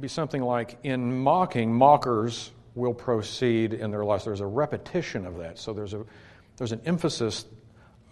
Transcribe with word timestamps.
be 0.00 0.08
something 0.08 0.42
like 0.42 0.78
in 0.82 1.20
mocking, 1.20 1.72
mockers 1.72 2.50
will 2.74 2.94
proceed 2.94 3.74
in 3.74 3.90
their 3.90 4.04
lust. 4.04 4.24
There's 4.24 4.40
a 4.40 4.46
repetition 4.46 5.26
of 5.26 5.38
that. 5.38 5.58
So 5.58 5.72
there's, 5.72 5.94
a, 5.94 6.04
there's 6.56 6.72
an 6.72 6.80
emphasis 6.84 7.44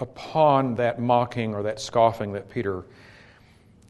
upon 0.00 0.74
that 0.76 1.00
mocking 1.00 1.54
or 1.54 1.64
that 1.64 1.80
scoffing 1.80 2.32
that 2.32 2.50
Peter 2.50 2.84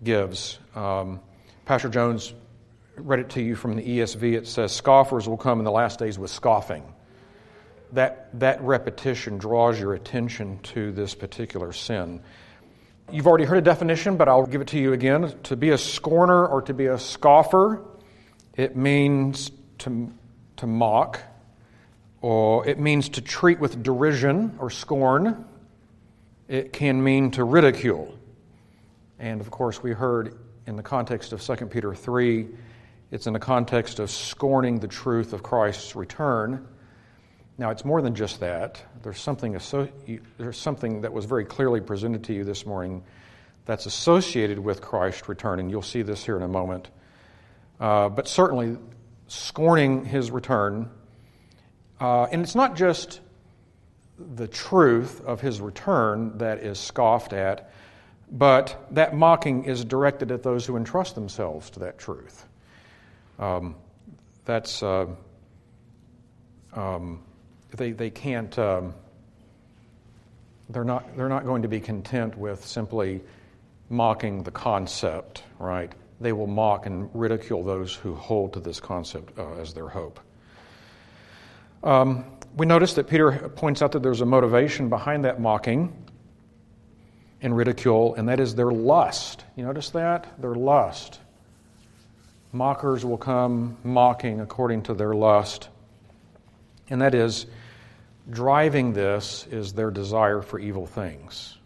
gives. 0.04 0.58
Um, 0.74 1.20
Pastor 1.64 1.88
Jones 1.88 2.34
read 2.96 3.20
it 3.20 3.30
to 3.30 3.42
you 3.42 3.56
from 3.56 3.76
the 3.76 3.82
ESV. 3.82 4.36
It 4.36 4.46
says, 4.46 4.72
Scoffers 4.72 5.28
will 5.28 5.36
come 5.36 5.58
in 5.58 5.64
the 5.64 5.70
last 5.70 5.98
days 5.98 6.18
with 6.18 6.30
scoffing. 6.30 6.84
That, 7.92 8.28
that 8.40 8.60
repetition 8.62 9.38
draws 9.38 9.78
your 9.78 9.94
attention 9.94 10.58
to 10.64 10.92
this 10.92 11.14
particular 11.14 11.72
sin. 11.72 12.22
You've 13.12 13.28
already 13.28 13.44
heard 13.44 13.58
a 13.58 13.62
definition, 13.62 14.16
but 14.16 14.28
I'll 14.28 14.46
give 14.46 14.60
it 14.60 14.68
to 14.68 14.78
you 14.78 14.92
again. 14.92 15.32
To 15.44 15.56
be 15.56 15.70
a 15.70 15.78
scorner 15.78 16.44
or 16.44 16.62
to 16.62 16.74
be 16.74 16.86
a 16.86 16.98
scoffer, 16.98 17.80
it 18.56 18.74
means 18.74 19.52
to, 19.78 20.12
to 20.56 20.66
mock, 20.66 21.20
or 22.20 22.66
it 22.66 22.80
means 22.80 23.10
to 23.10 23.20
treat 23.20 23.60
with 23.60 23.80
derision 23.80 24.56
or 24.58 24.70
scorn. 24.70 25.44
It 26.48 26.72
can 26.72 27.02
mean 27.02 27.30
to 27.32 27.44
ridicule. 27.44 28.12
And 29.20 29.40
of 29.40 29.52
course, 29.52 29.80
we 29.80 29.92
heard 29.92 30.36
in 30.66 30.74
the 30.74 30.82
context 30.82 31.32
of 31.32 31.40
2 31.40 31.66
Peter 31.66 31.94
3, 31.94 32.48
it's 33.12 33.28
in 33.28 33.32
the 33.32 33.38
context 33.38 34.00
of 34.00 34.10
scorning 34.10 34.80
the 34.80 34.88
truth 34.88 35.32
of 35.32 35.44
Christ's 35.44 35.94
return. 35.94 36.66
Now, 37.58 37.70
it's 37.70 37.84
more 37.84 38.02
than 38.02 38.14
just 38.14 38.40
that. 38.40 38.82
There's 39.02 39.18
something, 39.18 39.58
there's 40.36 40.58
something 40.58 41.00
that 41.00 41.12
was 41.12 41.24
very 41.24 41.44
clearly 41.44 41.80
presented 41.80 42.24
to 42.24 42.34
you 42.34 42.44
this 42.44 42.66
morning 42.66 43.02
that's 43.64 43.86
associated 43.86 44.58
with 44.58 44.82
Christ's 44.82 45.28
return, 45.28 45.58
and 45.58 45.70
you'll 45.70 45.80
see 45.80 46.02
this 46.02 46.24
here 46.24 46.36
in 46.36 46.42
a 46.42 46.48
moment. 46.48 46.88
Uh, 47.80 48.10
but 48.10 48.28
certainly, 48.28 48.76
scorning 49.28 50.04
his 50.04 50.30
return. 50.30 50.90
Uh, 51.98 52.24
and 52.24 52.42
it's 52.42 52.54
not 52.54 52.76
just 52.76 53.20
the 54.18 54.46
truth 54.46 55.22
of 55.24 55.40
his 55.40 55.60
return 55.60 56.36
that 56.38 56.58
is 56.58 56.78
scoffed 56.78 57.32
at, 57.32 57.70
but 58.30 58.86
that 58.90 59.14
mocking 59.14 59.64
is 59.64 59.84
directed 59.84 60.30
at 60.30 60.42
those 60.42 60.66
who 60.66 60.76
entrust 60.76 61.14
themselves 61.14 61.70
to 61.70 61.80
that 61.80 61.98
truth. 61.98 62.46
Um, 63.38 63.76
that's. 64.44 64.82
Uh, 64.82 65.06
um, 66.74 67.22
they, 67.74 67.92
they 67.92 68.10
can't, 68.10 68.56
um, 68.58 68.94
they're, 70.68 70.84
not, 70.84 71.16
they're 71.16 71.28
not 71.28 71.44
going 71.44 71.62
to 71.62 71.68
be 71.68 71.80
content 71.80 72.36
with 72.36 72.64
simply 72.64 73.22
mocking 73.88 74.42
the 74.42 74.50
concept, 74.50 75.42
right? 75.58 75.92
They 76.20 76.32
will 76.32 76.46
mock 76.46 76.86
and 76.86 77.10
ridicule 77.14 77.62
those 77.62 77.94
who 77.94 78.14
hold 78.14 78.54
to 78.54 78.60
this 78.60 78.80
concept 78.80 79.38
uh, 79.38 79.54
as 79.54 79.74
their 79.74 79.88
hope. 79.88 80.20
Um, 81.82 82.24
we 82.56 82.66
notice 82.66 82.94
that 82.94 83.08
Peter 83.08 83.50
points 83.54 83.82
out 83.82 83.92
that 83.92 84.02
there's 84.02 84.22
a 84.22 84.26
motivation 84.26 84.88
behind 84.88 85.24
that 85.24 85.40
mocking 85.40 86.04
and 87.42 87.56
ridicule, 87.56 88.14
and 88.14 88.28
that 88.28 88.40
is 88.40 88.54
their 88.54 88.70
lust. 88.70 89.44
You 89.56 89.64
notice 89.64 89.90
that? 89.90 90.40
Their 90.40 90.54
lust. 90.54 91.20
Mockers 92.52 93.04
will 93.04 93.18
come 93.18 93.76
mocking 93.84 94.40
according 94.40 94.84
to 94.84 94.94
their 94.94 95.12
lust. 95.12 95.68
And 96.88 97.00
that 97.00 97.14
is, 97.14 97.46
driving 98.30 98.92
this 98.92 99.46
is 99.50 99.72
their 99.72 99.90
desire 99.90 100.42
for 100.42 100.58
evil 100.58 100.86
things. 100.86 101.58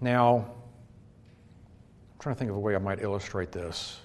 Now, 0.00 0.36
I'm 0.38 2.18
trying 2.18 2.34
to 2.34 2.38
think 2.38 2.50
of 2.50 2.56
a 2.56 2.60
way 2.60 2.74
I 2.74 2.78
might 2.78 3.02
illustrate 3.02 3.52
this. 3.52 4.00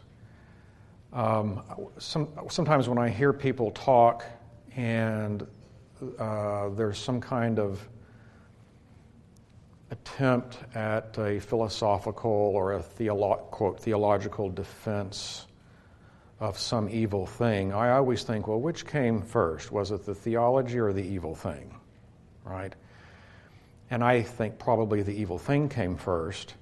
Um, 1.13 1.61
some, 1.97 2.27
sometimes 2.49 2.89
when 2.89 2.97
I 2.97 3.09
hear 3.09 3.31
people 3.31 3.71
talk 3.71 4.25
and 4.75 5.47
uh, 6.19 6.69
there's 6.69 6.97
some 6.97 7.21
kind 7.21 7.59
of 7.59 7.87
attempt 9.91 10.57
at 10.75 11.17
a 11.17 11.39
philosophical 11.39 12.31
or 12.31 12.73
a 12.73 12.79
theolo- 12.79 13.49
quote, 13.51 13.79
theological 13.79 14.49
defense 14.49 15.47
of 16.39 16.57
some 16.59 16.89
evil 16.89 17.25
thing, 17.25 17.73
I 17.73 17.91
always 17.91 18.23
think, 18.23 18.47
well, 18.47 18.59
which 18.59 18.85
came 18.85 19.21
first? 19.21 19.71
Was 19.71 19.91
it 19.91 20.05
the 20.05 20.15
theology 20.15 20.79
or 20.79 20.91
the 20.91 21.03
evil 21.03 21.33
thing? 21.35 21.73
Right? 22.43 22.75
And 23.89 24.03
I 24.03 24.21
think 24.21 24.59
probably 24.59 25.01
the 25.01 25.13
evil 25.13 25.37
thing 25.37 25.69
came 25.69 25.95
first, 25.95 26.55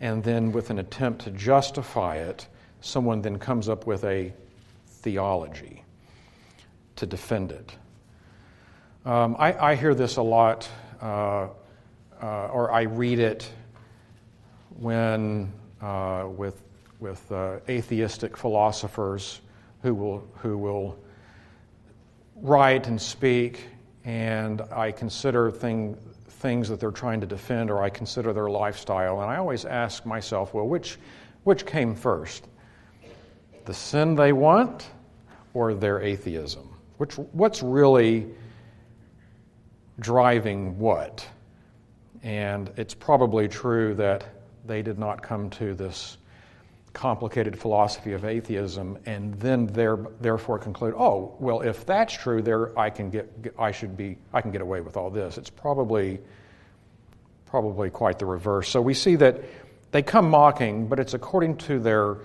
and 0.00 0.22
then 0.22 0.52
with 0.52 0.70
an 0.70 0.78
attempt 0.78 1.22
to 1.24 1.30
justify 1.30 2.16
it, 2.16 2.46
someone 2.80 3.22
then 3.22 3.38
comes 3.38 3.68
up 3.68 3.86
with 3.86 4.04
a 4.04 4.32
theology 4.86 5.82
to 6.96 7.06
defend 7.06 7.52
it. 7.52 7.74
Um, 9.04 9.36
I, 9.38 9.70
I, 9.70 9.74
hear 9.74 9.94
this 9.94 10.16
a 10.16 10.22
lot, 10.22 10.68
uh, 11.00 11.48
uh, 12.20 12.46
or 12.48 12.70
I 12.70 12.82
read 12.82 13.18
it 13.20 13.50
when 14.78 15.52
uh, 15.80 16.26
with 16.28 16.60
with 17.00 17.30
uh, 17.30 17.58
atheistic 17.68 18.36
philosophers 18.36 19.40
who 19.82 19.94
will, 19.94 20.28
who 20.36 20.58
will 20.58 20.98
write 22.36 22.86
and 22.86 23.00
speak, 23.00 23.66
and 24.04 24.62
I 24.72 24.92
consider 24.92 25.50
thing, 25.50 25.96
things 26.28 26.68
that 26.68 26.80
they're 26.80 26.90
trying 26.90 27.20
to 27.20 27.26
defend, 27.26 27.70
or 27.70 27.82
I 27.82 27.90
consider 27.90 28.32
their 28.32 28.50
lifestyle. 28.50 29.20
And 29.22 29.30
I 29.30 29.36
always 29.36 29.64
ask 29.64 30.04
myself, 30.06 30.54
well, 30.54 30.66
which, 30.66 30.98
which 31.44 31.66
came 31.66 31.94
first? 31.94 32.46
The 33.64 33.74
sin 33.74 34.14
they 34.14 34.32
want 34.32 34.90
or 35.54 35.74
their 35.74 36.00
atheism? 36.00 36.68
Which, 36.96 37.18
what's 37.18 37.62
really 37.62 38.26
driving 40.00 40.78
what? 40.78 41.26
And 42.22 42.70
it's 42.76 42.94
probably 42.94 43.46
true 43.46 43.94
that 43.94 44.24
they 44.66 44.82
did 44.82 44.98
not 44.98 45.22
come 45.22 45.50
to 45.50 45.74
this 45.74 46.18
complicated 46.98 47.56
philosophy 47.56 48.12
of 48.12 48.24
atheism 48.24 48.98
and 49.06 49.32
then 49.34 49.68
there, 49.68 49.98
therefore 50.20 50.58
conclude, 50.58 50.92
oh, 50.98 51.32
well, 51.38 51.60
if 51.60 51.86
that's 51.86 52.12
true, 52.12 52.42
there 52.42 52.76
I 52.76 52.90
can 52.90 53.08
get, 53.08 53.32
I 53.56 53.70
should 53.70 53.96
be, 53.96 54.18
I 54.32 54.40
can 54.40 54.50
get 54.50 54.62
away 54.62 54.80
with 54.80 54.96
all 54.96 55.08
this. 55.08 55.38
It's 55.38 55.48
probably, 55.48 56.18
probably 57.46 57.88
quite 57.88 58.18
the 58.18 58.26
reverse. 58.26 58.68
So 58.68 58.82
we 58.82 58.94
see 58.94 59.14
that 59.14 59.44
they 59.92 60.02
come 60.02 60.28
mocking, 60.28 60.88
but 60.88 60.98
it's 60.98 61.14
according 61.14 61.58
to 61.58 61.78
their 61.78 62.16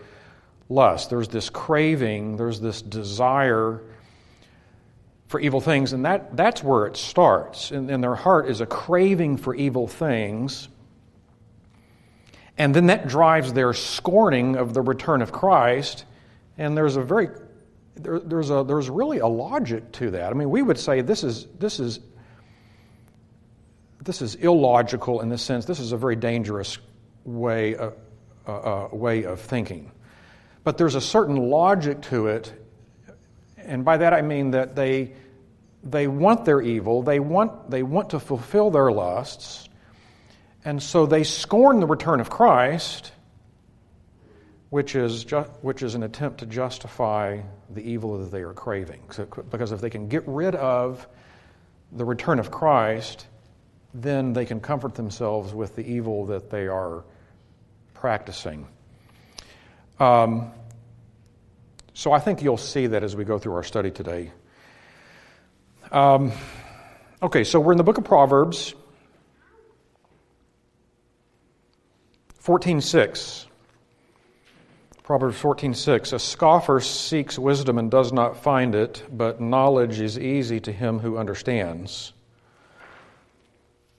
lust. 0.69 1.11
There's 1.11 1.27
this 1.27 1.51
craving, 1.51 2.37
there's 2.37 2.59
this 2.59 2.81
desire 2.81 3.79
for 5.27 5.39
evil 5.39 5.61
things, 5.61 5.93
and 5.93 6.03
that, 6.05 6.35
that's 6.35 6.63
where 6.63 6.87
it 6.87 6.97
starts. 6.97 7.71
In, 7.71 7.91
in 7.91 8.01
their 8.01 8.15
heart 8.15 8.49
is 8.49 8.59
a 8.59 8.65
craving 8.65 9.37
for 9.37 9.53
evil 9.53 9.87
things 9.87 10.67
and 12.57 12.73
then 12.73 12.87
that 12.87 13.07
drives 13.07 13.53
their 13.53 13.73
scorning 13.73 14.55
of 14.55 14.73
the 14.73 14.81
return 14.81 15.21
of 15.21 15.31
Christ. 15.31 16.05
And 16.57 16.77
there's 16.77 16.95
a 16.95 17.01
very 17.01 17.29
there, 17.95 18.19
there's 18.19 18.49
a 18.49 18.63
there's 18.63 18.89
really 18.89 19.19
a 19.19 19.27
logic 19.27 19.91
to 19.93 20.11
that. 20.11 20.31
I 20.31 20.33
mean, 20.33 20.49
we 20.49 20.61
would 20.61 20.79
say 20.79 21.01
this 21.01 21.23
is 21.23 21.47
this 21.57 21.79
is 21.79 21.99
this 24.01 24.21
is 24.21 24.35
illogical 24.35 25.21
in 25.21 25.29
the 25.29 25.37
sense 25.37 25.65
this 25.65 25.79
is 25.79 25.91
a 25.93 25.97
very 25.97 26.15
dangerous 26.15 26.77
way 27.23 27.75
of, 27.75 27.93
uh, 28.47 28.51
uh, 28.51 28.89
way 28.91 29.23
of 29.23 29.39
thinking. 29.39 29.91
But 30.63 30.77
there's 30.77 30.95
a 30.95 31.01
certain 31.01 31.35
logic 31.35 32.01
to 32.03 32.27
it, 32.27 32.53
and 33.57 33.83
by 33.83 33.97
that 33.97 34.13
I 34.13 34.21
mean 34.21 34.51
that 34.51 34.75
they 34.75 35.13
they 35.83 36.07
want 36.07 36.45
their 36.45 36.61
evil, 36.61 37.01
they 37.01 37.19
want 37.19 37.69
they 37.69 37.83
want 37.83 38.11
to 38.11 38.19
fulfill 38.19 38.69
their 38.71 38.91
lusts, 38.91 39.69
and 40.65 40.81
so 40.81 41.05
they 41.05 41.23
scorn 41.23 41.79
the 41.79 41.85
return 41.85 42.19
of 42.19 42.29
Christ, 42.29 43.11
which 44.69 44.95
is, 44.95 45.23
ju- 45.25 45.45
which 45.61 45.83
is 45.83 45.95
an 45.95 46.03
attempt 46.03 46.39
to 46.39 46.45
justify 46.45 47.41
the 47.69 47.81
evil 47.81 48.17
that 48.19 48.31
they 48.31 48.41
are 48.41 48.53
craving. 48.53 49.01
So, 49.11 49.25
because 49.25 49.71
if 49.71 49.81
they 49.81 49.89
can 49.89 50.07
get 50.07 50.23
rid 50.25 50.55
of 50.55 51.07
the 51.91 52.05
return 52.05 52.39
of 52.39 52.49
Christ, 52.49 53.27
then 53.93 54.33
they 54.33 54.45
can 54.45 54.59
comfort 54.59 54.95
themselves 54.95 55.53
with 55.53 55.75
the 55.75 55.85
evil 55.85 56.25
that 56.27 56.49
they 56.49 56.67
are 56.67 57.03
practicing. 57.93 58.67
Um, 59.99 60.51
so 61.93 62.11
I 62.11 62.19
think 62.19 62.41
you'll 62.41 62.57
see 62.57 62.87
that 62.87 63.03
as 63.03 63.15
we 63.15 63.23
go 63.23 63.37
through 63.37 63.53
our 63.53 63.63
study 63.63 63.91
today. 63.91 64.31
Um, 65.91 66.31
okay, 67.21 67.43
so 67.43 67.59
we're 67.59 67.73
in 67.73 67.77
the 67.77 67.83
book 67.83 67.99
of 67.99 68.03
Proverbs. 68.03 68.73
14:6 72.43 73.45
Proverbs 75.03 75.37
14:6 75.37 76.13
A 76.13 76.19
scoffer 76.19 76.79
seeks 76.81 77.39
wisdom 77.39 77.77
and 77.77 77.89
does 77.89 78.11
not 78.11 78.35
find 78.35 78.75
it, 78.75 79.03
but 79.11 79.39
knowledge 79.39 79.99
is 79.99 80.19
easy 80.19 80.59
to 80.59 80.71
him 80.71 80.99
who 80.99 81.17
understands. 81.17 82.13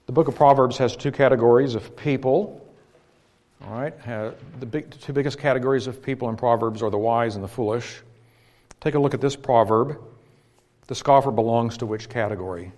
The 0.05 0.11
book 0.11 0.27
of 0.27 0.35
Proverbs 0.35 0.77
has 0.77 0.95
two 0.95 1.11
categories 1.11 1.73
of 1.73 1.95
people. 1.95 2.61
All 3.65 3.79
right? 3.79 3.93
The 4.59 4.65
big, 4.65 4.91
two 4.91 5.13
biggest 5.13 5.39
categories 5.39 5.87
of 5.87 6.01
people 6.01 6.29
in 6.29 6.35
Proverbs 6.35 6.83
are 6.83 6.91
the 6.91 6.97
wise 6.97 7.35
and 7.35 7.43
the 7.43 7.47
foolish. 7.47 8.01
Take 8.79 8.93
a 8.93 8.99
look 8.99 9.15
at 9.15 9.21
this 9.21 9.35
proverb. 9.35 9.99
The 10.85 10.95
scoffer 10.95 11.31
belongs 11.31 11.77
to 11.77 11.87
which 11.87 12.09
category? 12.09 12.71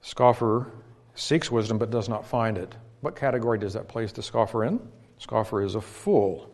Scoffer 0.00 0.70
seeks 1.16 1.50
wisdom 1.50 1.78
but 1.78 1.90
does 1.90 2.08
not 2.08 2.24
find 2.24 2.56
it. 2.56 2.74
What 3.02 3.16
category 3.16 3.58
does 3.58 3.72
that 3.74 3.88
place 3.88 4.12
the 4.12 4.22
scoffer 4.22 4.64
in? 4.64 4.80
Scoffer 5.18 5.60
is 5.60 5.74
a 5.74 5.80
fool. 5.80 6.48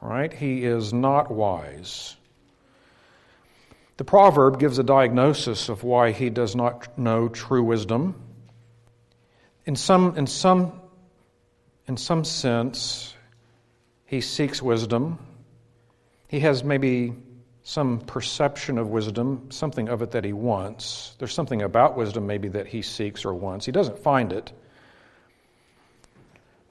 right? 0.00 0.32
He 0.32 0.64
is 0.64 0.92
not 0.92 1.30
wise. 1.30 2.16
The 3.98 4.04
proverb 4.04 4.58
gives 4.58 4.78
a 4.78 4.82
diagnosis 4.82 5.68
of 5.68 5.84
why 5.84 6.10
he 6.10 6.30
does 6.30 6.56
not 6.56 6.98
know 6.98 7.28
true 7.28 7.62
wisdom. 7.62 8.14
In 9.66 9.76
some, 9.76 10.16
in 10.16 10.26
some, 10.26 10.80
in 11.86 11.98
some 11.98 12.24
sense, 12.24 13.14
he 14.06 14.22
seeks 14.22 14.62
wisdom. 14.62 15.18
He 16.28 16.40
has 16.40 16.64
maybe 16.64 17.14
some 17.62 18.00
perception 18.00 18.78
of 18.78 18.88
wisdom, 18.88 19.50
something 19.50 19.90
of 19.90 20.00
it 20.00 20.12
that 20.12 20.24
he 20.24 20.32
wants. 20.32 21.14
There's 21.18 21.34
something 21.34 21.60
about 21.60 21.94
wisdom 21.96 22.26
maybe 22.26 22.48
that 22.48 22.66
he 22.66 22.80
seeks 22.80 23.24
or 23.24 23.34
wants. 23.34 23.66
He 23.66 23.72
doesn't 23.72 23.98
find 23.98 24.32
it. 24.32 24.50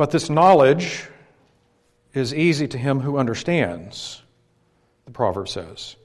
But 0.04 0.12
this 0.12 0.30
knowledge 0.30 1.06
is 2.14 2.34
easy 2.34 2.68
to 2.68 2.78
him 2.78 3.00
who 3.00 3.18
understands, 3.18 4.22
the 5.06 5.12
proverb 5.12 5.48
says. 5.48 5.96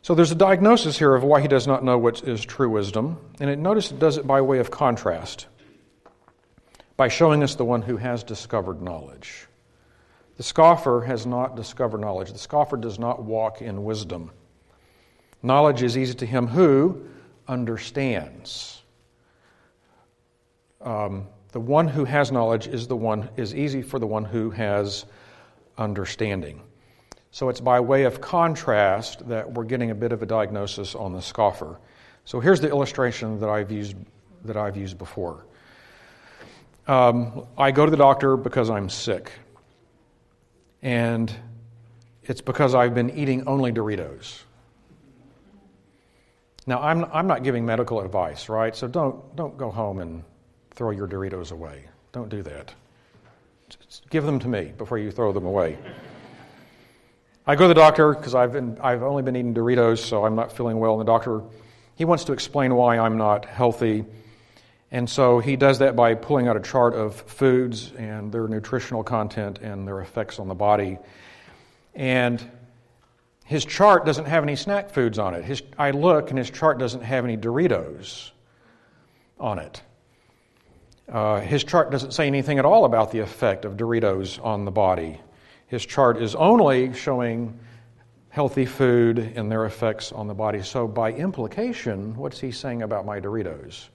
So 0.00 0.14
there's 0.14 0.30
a 0.30 0.36
diagnosis 0.36 0.96
here 0.96 1.12
of 1.16 1.24
why 1.24 1.40
he 1.40 1.48
does 1.48 1.66
not 1.66 1.82
know 1.82 1.98
what 1.98 2.22
is 2.22 2.44
true 2.44 2.70
wisdom, 2.70 3.18
and 3.40 3.50
it, 3.50 3.58
notice 3.58 3.90
it 3.90 3.98
does 3.98 4.18
it 4.18 4.24
by 4.24 4.40
way 4.40 4.60
of 4.60 4.70
contrast, 4.70 5.48
by 6.96 7.08
showing 7.08 7.42
us 7.42 7.56
the 7.56 7.64
one 7.64 7.82
who 7.82 7.96
has 7.96 8.22
discovered 8.22 8.80
knowledge. 8.80 9.48
The 10.36 10.44
scoffer 10.44 11.00
has 11.00 11.26
not 11.26 11.56
discovered 11.56 12.00
knowledge. 12.00 12.30
The 12.30 12.38
scoffer 12.38 12.76
does 12.76 13.00
not 13.00 13.24
walk 13.24 13.62
in 13.62 13.82
wisdom. 13.82 14.30
Knowledge 15.42 15.82
is 15.82 15.98
easy 15.98 16.14
to 16.14 16.24
him 16.24 16.46
who 16.46 17.08
understands. 17.48 18.80
Um, 20.80 21.26
the 21.52 21.60
one 21.60 21.88
who 21.88 22.04
has 22.04 22.30
knowledge 22.30 22.68
is 22.68 22.86
the 22.86 22.96
one 22.96 23.28
is 23.36 23.54
easy 23.54 23.82
for 23.82 23.98
the 23.98 24.06
one 24.06 24.24
who 24.24 24.50
has 24.50 25.04
understanding. 25.78 26.62
So 27.32 27.48
it's 27.48 27.60
by 27.60 27.80
way 27.80 28.04
of 28.04 28.20
contrast 28.20 29.28
that 29.28 29.52
we're 29.52 29.64
getting 29.64 29.90
a 29.90 29.94
bit 29.94 30.12
of 30.12 30.22
a 30.22 30.26
diagnosis 30.26 30.94
on 30.94 31.12
the 31.12 31.22
scoffer. 31.22 31.78
So 32.24 32.40
here's 32.40 32.60
the 32.60 32.68
illustration 32.68 33.38
that 33.40 33.48
I've 33.48 33.70
used 33.70 33.96
that 34.44 34.56
I've 34.56 34.76
used 34.76 34.98
before. 34.98 35.44
Um, 36.86 37.46
I 37.58 37.70
go 37.70 37.84
to 37.84 37.90
the 37.90 37.96
doctor 37.96 38.36
because 38.36 38.70
I'm 38.70 38.88
sick, 38.88 39.32
and 40.82 41.32
it's 42.24 42.40
because 42.40 42.74
I've 42.74 42.94
been 42.94 43.10
eating 43.10 43.46
only 43.46 43.72
Doritos. 43.72 44.40
Now 46.66 46.80
I'm 46.80 47.04
I'm 47.06 47.26
not 47.26 47.42
giving 47.42 47.64
medical 47.64 48.00
advice, 48.00 48.48
right? 48.48 48.74
So 48.74 48.88
don't 48.88 49.36
don't 49.36 49.56
go 49.56 49.70
home 49.70 50.00
and 50.00 50.24
throw 50.80 50.92
your 50.92 51.06
Doritos 51.06 51.52
away. 51.52 51.84
Don't 52.10 52.30
do 52.30 52.42
that. 52.42 52.72
Just 53.68 54.08
give 54.08 54.24
them 54.24 54.38
to 54.38 54.48
me 54.48 54.72
before 54.78 54.96
you 54.96 55.10
throw 55.10 55.30
them 55.30 55.44
away. 55.44 55.76
I 57.46 57.54
go 57.54 57.64
to 57.64 57.68
the 57.68 57.74
doctor 57.74 58.14
because 58.14 58.34
I've, 58.34 58.56
I've 58.80 59.02
only 59.02 59.22
been 59.22 59.36
eating 59.36 59.52
Doritos, 59.52 59.98
so 59.98 60.24
I'm 60.24 60.34
not 60.34 60.50
feeling 60.50 60.78
well. 60.78 60.98
And 60.98 61.02
the 61.02 61.12
doctor, 61.12 61.42
he 61.96 62.06
wants 62.06 62.24
to 62.24 62.32
explain 62.32 62.74
why 62.74 62.96
I'm 62.96 63.18
not 63.18 63.44
healthy. 63.44 64.06
And 64.90 65.08
so 65.08 65.38
he 65.38 65.54
does 65.54 65.80
that 65.80 65.96
by 65.96 66.14
pulling 66.14 66.48
out 66.48 66.56
a 66.56 66.60
chart 66.60 66.94
of 66.94 67.14
foods 67.14 67.92
and 67.98 68.32
their 68.32 68.48
nutritional 68.48 69.04
content 69.04 69.58
and 69.58 69.86
their 69.86 70.00
effects 70.00 70.38
on 70.38 70.48
the 70.48 70.54
body. 70.54 70.96
And 71.94 72.42
his 73.44 73.66
chart 73.66 74.06
doesn't 74.06 74.24
have 74.24 74.42
any 74.42 74.56
snack 74.56 74.88
foods 74.88 75.18
on 75.18 75.34
it. 75.34 75.44
His, 75.44 75.62
I 75.76 75.90
look, 75.90 76.30
and 76.30 76.38
his 76.38 76.48
chart 76.48 76.78
doesn't 76.78 77.02
have 77.02 77.24
any 77.26 77.36
Doritos 77.36 78.30
on 79.38 79.58
it. 79.58 79.82
Uh, 81.10 81.40
his 81.40 81.64
chart 81.64 81.90
doesn't 81.90 82.12
say 82.12 82.28
anything 82.28 82.60
at 82.60 82.64
all 82.64 82.84
about 82.84 83.10
the 83.10 83.18
effect 83.18 83.64
of 83.64 83.76
Doritos 83.76 84.42
on 84.44 84.64
the 84.64 84.70
body. 84.70 85.20
His 85.66 85.84
chart 85.84 86.22
is 86.22 86.36
only 86.36 86.92
showing 86.94 87.58
healthy 88.28 88.64
food 88.64 89.18
and 89.34 89.50
their 89.50 89.66
effects 89.66 90.12
on 90.12 90.28
the 90.28 90.34
body. 90.34 90.62
So, 90.62 90.86
by 90.86 91.12
implication, 91.12 92.16
what's 92.16 92.38
he 92.38 92.52
saying 92.52 92.82
about 92.82 93.04
my 93.04 93.20
Doritos? 93.20 93.88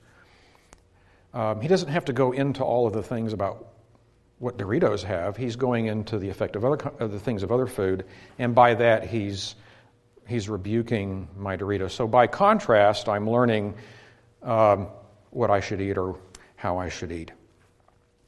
Um, 1.33 1.61
he 1.61 1.69
doesn't 1.69 1.89
have 1.89 2.03
to 2.05 2.13
go 2.13 2.33
into 2.33 2.63
all 2.63 2.85
of 2.85 2.91
the 2.91 3.03
things 3.03 3.31
about 3.31 3.65
what 4.39 4.57
Doritos 4.57 5.01
have. 5.03 5.37
He's 5.37 5.55
going 5.55 5.85
into 5.85 6.19
the 6.19 6.29
effect 6.29 6.57
of 6.57 6.65
other 6.65 6.91
of 6.99 7.13
the 7.13 7.19
things 7.19 7.43
of 7.43 7.51
other 7.51 7.67
food, 7.67 8.05
and 8.39 8.53
by 8.53 8.73
that 8.73 9.07
he's 9.07 9.55
he's 10.27 10.49
rebuking 10.49 11.29
my 11.37 11.55
Doritos. 11.55 11.91
So, 11.91 12.07
by 12.07 12.27
contrast, 12.27 13.07
I'm 13.07 13.29
learning 13.29 13.73
um, 14.43 14.87
what 15.29 15.49
I 15.49 15.61
should 15.61 15.79
eat 15.79 15.97
or 15.97 16.17
how 16.55 16.77
I 16.77 16.89
should 16.89 17.11
eat. 17.11 17.31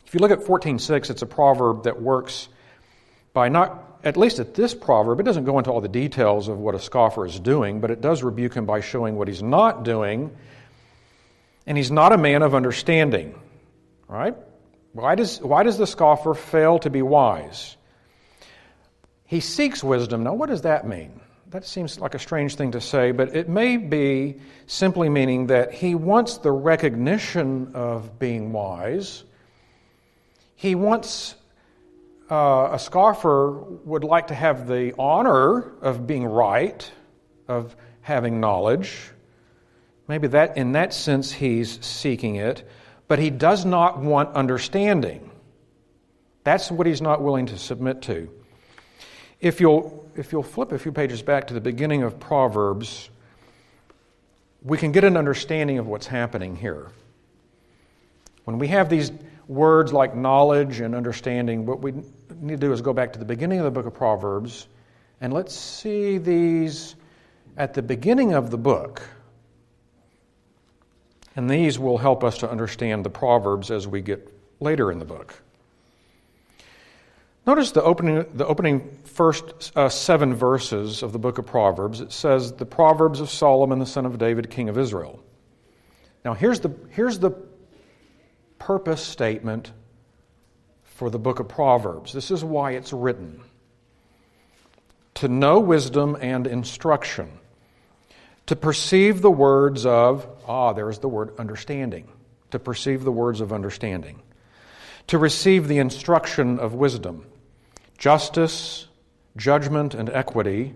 If 0.06 0.14
you 0.14 0.20
look 0.20 0.32
at 0.32 0.42
14:6, 0.42 1.10
it's 1.10 1.22
a 1.22 1.26
proverb 1.26 1.84
that 1.84 2.02
works 2.02 2.50
by 3.34 3.50
not, 3.50 4.00
at 4.04 4.18
least 4.18 4.40
at 4.40 4.54
this 4.56 4.74
proverb, 4.74 5.20
it 5.20 5.24
doesn't 5.24 5.46
go 5.46 5.60
into 5.60 5.72
all 5.72 5.82
the 5.82 5.88
details 5.88 6.48
of 6.48 6.58
what 6.58 6.74
a 6.74 6.80
scoffer 6.80 7.26
is 7.26 7.40
doing, 7.40 7.82
but 7.82 7.92
it 7.92 8.02
does 8.02 8.24
rebuke 8.24 8.54
him 8.56 8.66
by 8.66 8.80
showing 8.80 9.16
what 9.16 9.28
he's 9.28 9.44
not 9.44 9.84
doing. 9.84 10.36
And 11.68 11.78
he's 11.78 11.92
not 11.92 12.14
a 12.14 12.18
man 12.18 12.42
of 12.42 12.56
understanding. 12.56 13.40
Right? 14.08 14.36
Why 14.94 15.16
does, 15.16 15.42
why 15.42 15.64
does 15.64 15.78
the 15.78 15.86
scoffer 15.86 16.34
fail 16.34 16.80
to 16.80 16.90
be 16.90 17.02
wise? 17.02 17.76
He 19.26 19.42
seeks 19.42 19.84
wisdom. 19.84 20.24
Now, 20.24 20.34
what 20.34 20.50
does 20.50 20.62
that 20.62 20.88
mean? 20.88 21.20
That 21.52 21.66
seems 21.66 21.98
like 21.98 22.14
a 22.14 22.20
strange 22.20 22.56
thing 22.56 22.72
to 22.72 22.82
say, 22.82 23.12
but 23.12 23.34
it 23.34 23.48
may 23.48 23.78
be 23.78 24.42
simply 24.66 25.08
meaning 25.08 25.48
that 25.48 25.72
he 25.72 25.96
wants 25.96 26.40
the 26.40 26.52
recognition 26.52 27.72
of 27.74 28.20
being 28.20 28.52
wise. 28.52 29.24
He 30.56 30.76
wants 30.76 31.36
uh, 32.30 32.72
a 32.74 32.80
scoffer 32.80 33.52
would 33.86 34.04
like 34.04 34.28
to 34.28 34.34
have 34.34 34.68
the 34.68 34.94
honor 35.00 35.72
of 35.82 36.06
being 36.06 36.26
right, 36.26 36.92
of 37.48 37.78
having 38.02 38.42
knowledge. 38.42 38.98
Maybe 40.10 40.28
that 40.28 40.58
in 40.58 40.74
that 40.74 40.94
sense 40.94 41.32
he's 41.32 41.80
seeking 41.86 42.36
it, 42.36 42.68
but 43.08 43.20
he 43.20 43.30
does 43.30 43.64
not 43.64 44.00
want 44.00 44.36
understanding. 44.36 45.32
That's 46.44 46.70
what 46.70 46.88
he's 46.88 47.02
not 47.02 47.22
willing 47.22 47.46
to 47.46 47.58
submit 47.58 48.02
to. 48.04 48.30
If 49.40 49.62
you'll, 49.62 50.07
if 50.18 50.32
you'll 50.32 50.44
flip 50.44 50.72
a 50.72 50.80
few 50.80 50.92
pages 50.92 51.22
back 51.22 51.48
to 51.48 51.54
the 51.54 51.62
beginning 51.62 52.04
of 52.04 52.20
Proverbs, 52.20 53.10
we 54.64 54.78
can 54.78 54.92
get 54.92 55.04
an 55.04 55.16
understanding 55.16 55.78
of 55.78 55.88
what's 55.88 56.08
happening 56.08 56.56
here. 56.56 56.88
When 58.46 58.58
we 58.58 58.68
have 58.70 58.90
these 58.90 59.12
words 59.48 59.94
like 59.94 60.16
knowledge 60.16 60.80
and 60.80 60.96
understanding, 60.96 61.66
what 61.66 61.82
we 61.82 61.94
need 62.40 62.60
to 62.60 62.68
do 62.68 62.74
is 62.74 62.82
go 62.82 62.94
back 62.94 63.14
to 63.14 63.20
the 63.20 63.26
beginning 63.26 63.60
of 63.60 63.66
the 63.66 63.72
book 63.72 63.86
of 63.86 63.94
Proverbs 63.94 64.68
and 65.22 65.34
let's 65.34 65.56
see 65.56 66.18
these 66.18 66.96
at 67.56 67.74
the 67.74 67.82
beginning 67.82 68.34
of 68.34 68.52
the 68.52 68.58
book. 68.58 69.02
And 71.36 71.50
these 71.50 71.78
will 71.78 71.98
help 71.98 72.24
us 72.24 72.40
to 72.40 72.50
understand 72.50 73.06
the 73.06 73.10
Proverbs 73.10 73.70
as 73.70 73.88
we 73.88 74.02
get 74.02 74.32
later 74.60 74.92
in 74.92 75.00
the 75.00 75.06
book. 75.06 75.40
Notice 77.48 77.72
the 77.72 77.82
opening, 77.82 78.26
the 78.34 78.46
opening 78.46 79.00
first 79.06 79.72
uh, 79.74 79.88
seven 79.88 80.36
verses 80.36 81.02
of 81.02 81.14
the 81.14 81.18
book 81.18 81.38
of 81.38 81.46
Proverbs. 81.46 82.02
It 82.02 82.12
says, 82.12 82.52
The 82.52 82.66
Proverbs 82.66 83.22
of 83.22 83.30
Solomon, 83.30 83.80
the 83.80 83.86
son 83.86 84.06
of 84.06 84.18
David, 84.18 84.50
king 84.50 84.68
of 84.68 84.78
Israel. 84.78 85.24
Now, 86.26 86.34
here's 86.34 86.60
the, 86.60 86.76
here's 86.90 87.20
the 87.20 87.32
purpose 88.60 89.02
statement 89.02 89.72
for 90.84 91.10
the 91.10 91.20
book 91.20 91.40
of 91.40 91.48
Proverbs. 91.48 92.12
This 92.12 92.32
is 92.32 92.44
why 92.44 92.72
it's 92.72 92.92
written 92.92 93.40
to 95.14 95.30
know 95.30 95.62
wisdom 95.62 96.18
and 96.20 96.46
instruction, 96.48 97.40
to 98.48 98.58
perceive 98.58 99.22
the 99.22 99.32
words 99.32 99.86
of, 99.86 100.28
ah, 100.48 100.74
there's 100.74 101.00
the 101.00 101.08
word 101.08 101.32
understanding, 101.40 102.10
to 102.52 102.60
perceive 102.60 103.06
the 103.06 103.12
words 103.12 103.40
of 103.40 103.54
understanding, 103.54 104.22
to 105.08 105.18
receive 105.18 105.70
the 105.70 105.78
instruction 105.78 106.60
of 106.60 106.74
wisdom, 106.74 107.26
justice, 107.98 108.88
judgment, 109.36 109.94
and 109.94 110.10
equity, 110.10 110.76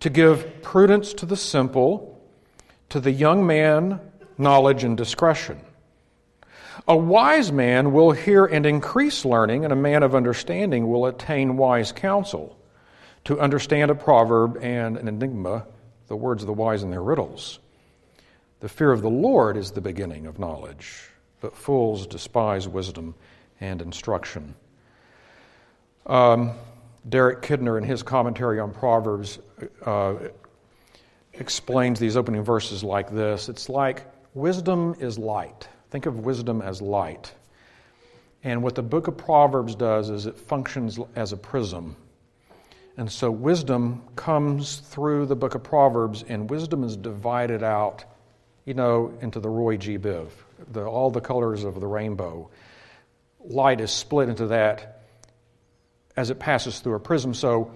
to 0.00 0.10
give 0.10 0.62
prudence 0.62 1.12
to 1.14 1.26
the 1.26 1.36
simple, 1.36 2.22
to 2.88 3.00
the 3.00 3.12
young 3.12 3.46
man, 3.46 4.00
knowledge 4.36 4.84
and 4.84 4.96
discretion 4.96 5.60
a 6.88 6.96
wise 6.96 7.52
man 7.52 7.92
will 7.92 8.12
hear 8.12 8.46
and 8.46 8.64
increase 8.64 9.26
learning, 9.26 9.64
and 9.64 9.72
a 9.72 9.76
man 9.76 10.02
of 10.02 10.14
understanding 10.14 10.88
will 10.88 11.04
attain 11.04 11.58
wise 11.58 11.92
counsel. 11.92 12.58
To 13.24 13.38
understand 13.38 13.90
a 13.90 13.94
proverb 13.94 14.58
and 14.62 14.96
an 14.96 15.06
enigma, 15.06 15.66
the 16.06 16.16
words 16.16 16.42
of 16.42 16.46
the 16.46 16.54
wise 16.54 16.82
and 16.82 16.90
their 16.90 17.02
riddles. 17.02 17.58
The 18.60 18.70
fear 18.70 18.90
of 18.90 19.02
the 19.02 19.10
Lord 19.10 19.58
is 19.58 19.72
the 19.72 19.82
beginning 19.82 20.26
of 20.26 20.38
knowledge, 20.38 21.10
but 21.42 21.54
fools 21.54 22.06
despise 22.06 22.66
wisdom 22.66 23.14
and 23.60 23.82
instruction. 23.82 24.54
Um, 26.08 26.52
Derek 27.08 27.42
Kidner, 27.42 27.76
in 27.78 27.84
his 27.84 28.02
commentary 28.02 28.58
on 28.60 28.72
Proverbs, 28.72 29.38
uh, 29.84 30.14
explains 31.34 32.00
these 32.00 32.16
opening 32.16 32.42
verses 32.42 32.82
like 32.82 33.10
this 33.10 33.48
It's 33.48 33.68
like 33.68 34.06
wisdom 34.34 34.96
is 35.00 35.18
light. 35.18 35.68
Think 35.90 36.06
of 36.06 36.20
wisdom 36.20 36.62
as 36.62 36.82
light. 36.82 37.32
And 38.44 38.62
what 38.62 38.74
the 38.74 38.82
book 38.82 39.08
of 39.08 39.16
Proverbs 39.16 39.74
does 39.74 40.10
is 40.10 40.26
it 40.26 40.38
functions 40.38 40.98
as 41.16 41.32
a 41.32 41.36
prism. 41.36 41.96
And 42.96 43.10
so 43.10 43.30
wisdom 43.30 44.02
comes 44.16 44.78
through 44.78 45.26
the 45.26 45.36
book 45.36 45.54
of 45.54 45.62
Proverbs, 45.62 46.24
and 46.28 46.50
wisdom 46.50 46.84
is 46.84 46.96
divided 46.96 47.62
out, 47.62 48.04
you 48.64 48.74
know, 48.74 49.16
into 49.20 49.40
the 49.40 49.48
Roy 49.48 49.76
G. 49.76 49.98
Biv, 49.98 50.30
the, 50.72 50.84
all 50.84 51.10
the 51.10 51.20
colors 51.20 51.64
of 51.64 51.80
the 51.80 51.86
rainbow. 51.86 52.50
Light 53.40 53.80
is 53.80 53.90
split 53.92 54.28
into 54.28 54.48
that 54.48 54.97
as 56.18 56.30
it 56.30 56.40
passes 56.40 56.80
through 56.80 56.96
a 56.96 57.00
prism. 57.00 57.32
So 57.32 57.70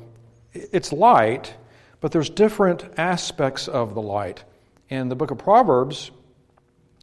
it's 0.53 0.93
light, 0.93 1.55
but 2.01 2.11
there's 2.11 2.29
different 2.29 2.85
aspects 2.97 3.69
of 3.69 3.95
the 3.95 4.03
light. 4.03 4.43
And 4.91 5.09
the 5.09 5.15
book 5.15 5.31
of 5.31 5.39
Proverbs 5.39 6.11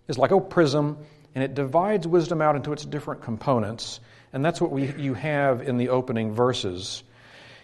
is 0.10 0.18
like 0.18 0.32
a 0.32 0.42
prism, 0.42 0.98
and 1.34 1.42
it 1.42 1.54
divides 1.54 2.06
wisdom 2.06 2.42
out 2.42 2.58
into 2.58 2.74
its 2.74 2.84
different 2.84 3.22
components. 3.22 4.02
And 4.34 4.44
that's 4.44 4.60
what 4.60 4.70
we, 4.70 4.94
you 4.96 5.14
have 5.14 5.62
in 5.62 5.78
the 5.78 5.90
opening 5.90 6.34
verses. 6.34 7.04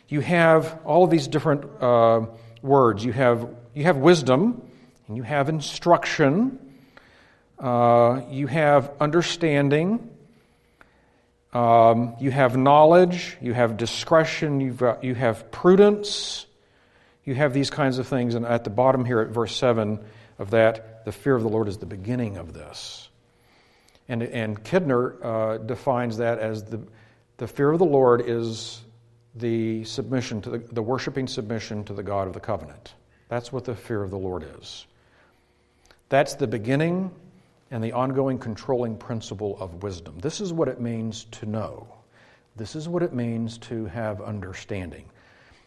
You 0.07 0.21
have 0.21 0.79
all 0.85 1.03
of 1.03 1.09
these 1.09 1.27
different 1.27 1.65
uh, 1.81 2.27
words. 2.61 3.03
You 3.03 3.11
have, 3.11 3.49
you 3.73 3.83
have 3.83 3.97
wisdom, 3.97 4.61
and 5.07 5.17
you 5.17 5.23
have 5.23 5.49
instruction, 5.49 6.59
uh, 7.59 8.21
you 8.29 8.47
have 8.47 8.93
understanding, 9.01 10.14
um, 11.55 12.17
you 12.19 12.31
have 12.31 12.57
knowledge, 12.57 13.37
you 13.39 13.53
have 13.53 13.77
discretion, 13.77 14.59
you've 14.59 14.75
got, 14.77 15.05
you 15.05 15.15
have 15.15 15.51
prudence, 15.51 16.45
you 17.23 17.33
have 17.33 17.53
these 17.53 17.69
kinds 17.69 17.97
of 17.97 18.07
things. 18.07 18.35
And 18.35 18.45
at 18.45 18.65
the 18.65 18.69
bottom 18.69 19.05
here 19.05 19.21
at 19.21 19.29
verse 19.29 19.55
7 19.55 20.03
of 20.37 20.51
that, 20.51 21.05
the 21.05 21.13
fear 21.13 21.33
of 21.33 21.43
the 21.43 21.47
Lord 21.47 21.69
is 21.69 21.77
the 21.77 21.85
beginning 21.85 22.35
of 22.35 22.51
this. 22.51 23.07
And, 24.09 24.21
and 24.21 24.61
Kidner 24.65 25.23
uh, 25.23 25.57
defines 25.59 26.17
that 26.17 26.39
as 26.39 26.65
the, 26.65 26.81
the 27.37 27.47
fear 27.47 27.71
of 27.71 27.79
the 27.79 27.85
Lord 27.85 28.21
is 28.27 28.81
the 29.33 29.85
submission 29.85 30.41
to 30.41 30.49
the, 30.49 30.57
the 30.57 30.83
worshiping 30.83 31.25
submission 31.25 31.85
to 31.85 31.93
the 31.93 32.03
God 32.03 32.27
of 32.27 32.33
the 32.33 32.41
covenant. 32.41 32.93
That's 33.29 33.53
what 33.53 33.63
the 33.63 33.75
fear 33.75 34.03
of 34.03 34.11
the 34.11 34.17
Lord 34.17 34.45
is. 34.59 34.85
That's 36.09 36.35
the 36.35 36.47
beginning 36.47 37.11
and 37.71 37.83
the 37.83 37.91
ongoing 37.91 38.37
controlling 38.37 38.97
principle 38.97 39.57
of 39.59 39.83
wisdom. 39.83 40.17
This 40.19 40.39
is 40.41 40.53
what 40.53 40.67
it 40.67 40.79
means 40.79 41.25
to 41.31 41.45
know. 41.45 41.87
This 42.55 42.75
is 42.75 42.87
what 42.87 43.03
it 43.03 43.13
means 43.13 43.57
to 43.59 43.85
have 43.85 44.21
understanding. 44.21 45.05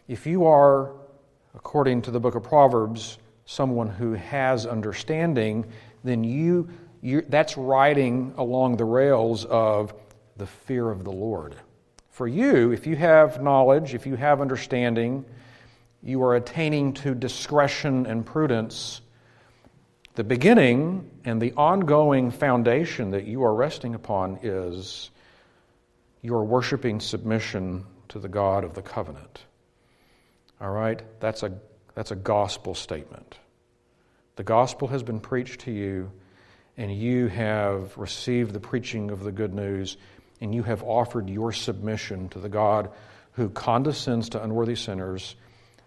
If 0.07 0.25
you 0.25 0.45
are 0.45 0.91
according 1.55 2.01
to 2.03 2.11
the 2.11 2.19
book 2.19 2.35
of 2.35 2.43
Proverbs, 2.43 3.17
someone 3.45 3.87
who 3.87 4.13
has 4.13 4.65
understanding, 4.65 5.65
then 6.03 6.23
you, 6.23 6.69
you 7.01 7.23
that's 7.27 7.57
riding 7.57 8.33
along 8.37 8.77
the 8.77 8.85
rails 8.85 9.45
of 9.45 9.93
the 10.37 10.45
fear 10.45 10.89
of 10.89 11.03
the 11.03 11.11
Lord. 11.11 11.55
For 12.11 12.27
you, 12.27 12.71
if 12.71 12.85
you 12.85 12.95
have 12.95 13.41
knowledge, 13.41 13.93
if 13.93 14.05
you 14.05 14.15
have 14.15 14.41
understanding, 14.41 15.25
you 16.01 16.21
are 16.23 16.35
attaining 16.35 16.93
to 16.93 17.13
discretion 17.13 18.05
and 18.05 18.25
prudence. 18.25 19.01
The 20.19 20.25
beginning 20.25 21.09
and 21.23 21.41
the 21.41 21.53
ongoing 21.53 22.29
foundation 22.29 23.11
that 23.11 23.25
you 23.25 23.41
are 23.45 23.55
resting 23.55 23.95
upon 23.95 24.39
is 24.43 25.11
your 26.21 26.43
worshiping 26.43 26.99
submission 26.99 27.85
to 28.09 28.19
the 28.19 28.27
God 28.27 28.65
of 28.65 28.73
the 28.73 28.81
covenant. 28.81 29.45
All 30.59 30.71
right? 30.71 31.01
That's 31.21 31.43
a, 31.43 31.53
that's 31.95 32.11
a 32.11 32.17
gospel 32.17 32.75
statement. 32.75 33.39
The 34.35 34.43
gospel 34.43 34.89
has 34.89 35.03
been 35.03 35.21
preached 35.21 35.61
to 35.61 35.71
you, 35.71 36.11
and 36.75 36.93
you 36.93 37.27
have 37.27 37.97
received 37.97 38.51
the 38.51 38.59
preaching 38.59 39.11
of 39.11 39.23
the 39.23 39.31
good 39.31 39.53
news, 39.53 39.95
and 40.41 40.53
you 40.53 40.63
have 40.63 40.83
offered 40.83 41.29
your 41.29 41.53
submission 41.53 42.27
to 42.27 42.39
the 42.39 42.49
God 42.49 42.91
who 43.31 43.47
condescends 43.47 44.27
to 44.27 44.43
unworthy 44.43 44.75
sinners 44.75 45.37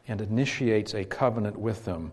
and 0.08 0.22
initiates 0.22 0.94
a 0.94 1.04
covenant 1.04 1.58
with 1.58 1.84
them. 1.84 2.12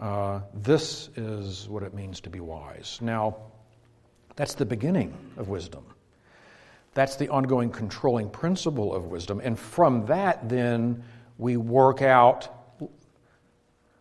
Uh, 0.00 0.40
this 0.54 1.08
is 1.16 1.68
what 1.68 1.82
it 1.82 1.94
means 1.94 2.20
to 2.20 2.30
be 2.30 2.40
wise. 2.40 2.98
Now, 3.00 3.36
that's 4.36 4.54
the 4.54 4.66
beginning 4.66 5.14
of 5.36 5.48
wisdom. 5.48 5.84
That's 6.94 7.16
the 7.16 7.28
ongoing 7.28 7.70
controlling 7.70 8.30
principle 8.30 8.94
of 8.94 9.06
wisdom. 9.06 9.40
And 9.42 9.58
from 9.58 10.06
that, 10.06 10.48
then, 10.48 11.04
we 11.38 11.56
work 11.56 12.02
out 12.02 12.48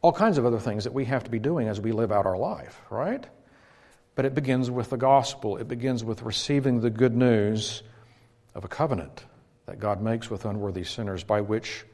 all 0.01 0.11
kinds 0.11 0.37
of 0.37 0.45
other 0.45 0.59
things 0.59 0.83
that 0.83 0.93
we 0.93 1.05
have 1.05 1.23
to 1.23 1.31
be 1.31 1.39
doing 1.39 1.67
as 1.67 1.81
we 1.81 1.91
live 1.91 2.11
out 2.11 2.25
our 2.25 2.37
life, 2.37 2.79
right? 2.89 3.25
But 4.13 4.25
it 4.25 4.35
begins 4.35 4.69
with 4.69 4.89
the 4.89 4.97
gospel. 4.97 5.57
It 5.57 5.67
begins 5.67 6.03
with 6.03 6.21
receiving 6.21 6.79
the 6.79 6.89
good 6.89 7.15
news 7.15 7.83
of 8.53 8.63
a 8.63 8.67
covenant 8.67 9.25
that 9.65 9.79
God 9.79 10.01
makes 10.01 10.29
with 10.29 10.45
unworthy 10.45 10.83
sinners 10.83 11.23
by 11.23 11.41
which 11.41 11.85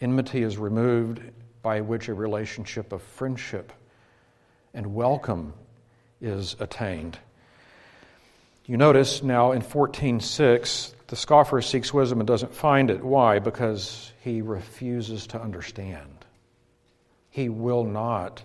enmity 0.00 0.42
is 0.42 0.58
removed, 0.58 1.22
by 1.64 1.80
which 1.80 2.08
a 2.08 2.14
relationship 2.14 2.92
of 2.92 3.02
friendship 3.02 3.72
and 4.74 4.94
welcome 4.94 5.54
is 6.20 6.56
attained. 6.60 7.18
You 8.66 8.76
notice 8.76 9.22
now 9.22 9.52
in 9.52 9.62
14:6 9.62 10.94
the 11.06 11.16
scoffer 11.16 11.62
seeks 11.62 11.92
wisdom 11.92 12.20
and 12.20 12.26
doesn't 12.26 12.54
find 12.54 12.90
it. 12.90 13.02
Why? 13.02 13.38
Because 13.38 14.12
he 14.20 14.42
refuses 14.42 15.26
to 15.28 15.40
understand. 15.40 16.26
He 17.30 17.48
will 17.48 17.84
not 17.84 18.42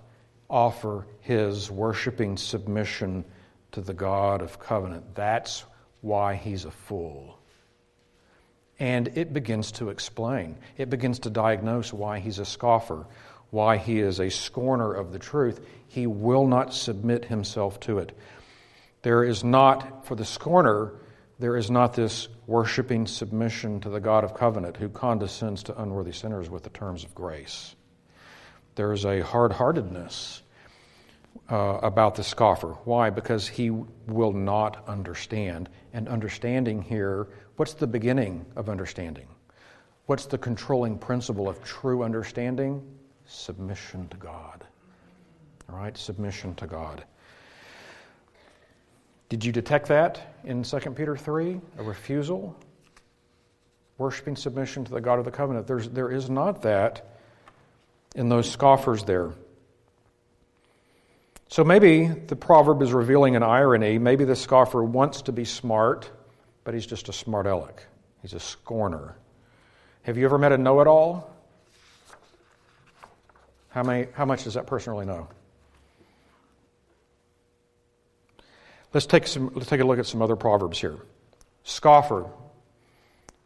offer 0.50 1.06
his 1.20 1.70
worshiping 1.70 2.38
submission 2.38 3.26
to 3.74 3.82
the 3.82 3.94
God 3.94 4.42
of 4.42 4.60
covenant. 4.60 5.14
That's 5.14 5.66
why 6.00 6.36
he's 6.36 6.64
a 6.64 6.72
fool. 6.72 7.39
And 8.80 9.10
it 9.18 9.34
begins 9.34 9.74
to 9.74 9.90
explain, 9.90 10.58
it 10.78 10.90
begins 10.90 11.20
to 11.20 11.30
diagnose 11.30 11.92
why 11.92 12.20
he's 12.20 12.40
a 12.40 12.46
scoffer, 12.46 13.06
why 13.50 13.78
he 13.78 14.00
is 14.00 14.20
a 14.20 14.30
scorner 14.30 14.94
of 14.94 15.12
the 15.12 15.20
truth. 15.20 15.60
He 15.88 16.08
will 16.08 16.48
not 16.48 16.74
submit 16.74 17.26
himself 17.26 17.80
to 17.82 18.00
it. 18.00 18.18
There 19.02 19.24
is 19.24 19.44
not, 19.44 20.06
for 20.06 20.16
the 20.16 20.26
scorner, 20.26 20.94
there 21.40 21.56
is 21.56 21.72
not 21.72 21.94
this 21.94 22.28
worshiping 22.48 23.08
submission 23.08 23.80
to 23.82 23.90
the 23.90 24.00
God 24.00 24.24
of 24.24 24.34
covenant 24.34 24.78
who 24.78 24.90
condescends 24.90 25.64
to 25.64 25.82
unworthy 25.82 26.12
sinners 26.12 26.50
with 26.50 26.64
the 26.64 26.70
terms 26.70 27.04
of 27.04 27.16
grace. 27.16 27.76
There 28.76 28.92
is 28.94 29.06
a 29.06 29.22
hard 29.22 29.52
heartedness 29.52 30.42
uh, 31.50 31.80
about 31.82 32.16
the 32.16 32.24
scoffer. 32.24 32.78
Why? 32.84 33.10
Because 33.10 33.48
he 33.48 33.72
will 33.72 34.34
not 34.34 34.88
understand. 34.88 35.70
And 35.94 36.08
understanding 36.08 36.82
here, 36.82 37.28
what's 37.60 37.74
the 37.74 37.86
beginning 37.86 38.46
of 38.56 38.70
understanding? 38.70 39.28
What's 40.06 40.28
the 40.28 40.38
controlling 40.38 40.98
principle 40.98 41.50
of 41.50 41.62
true 41.62 42.04
understanding? 42.04 42.82
Submission 43.26 44.08
to 44.08 44.16
God. 44.16 44.64
All 45.70 45.78
right? 45.78 45.98
Submission 45.98 46.56
to 46.56 46.68
God. 46.68 47.04
Did 49.28 49.44
you 49.44 49.52
detect 49.52 49.90
that 49.90 50.36
in 50.46 50.64
2 50.64 50.80
Peter 50.92 51.18
3? 51.18 51.60
A 51.80 51.84
refusal? 51.84 52.58
Worshipping 53.98 54.38
submission 54.38 54.86
to 54.86 54.92
the 54.92 55.02
God 55.02 55.20
of 55.20 55.26
the 55.26 55.32
covenant. 55.32 55.68
There's, 55.68 55.90
there 55.90 56.12
is 56.12 56.30
not 56.30 56.62
that 56.62 57.20
in 58.16 58.30
those 58.30 58.50
scoffers 58.50 59.04
there. 59.04 59.34
So 61.50 61.66
maybe 61.66 62.08
the 62.08 62.38
proverb 62.38 62.82
is 62.82 62.94
revealing 62.94 63.36
an 63.36 63.44
irony. 63.44 64.00
Maybe 64.00 64.24
the 64.24 64.38
scoffer 64.38 64.82
wants 64.82 65.24
to 65.24 65.34
be 65.34 65.44
smart, 65.44 66.10
but 66.70 66.76
he's 66.76 66.86
just 66.86 67.10
a 67.10 67.14
smart 67.14 67.48
aleck. 67.48 67.84
He's 68.22 68.34
a 68.34 68.40
scorner. 68.40 69.16
Have 70.04 70.20
you 70.20 70.26
ever 70.26 70.38
met 70.38 70.52
a 70.52 70.58
know 70.60 70.82
it 70.82 70.88
all? 70.88 71.36
How, 73.70 73.82
many, 73.82 74.06
how 74.14 74.26
much 74.26 74.44
does 74.44 74.54
that 74.54 74.68
person 74.68 74.94
really 74.94 75.08
know? 75.08 75.28
Let's 78.94 79.08
take, 79.08 79.26
some, 79.26 79.52
let's 79.56 79.68
take 79.68 79.82
a 79.82 79.84
look 79.84 79.98
at 79.98 80.06
some 80.06 80.22
other 80.22 80.36
proverbs 80.36 80.80
here. 80.80 81.00
Scoffer. 81.64 82.28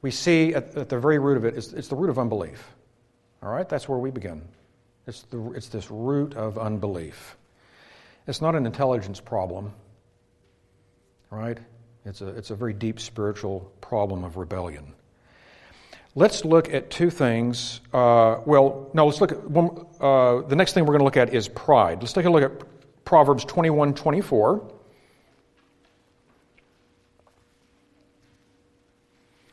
We 0.02 0.12
see 0.12 0.54
at, 0.54 0.76
at 0.76 0.90
the 0.90 1.00
very 1.00 1.18
root 1.18 1.38
of 1.38 1.46
it, 1.46 1.56
it's, 1.56 1.72
it's 1.72 1.88
the 1.88 1.96
root 1.96 2.10
of 2.10 2.20
unbelief. 2.20 2.72
All 3.42 3.50
right? 3.50 3.70
That's 3.70 3.88
where 3.88 4.00
we 4.00 4.12
begin. 4.12 4.42
It's, 5.08 5.22
the, 5.22 5.54
it's 5.54 5.70
this 5.70 5.90
root 5.90 6.34
of 6.34 6.58
unbelief. 6.58 7.38
It's 8.28 8.42
not 8.42 8.54
an 8.54 8.66
intelligence 8.66 9.22
problem, 9.22 9.72
right? 11.30 11.58
It's 12.06 12.22
a, 12.22 12.28
it's 12.28 12.52
a 12.52 12.56
very 12.56 12.74
deep 12.74 13.00
spiritual 13.00 13.72
problem 13.80 14.24
of 14.24 14.36
rebellion. 14.36 14.94
Let's 16.16 16.46
look 16.46 16.72
at 16.74 16.92
two 16.92 17.10
things. 17.10 17.80
Uh, 17.94 18.38
well, 18.46 18.90
no, 18.94 19.06
let's 19.06 19.22
look 19.22 19.32
at 19.32 19.50
one, 19.50 19.88
uh, 20.00 20.42
the 20.42 20.56
next 20.56 20.74
thing 20.74 20.84
we're 20.86 20.98
going 20.98 21.00
to 21.00 21.06
look 21.06 21.18
at 21.18 21.34
is 21.34 21.48
pride. 21.48 22.02
Let's 22.02 22.14
take 22.14 22.26
a 22.26 22.30
look 22.30 22.44
at 22.44 23.06
Proverbs 23.06 23.46
21 23.46 23.94
24. 23.94 24.70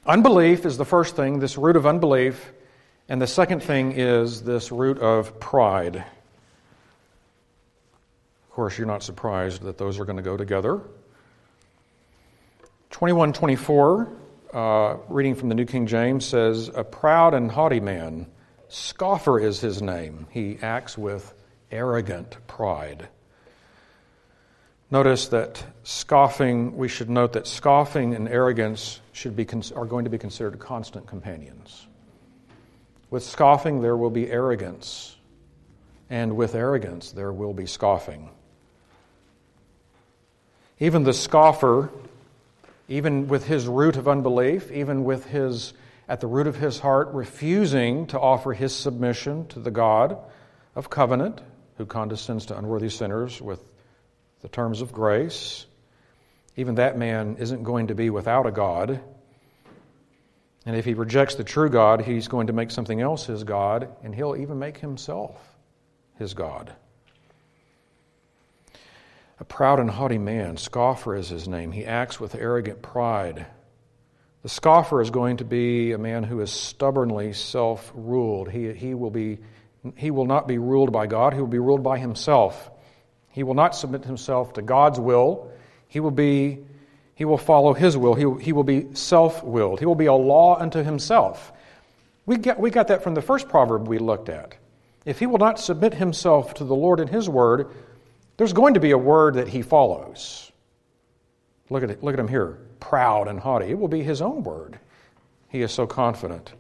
Unbelief 0.07 0.67
is 0.67 0.77
the 0.77 0.85
first 0.85 1.15
thing, 1.15 1.39
this 1.39 1.57
root 1.57 1.77
of 1.77 1.87
unbelief, 1.87 2.53
and 3.09 3.23
the 3.23 3.27
second 3.27 3.63
thing 3.63 3.93
is 3.93 4.43
this 4.43 4.73
root 4.73 4.99
of 4.99 5.39
pride. 5.39 5.97
Of 5.97 6.05
course, 8.51 8.77
you're 8.77 8.89
not 8.89 9.05
surprised 9.05 9.63
that 9.63 9.79
those 9.79 10.01
are 10.01 10.05
going 10.05 10.17
to 10.17 10.23
go 10.23 10.37
together. 10.37 10.81
2124, 12.91 14.09
uh, 14.53 14.97
reading 15.09 15.37
from 15.37 15.49
the 15.49 15.55
New 15.55 15.65
King 15.65 15.87
James, 15.87 16.25
says, 16.25 16.71
A 16.75 16.83
proud 16.83 17.35
and 17.35 17.51
haughty 17.51 17.79
man, 17.79 18.27
scoffer 18.69 19.39
is 19.39 19.61
his 19.61 19.81
name. 19.81 20.27
He 20.31 20.59
acts 20.61 20.99
with 20.99 21.33
arrogant 21.71 22.37
pride. 22.49 23.09
Notice 24.91 25.29
that 25.29 25.65
scoffing, 25.85 26.77
we 26.77 26.89
should 26.89 27.09
note 27.09 27.35
that 27.35 27.47
scoffing 27.47 28.13
and 28.15 28.29
arrogance 28.29 29.01
should 29.13 29.37
be, 29.37 29.47
are 29.77 29.87
going 29.87 30.03
to 30.03 30.11
be 30.11 30.19
considered 30.19 30.59
constant 30.59 31.07
companions. 31.07 31.87
With 33.09 33.23
scoffing, 33.23 33.83
there 33.83 33.97
will 33.97 34.11
be 34.11 34.29
arrogance, 34.29 35.17
and 36.11 36.37
with 36.37 36.57
arrogance, 36.57 37.13
there 37.13 37.33
will 37.33 37.55
be 37.55 37.67
scoffing. 37.67 38.31
Even 40.81 41.05
the 41.05 41.13
scoffer, 41.13 41.91
even 42.91 43.29
with 43.29 43.47
his 43.47 43.69
root 43.69 43.97
of 43.97 44.09
unbelief, 44.09 44.71
even 44.73 45.05
with 45.05 45.25
his, 45.27 45.73
at 46.09 46.21
the 46.21 46.27
root 46.27 46.49
of 46.49 46.57
his 46.57 46.81
heart, 46.81 47.09
refusing 47.13 48.09
to 48.09 48.19
offer 48.19 48.53
his 48.53 48.75
submission 48.75 49.47
to 49.47 49.61
the 49.61 49.71
God 49.71 50.19
of 50.75 50.91
covenant, 50.91 51.41
who 51.79 51.87
condescends 51.87 52.47
to 52.47 52.59
unworthy 52.59 52.91
sinners 52.91 53.41
with 53.41 53.63
the 54.43 54.49
terms 54.49 54.81
of 54.81 54.93
grace, 54.93 55.67
even 56.57 56.75
that 56.75 56.99
man 56.99 57.37
isn't 57.39 57.63
going 57.63 57.87
to 57.87 57.95
be 57.95 58.11
without 58.11 58.45
a 58.47 58.51
God. 58.51 59.01
And 60.67 60.75
if 60.75 60.85
he 60.85 60.95
rejects 60.95 61.37
the 61.37 61.45
true 61.45 61.71
God, 61.71 62.03
he's 62.03 62.27
going 62.27 62.49
to 62.49 62.53
make 62.53 62.73
something 62.73 63.01
else 63.01 63.27
his 63.27 63.45
God, 63.45 63.89
and 64.03 64.13
he'll 64.13 64.37
even 64.37 64.59
make 64.59 64.79
himself 64.79 65.37
his 66.19 66.35
God. 66.35 66.73
A 69.41 69.45
proud 69.45 69.81
and 69.81 69.91
haughty 69.91 70.19
man, 70.19 70.59
scoffer 70.59 71.17
is 71.17 71.31
his 71.31 71.49
name. 71.49 71.73
He 71.73 71.87
acts 71.87 72.21
with 72.21 72.35
arrogant 72.35 72.83
pride. 72.83 73.47
The 74.43 74.51
scoffer 74.51 75.01
is 75.01 75.11
going 75.11 75.39
to 75.39 75.45
be 75.45 75.93
a 75.93 75.99
man 75.99 76.25
who 76.25 76.41
is 76.41 76.51
stubbornly 76.51 77.33
self 77.33 77.91
ruled. 77.95 78.51
He, 78.51 78.73
he, 78.73 78.95
will 78.95 79.11
be, 79.11 79.39
he 79.97 80.11
will 80.11 80.27
not 80.27 80.47
be 80.47 80.59
ruled 80.59 80.93
by 80.93 81.07
God, 81.07 81.33
he 81.33 81.41
will 81.41 81.47
be 81.47 81.59
ruled 81.59 81.83
by 81.83 81.99
himself. 81.99 82.71
He 83.31 83.43
will 83.43 83.55
not 83.55 83.75
submit 83.75 84.05
himself 84.05 84.55
to 84.55 84.63
God's 84.63 85.01
will. 85.01 85.51
He 85.89 86.01
will 86.01 86.11
be 86.11 86.61
he 87.21 87.27
will 87.27 87.37
follow 87.37 87.75
his 87.75 87.99
will. 87.99 88.15
He, 88.15 88.43
he 88.43 88.55
will 88.55 88.65
be 88.65 88.95
self-willed. 88.95 89.79
He 89.79 89.85
will 89.85 89.95
be 89.95 90.07
a 90.07 90.15
law 90.15 90.59
unto 90.59 90.83
himself. 90.83 91.53
We 92.25 92.39
got, 92.39 92.59
we 92.59 92.71
got 92.71 92.89
that 92.89 93.03
from 93.03 93.13
the 93.13 93.21
first 93.21 93.47
proverb 93.47 93.89
we 93.89 93.99
looked 93.99 94.31
at. 94.31 94.57
If 95.05 95.19
he 95.19 95.27
will 95.27 95.37
not 95.37 95.61
submit 95.61 95.93
himself 95.93 96.55
to 96.55 96.65
the 96.65 96.75
Lord 96.75 96.99
and 96.99 97.11
his 97.11 97.29
word, 97.29 97.75
there's 98.41 98.55
going 98.55 98.73
to 98.73 98.81
be 98.81 98.93
a 98.93 98.97
word 98.97 99.35
that 99.35 99.49
he 99.49 99.61
follows. 99.61 100.51
Look 101.69 101.83
at 101.83 101.91
it, 101.91 102.03
look 102.03 102.15
at 102.15 102.19
him 102.19 102.27
here, 102.27 102.57
proud 102.81 103.29
and 103.29 103.39
haughty. 103.39 103.67
It 103.67 103.79
will 103.79 103.87
be 103.87 104.03
his 104.03 104.23
own 104.23 104.45
word. 104.45 104.81
He 105.51 105.61
is 105.61 105.73
so 105.73 105.87
confident. 105.87 106.55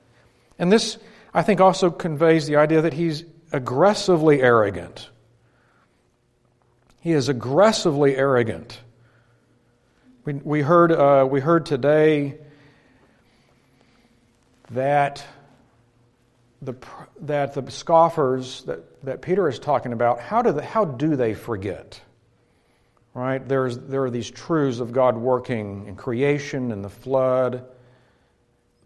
And 0.58 0.70
this, 0.70 0.98
I 1.32 1.40
think, 1.40 1.58
also 1.58 1.90
conveys 1.90 2.46
the 2.46 2.56
idea 2.56 2.82
that 2.82 2.92
he's 2.92 3.24
aggressively 3.50 4.42
arrogant. 4.42 5.08
He 7.00 7.12
is 7.12 7.30
aggressively 7.30 8.14
arrogant. 8.14 8.78
We, 10.26 10.34
we, 10.34 10.60
heard, 10.60 10.92
uh, 10.92 11.26
we 11.30 11.40
heard 11.40 11.64
today 11.64 12.40
that 14.70 15.24
the, 16.62 16.74
that 17.20 17.54
the 17.54 17.70
scoffers 17.70 18.62
that, 18.64 19.02
that 19.02 19.22
Peter 19.22 19.48
is 19.48 19.58
talking 19.58 19.92
about, 19.92 20.20
how 20.20 20.42
do, 20.42 20.52
they, 20.52 20.64
how 20.64 20.84
do 20.84 21.16
they 21.16 21.34
forget? 21.34 22.00
Right? 23.14 23.46
There's, 23.46 23.78
there 23.78 24.04
are 24.04 24.10
these 24.10 24.30
truths 24.30 24.78
of 24.78 24.92
God 24.92 25.16
working 25.16 25.86
in 25.86 25.96
creation 25.96 26.70
and 26.70 26.84
the 26.84 26.90
flood, 26.90 27.64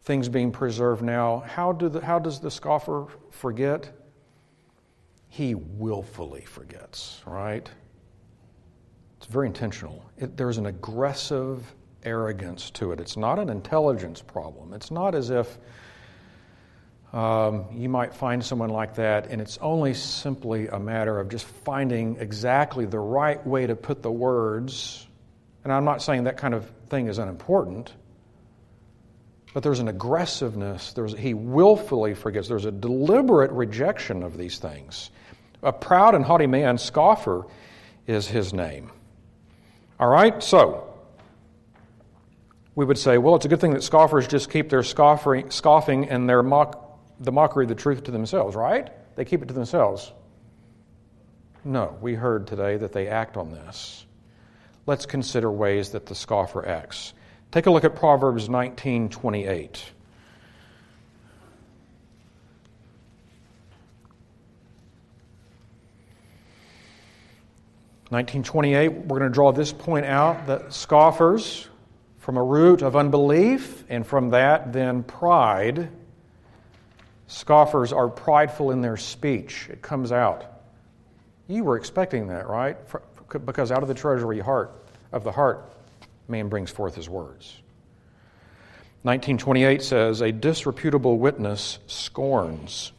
things 0.03 0.29
being 0.29 0.53
preserved 0.53 1.03
now. 1.03 1.40
How, 1.46 1.72
do 1.72 1.88
the, 1.88 2.01
how 2.01 2.18
does 2.18 2.40
the 2.40 2.51
scoffer 2.51 3.07
forget? 3.31 3.92
He 5.29 5.55
willfully 5.55 6.42
forgets, 6.42 7.20
right? 7.27 7.68
It's 9.18 9.27
very 9.27 9.49
intentional. 9.49 10.05
It, 10.16 10.37
there's 10.37 10.59
an 10.59 10.66
aggressive 10.66 11.75
arrogance 12.05 12.70
to 12.72 12.92
it. 12.92 13.01
It's 13.01 13.16
not 13.16 13.38
an 13.38 13.49
intelligence 13.49 14.22
problem. 14.22 14.72
It's 14.72 14.90
not 14.90 15.14
as 15.14 15.31
if 15.31 15.59
um, 17.14 17.66
you 17.72 17.88
might 17.88 18.12
find 18.12 18.44
someone 18.44 18.70
like 18.70 18.96
that 18.96 19.29
and 19.31 19.40
it's 19.40 19.57
only 19.59 19.94
simply 19.94 20.66
a 20.66 20.81
matter 20.81 21.20
of 21.20 21.29
just 21.29 21.46
finding 21.46 22.16
exactly 22.18 22.87
the 22.87 22.98
right 22.98 23.46
way 23.46 23.68
to 23.68 23.77
put 23.77 24.03
the 24.03 24.11
words. 24.11 25.07
And 25.62 25.72
I'm 25.72 25.85
not 25.85 26.03
saying 26.03 26.24
that 26.24 26.37
kind 26.37 26.55
of 26.55 26.68
thing 26.88 27.07
is 27.07 27.18
unimportant, 27.18 27.92
but 29.53 29.62
there's 29.62 29.79
an 29.79 29.87
aggressiveness. 29.87 30.92
There's, 30.92 31.16
he 31.16 31.35
willfully 31.35 32.14
forgets. 32.14 32.48
There's 32.48 32.64
a 32.64 32.72
deliberate 32.72 33.53
rejection 33.53 34.24
of 34.24 34.37
these 34.37 34.59
things. 34.59 35.11
A 35.62 35.72
proud 35.72 36.16
and 36.16 36.24
haughty 36.24 36.48
man, 36.48 36.79
scoffer, 36.79 37.46
is 38.09 38.27
his 38.27 38.53
name. 38.53 38.90
All 40.00 40.09
right? 40.09 40.42
So, 40.42 40.92
we 42.74 42.85
would 42.85 42.98
say, 42.98 43.18
well, 43.18 43.37
it's 43.37 43.44
a 43.44 43.48
good 43.48 43.61
thing 43.61 43.74
that 43.74 43.85
scoffers 43.85 44.27
just 44.27 44.50
keep 44.50 44.68
their 44.68 44.83
scoffing, 44.83 45.50
scoffing 45.50 46.09
and 46.09 46.29
their 46.29 46.42
mock, 46.42 46.84
the 47.20 47.33
mockery 47.33 47.64
of 47.64 47.68
the 47.68 47.74
truth 47.74 48.05
to 48.05 48.11
themselves, 48.11 48.57
right? 48.57 48.90
They 49.16 49.24
keep 49.24 49.42
it 49.42 49.48
to 49.48 49.55
themselves. 49.55 50.12
No, 51.64 51.96
we 52.00 52.14
heard 52.14 52.46
today 52.46 52.77
that 52.77 52.92
they 52.92 53.09
act 53.09 53.37
on 53.37 53.50
this. 53.50 54.07
Let's 54.87 55.07
consider 55.07 55.50
ways 55.50 55.90
that 55.90 56.07
the 56.07 56.14
scoffer 56.14 56.66
acts. 56.68 57.14
Take 57.50 57.66
a 57.66 57.70
look 57.70 57.85
at 57.85 57.94
Proverbs 57.94 58.48
19 58.48 59.09
28. 59.09 59.83
1928, 68.11 68.88
we're 69.07 69.18
going 69.18 69.22
to 69.22 69.35
draw 69.35 69.50
this 69.50 69.72
point 69.72 70.07
out 70.07 70.46
that 70.46 70.72
scoffers, 70.72 71.68
from 72.18 72.37
a 72.37 72.42
root 72.42 72.81
of 72.81 72.94
unbelief, 72.94 73.85
and 73.88 74.07
from 74.07 74.31
that, 74.31 74.72
then 74.72 75.03
pride. 75.03 75.88
Scoffers 77.27 77.93
are 77.93 78.09
prideful 78.09 78.71
in 78.71 78.81
their 78.81 78.97
speech. 78.97 79.69
It 79.71 79.83
comes 79.83 80.13
out. 80.13 80.45
You 81.49 81.65
were 81.65 81.77
expecting 81.77 82.29
that, 82.29 82.49
right? 82.49 82.77
Because 83.45 83.73
out 83.73 83.83
of 83.83 83.89
the 83.89 83.95
treasury 83.95 84.41
heart 84.41 84.73
of 85.13 85.25
the 85.25 85.33
heart, 85.33 85.73
man 86.29 86.49
brings 86.49 86.71
forth 86.71 86.95
his 86.95 87.09
words. 87.09 87.61
1928 89.03 89.83
says, 89.83 90.21
A 90.21 90.33
disreputable 90.33 91.19
witness 91.19 91.79
scorns 91.87 92.93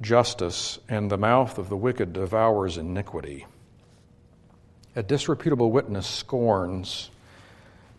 justice, 0.00 0.78
and 0.88 1.10
the 1.10 1.18
mouth 1.18 1.58
of 1.58 1.68
the 1.68 1.76
wicked 1.76 2.12
devours 2.12 2.78
iniquity 2.78 3.46
a 4.98 5.02
disreputable 5.02 5.70
witness 5.70 6.08
scorns. 6.08 7.10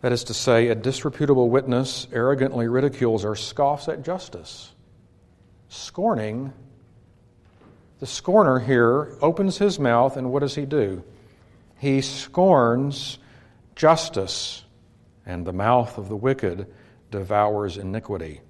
That 0.02 0.12
is 0.12 0.24
to 0.24 0.34
say, 0.34 0.68
a 0.68 0.74
disreputable 0.74 1.48
witness 1.48 2.06
arrogantly 2.12 2.68
ridicules 2.68 3.24
or 3.24 3.36
scoffs 3.36 3.88
at 3.88 4.02
justice. 4.02 4.72
Scorning, 5.70 6.52
the 8.00 8.06
scorner 8.06 8.58
here 8.58 9.16
opens 9.22 9.56
his 9.56 9.78
mouth, 9.78 10.16
and 10.16 10.32
what 10.32 10.40
does 10.40 10.56
he 10.56 10.66
do? 10.66 11.04
He 11.78 12.00
scorns 12.00 13.18
justice, 13.76 14.64
and 15.24 15.46
the 15.46 15.52
mouth 15.52 15.96
of 15.96 16.08
the 16.08 16.16
wicked 16.16 16.66
devours 17.12 17.76
iniquity. 17.76 18.40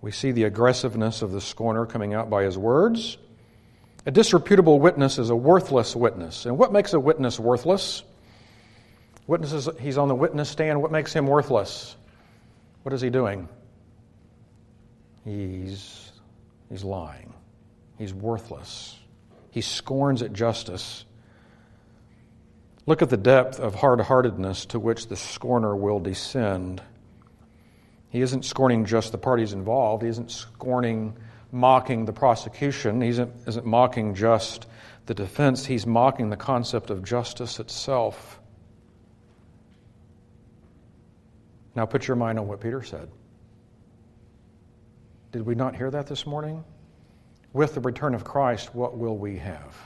We 0.00 0.12
see 0.12 0.30
the 0.30 0.44
aggressiveness 0.44 1.22
of 1.22 1.32
the 1.32 1.40
scorner 1.40 1.86
coming 1.86 2.14
out 2.14 2.30
by 2.30 2.44
his 2.44 2.56
words. 2.56 3.18
A 4.06 4.12
disreputable 4.12 4.78
witness 4.78 5.18
is 5.18 5.30
a 5.30 5.36
worthless 5.36 5.96
witness. 5.96 6.46
And 6.46 6.56
what 6.56 6.72
makes 6.72 6.92
a 6.92 7.00
witness 7.00 7.40
worthless? 7.40 8.04
Witnesses, 9.26 9.68
he's 9.80 9.98
on 9.98 10.06
the 10.06 10.14
witness 10.14 10.50
stand. 10.50 10.80
What 10.80 10.92
makes 10.92 11.12
him 11.12 11.26
worthless? 11.26 11.96
What 12.84 12.92
is 12.92 13.00
he 13.00 13.10
doing? 13.10 13.48
He's, 15.24 16.03
he's 16.74 16.82
lying. 16.82 17.32
He's 17.98 18.12
worthless. 18.12 18.98
He 19.52 19.60
scorns 19.60 20.22
at 20.22 20.32
justice. 20.32 21.04
Look 22.84 23.00
at 23.00 23.10
the 23.10 23.16
depth 23.16 23.60
of 23.60 23.76
hard 23.76 24.00
heartedness 24.00 24.66
to 24.66 24.80
which 24.80 25.06
the 25.06 25.14
scorner 25.14 25.76
will 25.76 26.00
descend. 26.00 26.82
He 28.08 28.22
isn't 28.22 28.44
scorning 28.44 28.86
just 28.86 29.12
the 29.12 29.18
parties 29.18 29.52
involved, 29.52 30.02
he 30.02 30.08
isn't 30.08 30.32
scorning 30.32 31.16
mocking 31.52 32.06
the 32.06 32.12
prosecution, 32.12 33.00
he 33.00 33.10
isn't, 33.10 33.32
isn't 33.46 33.64
mocking 33.64 34.16
just 34.16 34.66
the 35.06 35.14
defense, 35.14 35.64
he's 35.64 35.86
mocking 35.86 36.28
the 36.28 36.36
concept 36.36 36.90
of 36.90 37.04
justice 37.04 37.60
itself. 37.60 38.40
Now 41.76 41.86
put 41.86 42.08
your 42.08 42.16
mind 42.16 42.40
on 42.40 42.48
what 42.48 42.60
Peter 42.60 42.82
said. 42.82 43.08
Did 45.34 45.46
we 45.46 45.56
not 45.56 45.74
hear 45.74 45.90
that 45.90 46.06
this 46.06 46.26
morning? 46.26 46.62
With 47.52 47.74
the 47.74 47.80
return 47.80 48.14
of 48.14 48.22
Christ, 48.22 48.72
what 48.72 48.96
will 48.96 49.18
we 49.18 49.36
have? 49.38 49.76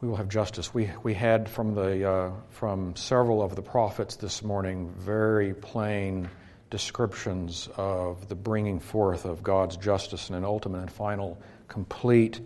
We 0.00 0.08
will 0.08 0.16
have 0.16 0.30
justice. 0.30 0.72
We, 0.72 0.90
we 1.02 1.12
had 1.12 1.46
from, 1.46 1.74
the, 1.74 2.10
uh, 2.10 2.30
from 2.48 2.96
several 2.96 3.42
of 3.42 3.54
the 3.54 3.60
prophets 3.60 4.16
this 4.16 4.42
morning 4.42 4.94
very 4.96 5.52
plain 5.52 6.30
descriptions 6.70 7.68
of 7.76 8.30
the 8.30 8.34
bringing 8.34 8.80
forth 8.80 9.26
of 9.26 9.42
God's 9.42 9.76
justice 9.76 10.30
in 10.30 10.34
an 10.34 10.46
ultimate 10.46 10.78
and 10.78 10.90
final, 10.90 11.36
complete, 11.68 12.40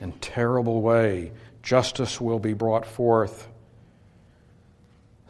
and 0.00 0.18
terrible 0.22 0.80
way. 0.80 1.32
Justice 1.62 2.18
will 2.18 2.38
be 2.38 2.54
brought 2.54 2.86
forth. 2.86 3.46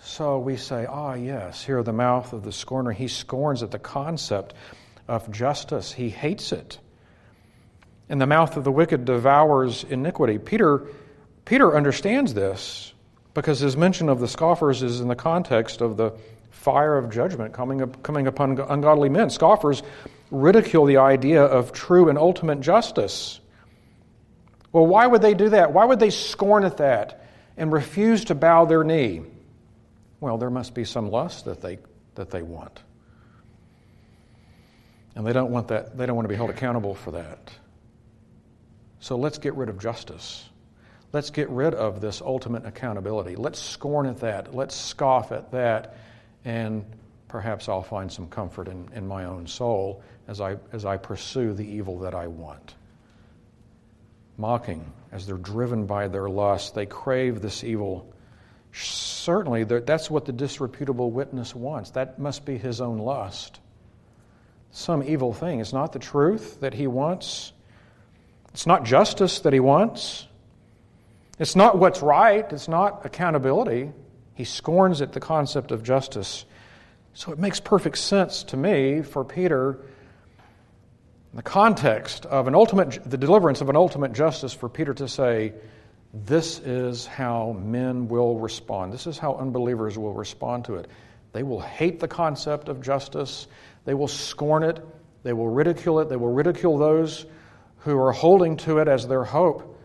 So 0.06 0.38
we 0.38 0.58
say, 0.58 0.84
ah, 0.84 1.14
yes, 1.14 1.64
here 1.64 1.82
the 1.82 1.92
mouth 1.92 2.34
of 2.34 2.44
the 2.44 2.52
scorner. 2.52 2.92
He 2.92 3.08
scorns 3.08 3.62
at 3.62 3.70
the 3.70 3.78
concept 3.78 4.52
of 5.08 5.30
justice, 5.30 5.92
he 5.92 6.10
hates 6.10 6.52
it. 6.52 6.78
And 8.10 8.20
the 8.20 8.26
mouth 8.26 8.58
of 8.58 8.64
the 8.64 8.70
wicked 8.70 9.06
devours 9.06 9.82
iniquity. 9.82 10.38
Peter, 10.38 10.82
Peter 11.46 11.74
understands 11.74 12.34
this 12.34 12.92
because 13.32 13.60
his 13.60 13.78
mention 13.78 14.10
of 14.10 14.20
the 14.20 14.28
scoffers 14.28 14.82
is 14.82 15.00
in 15.00 15.08
the 15.08 15.16
context 15.16 15.80
of 15.80 15.96
the 15.96 16.12
fire 16.50 16.98
of 16.98 17.10
judgment 17.10 17.54
coming, 17.54 17.80
up, 17.80 18.02
coming 18.02 18.26
upon 18.26 18.60
ungodly 18.60 19.08
men. 19.08 19.30
Scoffers 19.30 19.82
ridicule 20.30 20.84
the 20.84 20.98
idea 20.98 21.42
of 21.42 21.72
true 21.72 22.10
and 22.10 22.18
ultimate 22.18 22.60
justice. 22.60 23.40
Well, 24.70 24.86
why 24.86 25.06
would 25.06 25.22
they 25.22 25.34
do 25.34 25.48
that? 25.48 25.72
Why 25.72 25.86
would 25.86 25.98
they 25.98 26.10
scorn 26.10 26.64
at 26.64 26.76
that 26.76 27.24
and 27.56 27.72
refuse 27.72 28.26
to 28.26 28.34
bow 28.34 28.66
their 28.66 28.84
knee? 28.84 29.22
Well, 30.24 30.38
there 30.38 30.48
must 30.48 30.72
be 30.72 30.86
some 30.86 31.10
lust 31.10 31.44
that 31.44 31.60
they, 31.60 31.80
that 32.14 32.30
they 32.30 32.40
want. 32.40 32.80
And 35.14 35.26
they 35.26 35.34
don't 35.34 35.50
want 35.50 35.68
that, 35.68 35.98
they 35.98 36.06
don't 36.06 36.16
want 36.16 36.24
to 36.24 36.30
be 36.30 36.34
held 36.34 36.48
accountable 36.48 36.94
for 36.94 37.10
that. 37.10 37.52
So 39.00 39.18
let's 39.18 39.36
get 39.36 39.52
rid 39.52 39.68
of 39.68 39.78
justice. 39.78 40.48
Let's 41.12 41.28
get 41.28 41.50
rid 41.50 41.74
of 41.74 42.00
this 42.00 42.22
ultimate 42.22 42.64
accountability. 42.64 43.36
Let's 43.36 43.58
scorn 43.58 44.06
at 44.06 44.20
that. 44.20 44.54
Let's 44.54 44.74
scoff 44.74 45.30
at 45.30 45.50
that 45.50 45.98
and 46.46 46.86
perhaps 47.28 47.68
I'll 47.68 47.82
find 47.82 48.10
some 48.10 48.26
comfort 48.28 48.68
in, 48.68 48.88
in 48.94 49.06
my 49.06 49.26
own 49.26 49.46
soul 49.46 50.02
as 50.26 50.40
I, 50.40 50.56
as 50.72 50.86
I 50.86 50.96
pursue 50.96 51.52
the 51.52 51.66
evil 51.66 51.98
that 51.98 52.14
I 52.14 52.28
want. 52.28 52.76
Mocking, 54.38 54.90
as 55.12 55.26
they're 55.26 55.36
driven 55.36 55.84
by 55.84 56.08
their 56.08 56.30
lust, 56.30 56.74
they 56.74 56.86
crave 56.86 57.42
this 57.42 57.62
evil. 57.62 58.13
Certainly, 58.76 59.64
that's 59.64 60.10
what 60.10 60.24
the 60.24 60.32
disreputable 60.32 61.12
witness 61.12 61.54
wants. 61.54 61.90
That 61.92 62.18
must 62.18 62.44
be 62.44 62.58
his 62.58 62.80
own 62.80 62.98
lust. 62.98 63.60
Some 64.72 65.04
evil 65.04 65.32
thing. 65.32 65.60
It's 65.60 65.72
not 65.72 65.92
the 65.92 66.00
truth 66.00 66.60
that 66.60 66.74
he 66.74 66.88
wants, 66.88 67.52
it's 68.52 68.66
not 68.66 68.84
justice 68.84 69.40
that 69.40 69.52
he 69.52 69.60
wants, 69.60 70.26
it's 71.38 71.54
not 71.54 71.78
what's 71.78 72.02
right, 72.02 72.44
it's 72.52 72.66
not 72.66 73.06
accountability. 73.06 73.92
He 74.34 74.44
scorns 74.44 75.00
at 75.00 75.12
the 75.12 75.20
concept 75.20 75.70
of 75.70 75.84
justice. 75.84 76.44
So 77.12 77.30
it 77.30 77.38
makes 77.38 77.60
perfect 77.60 77.98
sense 77.98 78.42
to 78.44 78.56
me 78.56 79.02
for 79.02 79.24
Peter, 79.24 79.78
in 81.32 81.36
the 81.36 81.42
context 81.42 82.26
of 82.26 82.48
an 82.48 82.56
ultimate, 82.56 82.98
the 83.08 83.16
deliverance 83.16 83.60
of 83.60 83.68
an 83.68 83.76
ultimate 83.76 84.12
justice, 84.12 84.52
for 84.52 84.68
Peter 84.68 84.94
to 84.94 85.06
say, 85.06 85.52
This 86.14 86.60
is 86.60 87.06
how 87.06 87.56
men 87.60 88.06
will 88.06 88.38
respond. 88.38 88.92
This 88.92 89.08
is 89.08 89.18
how 89.18 89.34
unbelievers 89.34 89.98
will 89.98 90.12
respond 90.12 90.66
to 90.66 90.76
it. 90.76 90.88
They 91.32 91.42
will 91.42 91.60
hate 91.60 91.98
the 91.98 92.06
concept 92.06 92.68
of 92.68 92.80
justice, 92.80 93.48
they 93.84 93.94
will 93.94 94.08
scorn 94.08 94.62
it, 94.62 94.78
they 95.24 95.32
will 95.32 95.48
ridicule 95.48 95.98
it, 95.98 96.08
they 96.08 96.16
will 96.16 96.32
ridicule 96.32 96.78
those 96.78 97.26
who 97.78 97.98
are 97.98 98.12
holding 98.12 98.56
to 98.58 98.78
it 98.78 98.86
as 98.86 99.08
their 99.08 99.24
hope. 99.24 99.76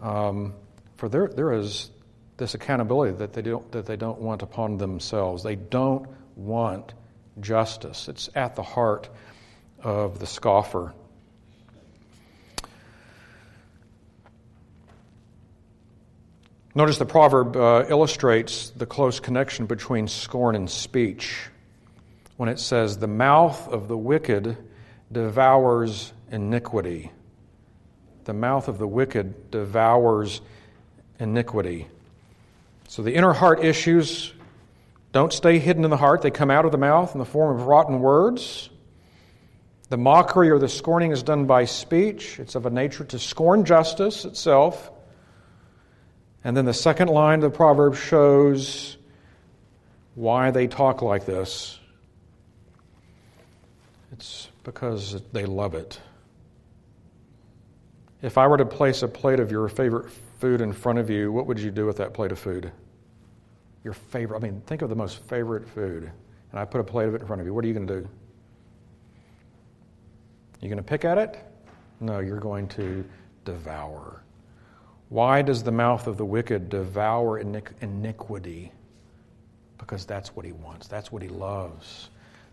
Um, 0.00 0.54
for 0.94 1.08
there, 1.08 1.26
there 1.26 1.52
is 1.52 1.90
this 2.36 2.54
accountability 2.54 3.16
that 3.16 3.32
they 3.32 3.42
don't, 3.42 3.70
that 3.72 3.86
they 3.86 3.96
don't 3.96 4.20
want 4.20 4.42
upon 4.42 4.76
themselves. 4.78 5.42
They 5.42 5.56
don't 5.56 6.06
want 6.36 6.94
justice. 7.40 8.08
It's 8.08 8.30
at 8.36 8.54
the 8.54 8.62
heart 8.62 9.08
of 9.82 10.20
the 10.20 10.26
scoffer. 10.26 10.94
Notice 16.76 16.98
the 16.98 17.06
proverb 17.06 17.56
uh, 17.56 17.86
illustrates 17.88 18.68
the 18.68 18.84
close 18.84 19.18
connection 19.18 19.64
between 19.64 20.08
scorn 20.08 20.54
and 20.54 20.68
speech 20.68 21.48
when 22.36 22.50
it 22.50 22.60
says, 22.60 22.98
The 22.98 23.06
mouth 23.06 23.66
of 23.68 23.88
the 23.88 23.96
wicked 23.96 24.58
devours 25.10 26.12
iniquity. 26.30 27.12
The 28.24 28.34
mouth 28.34 28.68
of 28.68 28.76
the 28.76 28.86
wicked 28.86 29.50
devours 29.50 30.42
iniquity. 31.18 31.88
So 32.88 33.00
the 33.00 33.14
inner 33.14 33.32
heart 33.32 33.64
issues 33.64 34.34
don't 35.12 35.32
stay 35.32 35.58
hidden 35.58 35.82
in 35.82 35.88
the 35.88 35.96
heart, 35.96 36.20
they 36.20 36.30
come 36.30 36.50
out 36.50 36.66
of 36.66 36.72
the 36.72 36.78
mouth 36.78 37.14
in 37.14 37.18
the 37.18 37.24
form 37.24 37.58
of 37.58 37.66
rotten 37.66 38.00
words. 38.00 38.68
The 39.88 39.96
mockery 39.96 40.50
or 40.50 40.58
the 40.58 40.68
scorning 40.68 41.10
is 41.10 41.22
done 41.22 41.46
by 41.46 41.64
speech. 41.64 42.38
It's 42.38 42.54
of 42.54 42.66
a 42.66 42.70
nature 42.70 43.04
to 43.04 43.18
scorn 43.18 43.64
justice 43.64 44.26
itself. 44.26 44.90
And 46.46 46.56
then 46.56 46.64
the 46.64 46.72
second 46.72 47.08
line 47.08 47.42
of 47.42 47.50
the 47.50 47.56
proverb 47.56 47.96
shows 47.96 48.98
why 50.14 50.52
they 50.52 50.68
talk 50.68 51.02
like 51.02 51.26
this. 51.26 51.80
It's 54.12 54.48
because 54.62 55.20
they 55.32 55.44
love 55.44 55.74
it. 55.74 56.00
If 58.22 58.38
I 58.38 58.46
were 58.46 58.58
to 58.58 58.64
place 58.64 59.02
a 59.02 59.08
plate 59.08 59.40
of 59.40 59.50
your 59.50 59.66
favorite 59.66 60.08
food 60.38 60.60
in 60.60 60.72
front 60.72 61.00
of 61.00 61.10
you, 61.10 61.32
what 61.32 61.48
would 61.48 61.58
you 61.58 61.72
do 61.72 61.84
with 61.84 61.96
that 61.96 62.14
plate 62.14 62.30
of 62.30 62.38
food? 62.38 62.70
Your 63.82 63.94
favorite, 63.94 64.36
I 64.36 64.40
mean, 64.40 64.62
think 64.66 64.82
of 64.82 64.88
the 64.88 64.94
most 64.94 65.24
favorite 65.24 65.68
food, 65.68 66.12
and 66.52 66.60
I 66.60 66.64
put 66.64 66.80
a 66.80 66.84
plate 66.84 67.08
of 67.08 67.16
it 67.16 67.22
in 67.22 67.26
front 67.26 67.40
of 67.40 67.46
you. 67.48 67.54
What 67.54 67.64
are 67.64 67.68
you 67.68 67.74
going 67.74 67.88
to 67.88 68.02
do? 68.02 68.08
You 70.60 70.68
going 70.68 70.76
to 70.76 70.84
pick 70.84 71.04
at 71.04 71.18
it? 71.18 71.38
No, 71.98 72.20
you're 72.20 72.38
going 72.38 72.68
to 72.68 73.04
devour. 73.44 74.22
Why 75.08 75.42
does 75.42 75.62
the 75.62 75.72
mouth 75.72 76.06
of 76.06 76.16
the 76.16 76.24
wicked 76.24 76.68
devour 76.68 77.38
iniquity? 77.38 78.72
Because 79.78 80.04
that's 80.04 80.34
what 80.34 80.44
he 80.44 80.52
wants. 80.52 80.88
That's 80.88 81.12
what 81.12 81.22
he 81.22 81.28
loves. 81.28 82.10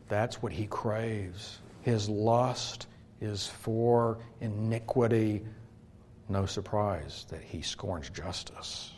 That's 0.07 0.41
what 0.41 0.51
he 0.51 0.67
craves. 0.67 1.59
His 1.81 2.07
lust 2.07 2.87
is 3.21 3.47
for 3.47 4.19
iniquity. 4.41 5.43
No 6.29 6.45
surprise 6.45 7.25
that 7.29 7.41
he 7.41 7.61
scorns 7.61 8.09
justice. 8.09 8.91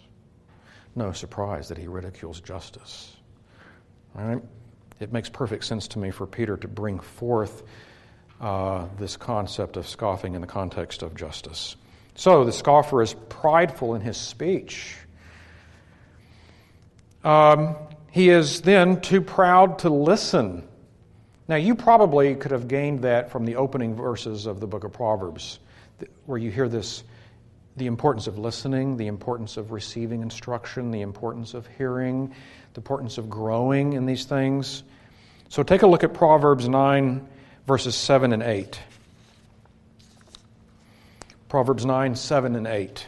No 0.95 1.11
surprise 1.11 1.69
that 1.69 1.77
he 1.77 1.87
ridicules 1.87 2.41
justice. 2.41 3.15
All 4.17 4.25
right? 4.25 4.43
It 4.99 5.13
makes 5.13 5.29
perfect 5.29 5.65
sense 5.65 5.87
to 5.89 5.99
me 5.99 6.11
for 6.11 6.25
Peter 6.25 6.57
to 6.57 6.67
bring 6.67 6.99
forth 6.99 7.63
uh, 8.41 8.87
this 8.97 9.15
concept 9.17 9.77
of 9.77 9.87
scoffing 9.87 10.35
in 10.35 10.41
the 10.41 10.47
context 10.47 11.03
of 11.03 11.15
justice. 11.15 11.75
So 12.15 12.45
the 12.45 12.51
scoffer 12.51 13.01
is 13.01 13.13
prideful 13.29 13.95
in 13.95 14.01
his 14.01 14.17
speech. 14.17 14.95
Um, 17.23 17.75
he 18.11 18.29
is 18.29 18.61
then 18.61 19.01
too 19.01 19.21
proud 19.21 19.79
to 19.79 19.89
listen. 19.89 20.67
Now, 21.47 21.57
you 21.57 21.75
probably 21.75 22.35
could 22.35 22.51
have 22.51 22.67
gained 22.67 23.01
that 23.01 23.31
from 23.31 23.45
the 23.45 23.57
opening 23.57 23.95
verses 23.95 24.45
of 24.45 24.59
the 24.59 24.67
book 24.67 24.85
of 24.85 24.93
Proverbs, 24.93 25.59
where 26.25 26.37
you 26.37 26.49
hear 26.49 26.69
this 26.69 27.03
the 27.77 27.87
importance 27.87 28.27
of 28.27 28.37
listening, 28.37 28.95
the 28.95 29.07
importance 29.07 29.57
of 29.57 29.73
receiving 29.73 30.21
instruction, 30.21 30.91
the 30.91 31.01
importance 31.01 31.53
of 31.53 31.67
hearing, 31.77 32.33
the 32.73 32.79
importance 32.79 33.17
of 33.17 33.29
growing 33.29 33.93
in 33.93 34.05
these 34.05 34.23
things. 34.23 34.83
So 35.49 35.61
take 35.61 35.81
a 35.81 35.87
look 35.87 36.05
at 36.05 36.13
Proverbs 36.13 36.69
9, 36.69 37.27
verses 37.67 37.95
7 37.95 38.31
and 38.31 38.41
8. 38.41 38.79
Proverbs 41.49 41.85
9, 41.85 42.15
7 42.15 42.55
and 42.55 42.67
8. 42.67 43.07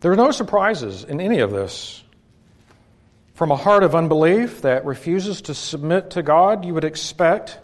There 0.00 0.12
are 0.12 0.16
no 0.16 0.32
surprises 0.32 1.04
in 1.04 1.18
any 1.18 1.38
of 1.38 1.50
this. 1.50 2.02
From 3.32 3.50
a 3.50 3.56
heart 3.56 3.82
of 3.82 3.94
unbelief 3.94 4.60
that 4.60 4.84
refuses 4.84 5.40
to 5.42 5.54
submit 5.54 6.10
to 6.10 6.22
God, 6.22 6.66
you 6.66 6.74
would 6.74 6.84
expect 6.84 7.58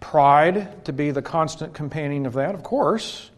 pride 0.00 0.86
to 0.86 0.94
be 0.94 1.10
the 1.10 1.20
constant 1.20 1.74
companion 1.74 2.24
of 2.24 2.32
that, 2.32 2.54
of 2.54 2.62
course. 2.62 3.30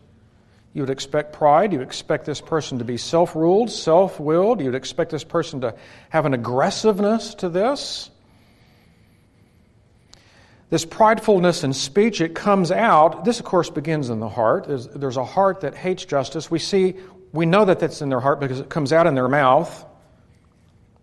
You 0.74 0.82
would 0.82 0.90
expect 0.90 1.32
pride. 1.32 1.72
You 1.72 1.80
would 1.80 1.88
expect 1.88 2.24
this 2.24 2.40
person 2.40 2.78
to 2.78 2.84
be 2.84 2.96
self 2.96 3.34
ruled, 3.34 3.68
self 3.68 4.20
willed. 4.20 4.60
You 4.60 4.66
would 4.66 4.74
expect 4.74 5.10
this 5.10 5.24
person 5.24 5.62
to 5.62 5.74
have 6.08 6.24
an 6.24 6.34
aggressiveness 6.34 7.34
to 7.36 7.48
this. 7.48 8.11
This 10.72 10.86
pridefulness 10.86 11.64
in 11.64 11.74
speech, 11.74 12.22
it 12.22 12.34
comes 12.34 12.70
out. 12.70 13.26
This, 13.26 13.40
of 13.40 13.44
course, 13.44 13.68
begins 13.68 14.08
in 14.08 14.20
the 14.20 14.28
heart. 14.30 14.64
There's, 14.66 14.88
there's 14.88 15.18
a 15.18 15.24
heart 15.24 15.60
that 15.60 15.74
hates 15.74 16.06
justice. 16.06 16.50
We 16.50 16.60
see, 16.60 16.94
we 17.30 17.44
know 17.44 17.66
that 17.66 17.78
that's 17.78 18.00
in 18.00 18.08
their 18.08 18.20
heart 18.20 18.40
because 18.40 18.58
it 18.58 18.70
comes 18.70 18.90
out 18.90 19.06
in 19.06 19.14
their 19.14 19.28
mouth. 19.28 19.84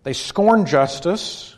They 0.02 0.12
scorn 0.12 0.66
justice 0.66 1.56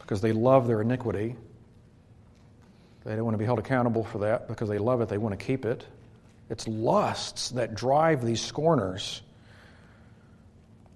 because 0.00 0.20
they 0.20 0.32
love 0.32 0.66
their 0.66 0.80
iniquity. 0.80 1.36
They 3.04 3.14
don't 3.14 3.24
want 3.24 3.34
to 3.34 3.38
be 3.38 3.44
held 3.44 3.60
accountable 3.60 4.02
for 4.02 4.18
that 4.18 4.48
because 4.48 4.68
they 4.68 4.78
love 4.78 5.00
it, 5.00 5.08
they 5.08 5.16
want 5.16 5.38
to 5.38 5.46
keep 5.46 5.64
it. 5.64 5.86
It's 6.50 6.66
lusts 6.66 7.50
that 7.50 7.76
drive 7.76 8.24
these 8.24 8.40
scorners. 8.40 9.22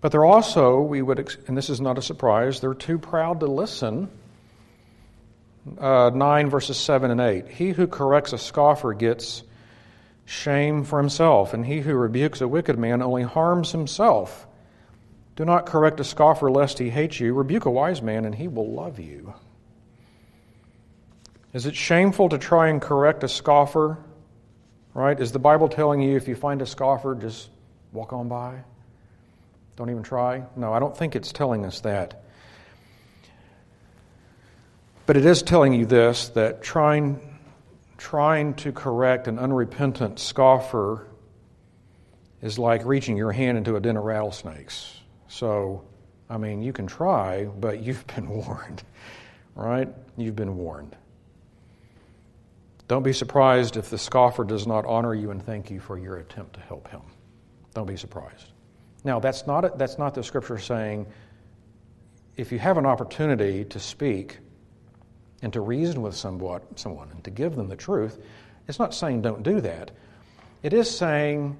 But 0.00 0.10
they're 0.10 0.24
also, 0.24 0.80
we 0.80 1.02
would, 1.02 1.36
and 1.46 1.56
this 1.56 1.70
is 1.70 1.80
not 1.80 1.98
a 1.98 2.02
surprise, 2.02 2.58
they're 2.58 2.74
too 2.74 2.98
proud 2.98 3.38
to 3.38 3.46
listen. 3.46 4.10
Uh, 5.78 6.10
9 6.14 6.48
verses 6.48 6.76
7 6.76 7.10
and 7.10 7.20
8. 7.20 7.48
He 7.48 7.70
who 7.70 7.86
corrects 7.86 8.32
a 8.32 8.38
scoffer 8.38 8.94
gets 8.94 9.42
shame 10.24 10.84
for 10.84 10.98
himself, 10.98 11.54
and 11.54 11.66
he 11.66 11.80
who 11.80 11.94
rebukes 11.94 12.40
a 12.40 12.48
wicked 12.48 12.78
man 12.78 13.02
only 13.02 13.22
harms 13.22 13.72
himself. 13.72 14.46
Do 15.34 15.44
not 15.44 15.66
correct 15.66 16.00
a 16.00 16.04
scoffer 16.04 16.50
lest 16.50 16.78
he 16.78 16.88
hate 16.88 17.18
you. 17.18 17.34
Rebuke 17.34 17.64
a 17.64 17.70
wise 17.70 18.00
man, 18.00 18.24
and 18.24 18.34
he 18.34 18.48
will 18.48 18.72
love 18.72 18.98
you. 18.98 19.34
Is 21.52 21.66
it 21.66 21.74
shameful 21.74 22.28
to 22.28 22.38
try 22.38 22.68
and 22.68 22.80
correct 22.80 23.24
a 23.24 23.28
scoffer? 23.28 23.98
Right? 24.94 25.18
Is 25.18 25.32
the 25.32 25.38
Bible 25.38 25.68
telling 25.68 26.00
you 26.00 26.16
if 26.16 26.28
you 26.28 26.34
find 26.34 26.62
a 26.62 26.66
scoffer, 26.66 27.14
just 27.14 27.50
walk 27.92 28.12
on 28.12 28.28
by? 28.28 28.62
Don't 29.76 29.90
even 29.90 30.02
try? 30.02 30.44
No, 30.56 30.72
I 30.72 30.78
don't 30.78 30.96
think 30.96 31.16
it's 31.16 31.32
telling 31.32 31.64
us 31.64 31.80
that. 31.80 32.22
But 35.06 35.16
it 35.16 35.24
is 35.24 35.42
telling 35.42 35.72
you 35.72 35.86
this 35.86 36.28
that 36.30 36.62
trying, 36.62 37.38
trying 37.96 38.54
to 38.54 38.72
correct 38.72 39.28
an 39.28 39.38
unrepentant 39.38 40.18
scoffer 40.18 41.06
is 42.42 42.58
like 42.58 42.84
reaching 42.84 43.16
your 43.16 43.30
hand 43.30 43.56
into 43.56 43.76
a 43.76 43.80
den 43.80 43.96
of 43.96 44.04
rattlesnakes. 44.04 45.00
So, 45.28 45.84
I 46.28 46.38
mean, 46.38 46.60
you 46.60 46.72
can 46.72 46.88
try, 46.88 47.44
but 47.44 47.82
you've 47.82 48.04
been 48.14 48.28
warned, 48.28 48.82
right? 49.54 49.88
You've 50.16 50.36
been 50.36 50.56
warned. 50.56 50.96
Don't 52.88 53.02
be 53.02 53.12
surprised 53.12 53.76
if 53.76 53.90
the 53.90 53.98
scoffer 53.98 54.44
does 54.44 54.66
not 54.66 54.84
honor 54.86 55.14
you 55.14 55.30
and 55.30 55.44
thank 55.44 55.70
you 55.70 55.80
for 55.80 55.98
your 55.98 56.18
attempt 56.18 56.54
to 56.54 56.60
help 56.60 56.88
him. 56.88 57.02
Don't 57.74 57.86
be 57.86 57.96
surprised. 57.96 58.52
Now, 59.04 59.20
that's 59.20 59.46
not, 59.46 59.64
a, 59.64 59.72
that's 59.76 59.98
not 59.98 60.14
the 60.14 60.22
scripture 60.22 60.58
saying 60.58 61.06
if 62.36 62.52
you 62.52 62.58
have 62.58 62.76
an 62.76 62.86
opportunity 62.86 63.64
to 63.66 63.80
speak 63.80 64.38
and 65.46 65.52
to 65.52 65.60
reason 65.60 66.02
with 66.02 66.16
somewhat, 66.16 66.64
someone 66.74 67.08
and 67.12 67.22
to 67.22 67.30
give 67.30 67.54
them 67.54 67.68
the 67.68 67.76
truth, 67.76 68.18
it's 68.66 68.80
not 68.80 68.92
saying 68.92 69.22
don't 69.22 69.44
do 69.44 69.60
that. 69.60 69.92
It 70.64 70.72
is 70.72 70.90
saying 70.90 71.56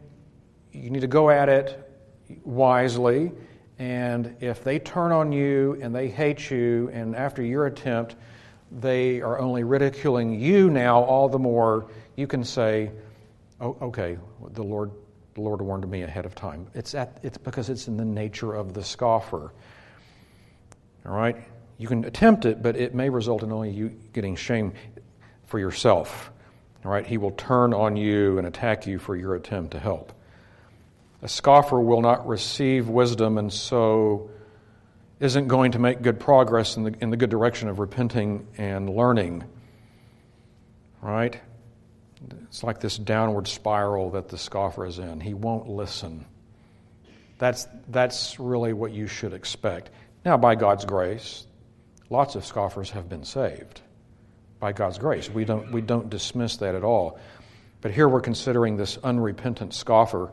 you 0.73 0.91
need 0.91 1.03
to 1.03 1.07
go 1.07 1.31
at 1.31 1.49
it 1.49 1.89
wisely, 2.43 3.31
and 3.79 4.35
if 4.41 4.65
they 4.65 4.81
turn 4.81 5.13
on 5.13 5.31
you 5.31 5.79
and 5.81 5.95
they 5.95 6.09
hate 6.09 6.51
you, 6.51 6.91
and 6.93 7.15
after 7.15 7.45
your 7.45 7.67
attempt, 7.67 8.17
they 8.73 9.21
are 9.21 9.39
only 9.39 9.63
ridiculing 9.63 10.41
you 10.41 10.69
now 10.69 11.05
all 11.05 11.29
the 11.29 11.39
more, 11.39 11.89
you 12.17 12.27
can 12.27 12.43
say, 12.43 12.91
oh, 13.61 13.77
okay, 13.81 14.19
the 14.51 14.65
Lord, 14.65 14.91
the 15.35 15.43
Lord 15.43 15.63
warned 15.63 15.89
me 15.89 16.03
ahead 16.03 16.27
of 16.27 16.35
time. 16.35 16.67
It's, 16.75 16.93
at, 16.97 17.21
it's 17.23 17.39
because 17.39 17.71
it's 17.71 17.87
in 17.87 17.97
the 17.97 18.05
nature 18.05 18.53
of 18.53 18.75
the 18.75 18.83
scoffer. 18.83 19.53
All 21.07 21.15
right? 21.15 21.37
You 21.79 21.89
can 21.89 22.05
attempt 22.05 22.45
it, 22.45 22.63
but 22.63 22.77
it 22.77 22.95
may 22.95 23.11
result 23.11 23.43
in 23.43 23.53
only 23.53 23.71
you 23.71 23.89
getting 24.13 24.37
shame 24.37 24.73
for 25.47 25.59
yourself. 25.59 26.31
Right? 26.83 27.07
He 27.07 27.19
will 27.19 27.33
turn 27.33 27.75
on 27.75 27.97
you 27.97 28.39
and 28.39 28.47
attack 28.47 28.87
you 28.87 28.99
for 28.99 29.17
your 29.17 29.35
attempt 29.35 29.73
to 29.73 29.81
help. 29.81 30.13
A 31.23 31.29
scoffer 31.29 31.81
will 31.81 32.01
not 32.01 32.29
receive 32.29 32.89
wisdom 32.89 33.39
and 33.39 33.53
so 33.53 34.31
isn't 35.19 35.49
going 35.49 35.73
to 35.73 35.79
make 35.79 36.03
good 36.03 36.21
progress 36.21 36.77
in 36.77 36.85
the, 36.85 36.95
in 37.01 37.11
the 37.11 37.17
good 37.17 37.31
direction 37.31 37.69
of 37.69 37.79
repenting 37.79 38.47
and 38.59 38.89
learning. 38.89 39.45
Right? 41.03 41.41
It's 42.45 42.63
like 42.63 42.81
this 42.81 42.97
downward 42.97 43.49
spiral 43.49 44.11
that 44.11 44.29
the 44.29 44.39
scoffer 44.39 44.87
is 44.87 44.99
in. 44.99 45.21
He 45.21 45.35
won't 45.35 45.69
listen. 45.69 46.27
That's, 47.39 47.67
that's 47.89 48.39
really 48.39 48.73
what 48.73 48.93
you 48.93 49.07
should 49.07 49.33
expect. 49.33 49.91
Now, 50.25 50.37
by 50.37 50.55
God's 50.55 50.85
grace, 50.85 51.46
lots 52.11 52.35
of 52.35 52.45
scoffers 52.45 52.91
have 52.91 53.09
been 53.09 53.25
saved. 53.25 53.81
By 54.59 54.73
God's 54.73 54.99
grace. 54.99 55.29
We 55.29 55.45
don't, 55.45 55.71
we 55.71 55.83
don't 55.83 56.09
dismiss 56.09 56.57
that 56.59 56.75
at 56.75 56.83
all. 56.83 57.19
But 57.83 57.91
here 57.91 58.09
we're 58.09 58.23
considering 58.23 58.77
this 58.77 58.97
unrepentant 59.05 59.75
scoffer 59.75 60.31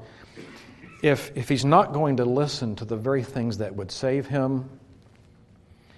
if, 1.04 1.36
if 1.36 1.50
he's 1.50 1.66
not 1.66 1.92
going 1.92 2.18
to 2.18 2.26
listen 2.26 2.78
to 2.78 2.86
the 2.86 2.96
very 2.96 3.24
things 3.24 3.58
that 3.58 3.76
would 3.76 3.92
save 3.92 4.26
him, 4.26 4.70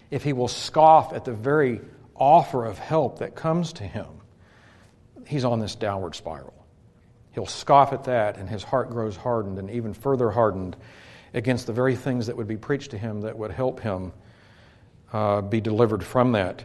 if 0.09 0.23
he 0.23 0.33
will 0.33 0.47
scoff 0.47 1.13
at 1.13 1.23
the 1.25 1.31
very 1.31 1.79
offer 2.15 2.65
of 2.65 2.79
help 2.79 3.19
that 3.19 3.35
comes 3.35 3.71
to 3.73 3.83
him, 3.83 4.07
he's 5.27 5.45
on 5.45 5.59
this 5.59 5.75
downward 5.75 6.15
spiral. 6.15 6.65
He'll 7.33 7.45
scoff 7.45 7.93
at 7.93 8.05
that, 8.05 8.37
and 8.37 8.49
his 8.49 8.63
heart 8.63 8.89
grows 8.89 9.15
hardened 9.15 9.59
and 9.59 9.69
even 9.69 9.93
further 9.93 10.31
hardened 10.31 10.75
against 11.35 11.67
the 11.67 11.73
very 11.73 11.95
things 11.95 12.25
that 12.25 12.35
would 12.35 12.47
be 12.47 12.57
preached 12.57 12.91
to 12.91 12.97
him 12.97 13.21
that 13.21 13.37
would 13.37 13.51
help 13.51 13.79
him 13.79 14.11
uh, 15.13 15.41
be 15.41 15.61
delivered 15.61 16.03
from 16.03 16.33
that. 16.33 16.63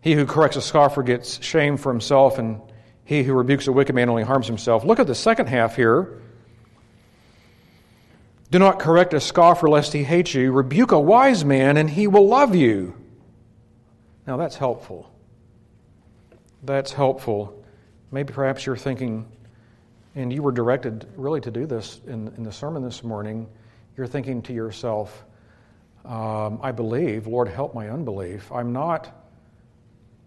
He 0.00 0.14
who 0.14 0.26
corrects 0.26 0.56
a 0.56 0.62
scoffer 0.62 1.02
gets 1.02 1.42
shame 1.42 1.76
for 1.76 1.92
himself, 1.92 2.38
and 2.38 2.60
he 3.04 3.22
who 3.22 3.34
rebukes 3.34 3.66
a 3.66 3.72
wicked 3.72 3.94
man 3.94 4.08
only 4.08 4.22
harms 4.22 4.46
himself. 4.46 4.84
Look 4.84 5.00
at 5.00 5.06
the 5.06 5.14
second 5.14 5.48
half 5.48 5.76
here. 5.76 6.20
Do 8.50 8.58
not 8.58 8.80
correct 8.80 9.14
a 9.14 9.20
scoffer 9.20 9.68
lest 9.68 9.92
he 9.92 10.02
hate 10.02 10.34
you. 10.34 10.50
Rebuke 10.50 10.92
a 10.92 10.98
wise 10.98 11.44
man 11.44 11.76
and 11.76 11.88
he 11.88 12.08
will 12.08 12.26
love 12.26 12.54
you. 12.54 12.96
Now 14.26 14.36
that's 14.36 14.56
helpful. 14.56 15.12
That's 16.64 16.92
helpful. 16.92 17.64
Maybe 18.10 18.32
perhaps 18.32 18.66
you're 18.66 18.76
thinking, 18.76 19.30
and 20.16 20.32
you 20.32 20.42
were 20.42 20.52
directed 20.52 21.06
really 21.16 21.40
to 21.42 21.50
do 21.50 21.64
this 21.64 22.00
in, 22.06 22.28
in 22.36 22.42
the 22.42 22.52
sermon 22.52 22.82
this 22.82 23.04
morning. 23.04 23.48
You're 23.96 24.08
thinking 24.08 24.42
to 24.42 24.52
yourself, 24.52 25.24
um, 26.04 26.60
I 26.62 26.72
believe, 26.72 27.26
Lord, 27.26 27.48
help 27.48 27.74
my 27.74 27.90
unbelief. 27.90 28.50
I'm 28.52 28.72
not. 28.72 29.16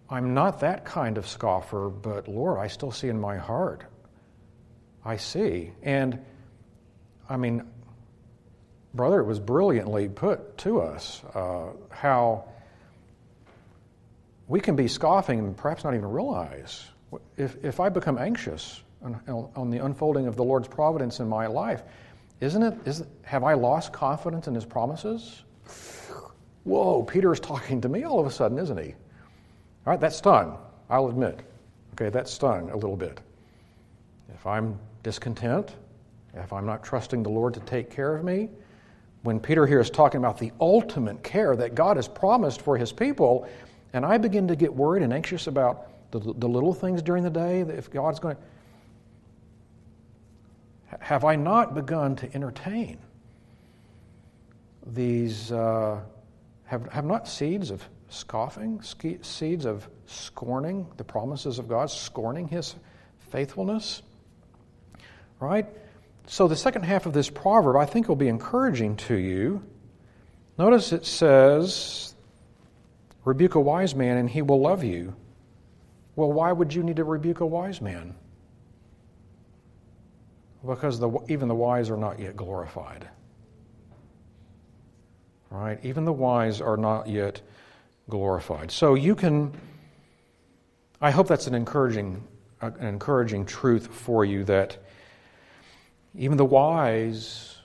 I'm 0.08 0.34
not 0.34 0.60
that 0.60 0.84
kind 0.84 1.16
of 1.18 1.26
scoffer, 1.26 1.88
but 1.88 2.28
Lord, 2.28 2.58
I 2.58 2.68
still 2.68 2.92
see 2.92 3.08
in 3.08 3.18
my 3.18 3.36
heart. 3.36 3.84
I 5.04 5.16
see. 5.16 5.72
And 5.82 6.18
I 7.28 7.36
mean, 7.36 7.64
brother, 8.92 9.20
it 9.20 9.24
was 9.24 9.40
brilliantly 9.40 10.08
put 10.08 10.58
to 10.58 10.80
us 10.80 11.22
uh, 11.34 11.70
how 11.90 12.44
we 14.46 14.60
can 14.60 14.76
be 14.76 14.88
scoffing 14.88 15.38
and 15.38 15.56
perhaps 15.56 15.84
not 15.84 15.94
even 15.94 16.08
realize. 16.10 16.84
If, 17.36 17.64
if 17.64 17.80
I 17.80 17.88
become 17.88 18.18
anxious 18.18 18.82
on, 19.02 19.50
on 19.56 19.70
the 19.70 19.84
unfolding 19.84 20.26
of 20.26 20.36
the 20.36 20.44
Lord's 20.44 20.68
providence 20.68 21.20
in 21.20 21.28
my 21.28 21.46
life, 21.46 21.82
isn't 22.40 22.62
it, 22.62 22.74
is, 22.86 23.04
have 23.22 23.42
I 23.42 23.54
lost 23.54 23.92
confidence 23.92 24.48
in 24.48 24.54
His 24.54 24.64
promises? 24.64 25.42
Whoa, 26.64 27.02
Peter 27.02 27.32
is 27.32 27.40
talking 27.40 27.80
to 27.82 27.88
me 27.88 28.04
all 28.04 28.18
of 28.18 28.26
a 28.26 28.30
sudden, 28.30 28.58
isn't 28.58 28.78
he? 28.78 28.94
All 29.86 29.92
right, 29.92 30.00
that 30.00 30.12
stung, 30.12 30.58
I'll 30.88 31.08
admit. 31.08 31.40
Okay, 31.92 32.08
that 32.10 32.28
stung 32.28 32.70
a 32.70 32.74
little 32.74 32.96
bit. 32.96 33.20
If 34.34 34.46
I'm 34.46 34.78
discontent, 35.02 35.74
if 36.34 36.52
I'm 36.52 36.66
not 36.66 36.82
trusting 36.82 37.22
the 37.22 37.28
Lord 37.28 37.54
to 37.54 37.60
take 37.60 37.90
care 37.90 38.16
of 38.16 38.24
me, 38.24 38.48
when 39.22 39.40
Peter 39.40 39.66
here 39.66 39.80
is 39.80 39.90
talking 39.90 40.18
about 40.18 40.38
the 40.38 40.52
ultimate 40.60 41.22
care 41.22 41.56
that 41.56 41.74
God 41.74 41.96
has 41.96 42.08
promised 42.08 42.60
for 42.60 42.76
his 42.76 42.92
people, 42.92 43.48
and 43.92 44.04
I 44.04 44.18
begin 44.18 44.48
to 44.48 44.56
get 44.56 44.74
worried 44.74 45.02
and 45.02 45.12
anxious 45.12 45.46
about 45.46 45.88
the, 46.10 46.18
the 46.18 46.48
little 46.48 46.74
things 46.74 47.00
during 47.02 47.22
the 47.22 47.30
day, 47.30 47.60
if 47.60 47.90
God's 47.90 48.18
going 48.18 48.36
to. 48.36 48.42
Have 51.00 51.24
I 51.24 51.36
not 51.36 51.74
begun 51.74 52.16
to 52.16 52.34
entertain 52.34 52.98
these, 54.86 55.50
uh, 55.52 56.00
have, 56.64 56.90
have 56.92 57.04
not 57.04 57.28
seeds 57.28 57.70
of 57.70 57.86
scoffing, 58.08 58.80
seeds 59.22 59.64
of 59.64 59.88
scorning 60.06 60.86
the 60.96 61.04
promises 61.04 61.58
of 61.58 61.68
God, 61.68 61.90
scorning 61.90 62.48
his 62.48 62.74
faithfulness? 63.30 64.02
Right? 65.40 65.66
So, 66.26 66.48
the 66.48 66.56
second 66.56 66.84
half 66.84 67.06
of 67.06 67.12
this 67.12 67.28
proverb 67.28 67.76
I 67.76 67.84
think 67.84 68.08
will 68.08 68.16
be 68.16 68.28
encouraging 68.28 68.96
to 68.96 69.14
you. 69.14 69.62
Notice 70.56 70.92
it 70.92 71.04
says, 71.04 72.14
Rebuke 73.24 73.54
a 73.54 73.60
wise 73.60 73.94
man 73.94 74.18
and 74.18 74.28
he 74.28 74.42
will 74.42 74.60
love 74.60 74.84
you. 74.84 75.14
Well, 76.16 76.32
why 76.32 76.52
would 76.52 76.72
you 76.72 76.82
need 76.82 76.96
to 76.96 77.04
rebuke 77.04 77.40
a 77.40 77.46
wise 77.46 77.80
man? 77.80 78.14
Because 80.64 80.98
the, 80.98 81.10
even 81.28 81.48
the 81.48 81.54
wise 81.54 81.90
are 81.90 81.96
not 81.96 82.20
yet 82.20 82.36
glorified. 82.36 83.08
Right? 85.54 85.78
Even 85.84 86.04
the 86.04 86.12
wise 86.12 86.60
are 86.60 86.76
not 86.76 87.06
yet 87.06 87.40
glorified. 88.10 88.72
So 88.72 88.94
you 88.94 89.14
can, 89.14 89.52
I 91.00 91.12
hope 91.12 91.28
that's 91.28 91.46
an 91.46 91.54
encouraging, 91.54 92.24
uh, 92.60 92.72
an 92.80 92.88
encouraging 92.88 93.46
truth 93.46 93.86
for 93.86 94.24
you 94.24 94.42
that 94.44 94.76
even 96.16 96.36
the 96.36 96.44
wise 96.44 97.56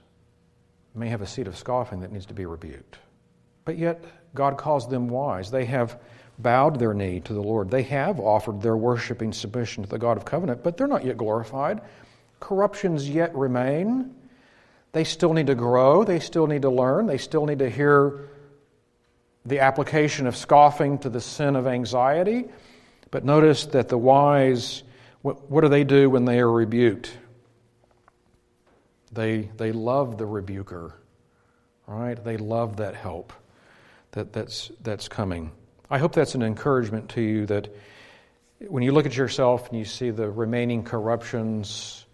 may 0.94 1.10
have 1.10 1.24
a 1.24 1.28
seed 1.28 1.48
of 1.48 1.58
scoffing 1.58 2.00
that 2.02 2.12
needs 2.12 2.28
to 2.28 2.34
be 2.36 2.46
rebuked. 2.46 3.00
But 3.66 3.80
yet, 3.80 4.04
God 4.36 4.56
calls 4.56 4.88
them 4.88 5.08
wise. 5.10 5.50
They 5.50 5.66
have 5.66 6.00
bowed 6.38 6.78
their 6.78 6.94
knee 6.94 7.20
to 7.22 7.34
the 7.34 7.42
Lord. 7.42 7.72
They 7.72 7.84
have 7.84 8.20
offered 8.20 8.62
their 8.62 8.78
worshiping 8.78 9.34
submission 9.34 9.84
to 9.84 9.90
the 9.90 9.98
God 9.98 10.16
of 10.16 10.26
covenant, 10.26 10.64
but 10.64 10.78
they're 10.78 10.86
not 10.86 11.06
yet 11.06 11.18
glorified. 11.18 11.82
Corruptions 12.40 13.10
yet 13.10 13.34
remain. 13.36 14.14
They 14.92 15.04
still 15.04 15.34
need 15.34 15.48
to 15.48 15.56
grow. 15.56 16.04
They 16.04 16.20
still 16.20 16.48
need 16.48 16.64
to 16.64 16.70
learn. 16.70 17.06
They 17.06 17.18
still 17.18 17.46
need 17.46 17.60
to 17.60 17.70
hear 17.70 18.28
the 19.46 19.60
application 19.60 20.28
of 20.28 20.36
scoffing 20.36 20.98
to 21.00 21.10
the 21.10 21.22
sin 21.22 21.56
of 21.56 21.68
anxiety. 21.68 22.46
But 23.12 23.24
notice 23.24 23.66
that 23.68 23.90
the 23.90 23.98
wise, 23.98 24.84
what, 25.22 25.50
what 25.50 25.62
do 25.62 25.70
they 25.70 25.84
do 25.84 26.10
when 26.10 26.26
they 26.26 26.40
are 26.40 26.52
rebuked? 26.52 27.16
They, 29.12 29.50
they 29.58 29.72
love 29.72 30.18
the 30.18 30.26
rebuker, 30.26 30.94
right? 31.88 32.22
They 32.24 32.38
love 32.38 32.78
that 32.78 32.96
help 32.96 33.34
that, 34.12 34.34
that's, 34.34 34.72
that's 34.82 35.08
coming. 35.08 35.52
I 35.90 35.98
hope 35.98 36.14
that's 36.14 36.36
an 36.36 36.44
encouragement 36.44 37.10
to 37.10 37.22
you 37.22 37.46
that 37.48 37.74
when 38.68 38.84
you 38.84 38.92
look 38.92 39.06
at 39.06 39.16
yourself 39.16 39.70
and 39.70 39.78
you 39.78 39.86
see 39.86 40.10
the 40.10 40.30
remaining 40.30 40.84
corruptions, 40.84 42.06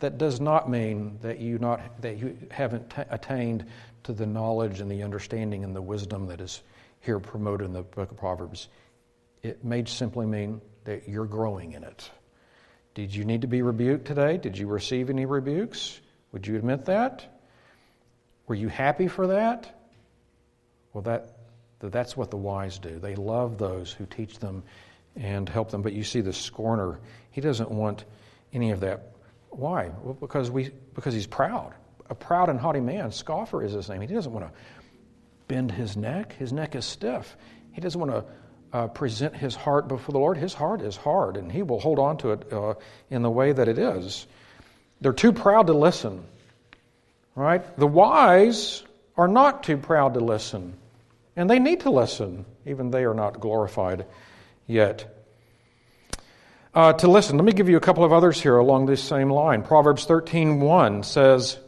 that 0.00 0.18
does 0.18 0.40
not 0.40 0.68
mean 0.68 1.18
that 1.22 1.38
you, 1.38 1.58
not, 1.58 2.02
that 2.02 2.18
you 2.18 2.36
haven't 2.50 2.90
t- 2.90 3.02
attained 3.10 3.64
to 4.04 4.12
the 4.12 4.26
knowledge 4.26 4.80
and 4.80 4.90
the 4.90 5.02
understanding 5.02 5.64
and 5.64 5.74
the 5.74 5.82
wisdom 5.82 6.26
that 6.26 6.40
is 6.40 6.62
here 7.00 7.18
promoted 7.18 7.66
in 7.66 7.72
the 7.72 7.82
book 7.82 8.10
of 8.10 8.16
Proverbs. 8.16 8.68
It 9.42 9.64
may 9.64 9.84
simply 9.84 10.26
mean 10.26 10.60
that 10.84 11.08
you're 11.08 11.26
growing 11.26 11.72
in 11.72 11.84
it. 11.84 12.10
Did 12.94 13.14
you 13.14 13.24
need 13.24 13.42
to 13.42 13.46
be 13.46 13.62
rebuked 13.62 14.06
today? 14.06 14.36
Did 14.36 14.56
you 14.56 14.66
receive 14.66 15.10
any 15.10 15.26
rebukes? 15.26 16.00
Would 16.32 16.46
you 16.46 16.56
admit 16.56 16.86
that? 16.86 17.40
Were 18.46 18.54
you 18.54 18.68
happy 18.68 19.08
for 19.08 19.28
that? 19.28 19.80
Well, 20.92 21.02
that, 21.02 21.36
that's 21.80 22.16
what 22.16 22.30
the 22.30 22.36
wise 22.36 22.78
do. 22.78 22.98
They 22.98 23.14
love 23.14 23.58
those 23.58 23.92
who 23.92 24.06
teach 24.06 24.38
them 24.38 24.62
and 25.14 25.48
help 25.48 25.70
them. 25.70 25.82
But 25.82 25.92
you 25.92 26.04
see, 26.04 26.20
the 26.20 26.32
scorner, 26.32 27.00
he 27.30 27.40
doesn't 27.40 27.70
want 27.70 28.04
any 28.52 28.70
of 28.70 28.80
that. 28.80 29.15
Why? 29.56 29.90
Well, 30.02 30.14
because, 30.14 30.50
we, 30.50 30.70
because 30.94 31.14
he's 31.14 31.26
proud. 31.26 31.74
A 32.10 32.14
proud 32.14 32.50
and 32.50 32.60
haughty 32.60 32.80
man. 32.80 33.10
Scoffer 33.10 33.64
is 33.64 33.72
his 33.72 33.88
name. 33.88 34.02
He 34.02 34.06
doesn't 34.06 34.32
want 34.32 34.46
to 34.46 34.52
bend 35.48 35.72
his 35.72 35.96
neck. 35.96 36.34
His 36.34 36.52
neck 36.52 36.74
is 36.74 36.84
stiff. 36.84 37.36
He 37.72 37.80
doesn't 37.80 37.98
want 37.98 38.12
to 38.12 38.24
uh, 38.76 38.88
present 38.88 39.34
his 39.34 39.56
heart 39.56 39.88
before 39.88 40.12
the 40.12 40.18
Lord. 40.18 40.36
His 40.36 40.52
heart 40.52 40.82
is 40.82 40.94
hard, 40.94 41.38
and 41.38 41.50
he 41.50 41.62
will 41.62 41.80
hold 41.80 41.98
on 41.98 42.18
to 42.18 42.32
it 42.32 42.52
uh, 42.52 42.74
in 43.08 43.22
the 43.22 43.30
way 43.30 43.52
that 43.52 43.66
it 43.66 43.78
is. 43.78 44.26
They're 45.00 45.14
too 45.14 45.32
proud 45.32 45.68
to 45.68 45.72
listen. 45.72 46.24
Right? 47.34 47.64
The 47.78 47.86
wise 47.86 48.82
are 49.16 49.28
not 49.28 49.62
too 49.62 49.78
proud 49.78 50.14
to 50.14 50.20
listen. 50.20 50.74
And 51.34 51.48
they 51.48 51.58
need 51.58 51.80
to 51.80 51.90
listen, 51.90 52.44
even 52.66 52.90
they 52.90 53.04
are 53.04 53.14
not 53.14 53.40
glorified 53.40 54.06
yet. 54.66 55.15
Uh, 56.76 56.92
to 56.92 57.08
listen, 57.08 57.38
let 57.38 57.46
me 57.46 57.54
give 57.54 57.70
you 57.70 57.78
a 57.78 57.80
couple 57.80 58.04
of 58.04 58.12
others 58.12 58.38
here 58.38 58.58
along 58.58 58.84
this 58.84 59.02
same 59.02 59.30
line. 59.30 59.62
Proverbs 59.62 60.04
13:1 60.04 61.02
says, 61.04 61.58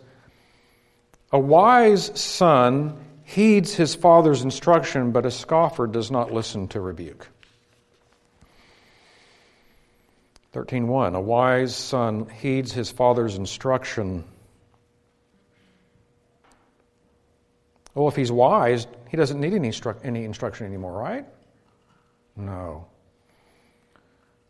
"A 1.33 1.39
wise 1.39 2.13
son 2.21 3.03
heeds 3.25 3.75
his 3.75 3.95
father's 3.95 4.43
instruction, 4.43 5.11
but 5.11 5.25
a 5.25 5.31
scoffer 5.31 5.87
does 5.87 6.11
not 6.11 6.31
listen 6.31 6.69
to 6.69 6.81
rebuke." 6.83 7.27
13:1 10.53 11.15
A 11.15 11.21
wise 11.23 11.75
son 11.75 12.29
heeds 12.29 12.73
his 12.73 12.91
father's 12.91 13.35
instruction. 13.35 14.25
Well, 17.95 18.09
if 18.09 18.17
he's 18.17 18.31
wise, 18.31 18.87
he 19.09 19.17
doesn't 19.17 19.41
need 19.41 19.55
any, 19.55 19.71
instru- 19.71 19.97
any 20.05 20.27
instruction 20.27 20.67
anymore, 20.67 20.93
right? 20.93 21.25
No. 22.37 22.88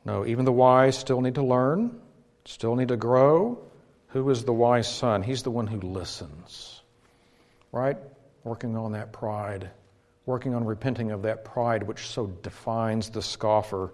No, 0.09 0.27
even 0.27 0.45
the 0.45 0.53
wise 0.53 0.99
still 0.99 1.21
need 1.21 1.37
to 1.37 1.45
learn, 1.45 2.01
still 2.45 2.75
need 2.75 2.89
to 2.89 2.97
grow. 2.97 3.59
Who 4.09 4.29
is 4.31 4.45
the 4.45 4.53
wise 4.53 4.93
son? 4.93 5.23
He's 5.23 5.43
the 5.43 5.51
one 5.51 5.67
who 5.67 5.81
listens, 5.81 6.83
right? 7.71 7.99
Working 8.43 8.77
on 8.77 8.93
that 8.93 9.13
pride, 9.13 9.71
working 10.27 10.55
on 10.55 10.65
repenting 10.65 11.13
of 11.13 11.23
that 11.23 11.45
pride 11.45 11.83
which 11.85 12.09
so 12.09 12.27
defines 12.27 13.11
the 13.11 13.23
scoffer 13.23 13.93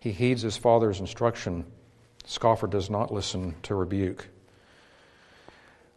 he 0.00 0.12
heeds 0.12 0.42
his 0.42 0.56
father's 0.56 1.00
instruction. 1.00 1.64
Scoffer 2.24 2.66
does 2.66 2.90
not 2.90 3.12
listen 3.12 3.54
to 3.62 3.74
rebuke. 3.74 4.28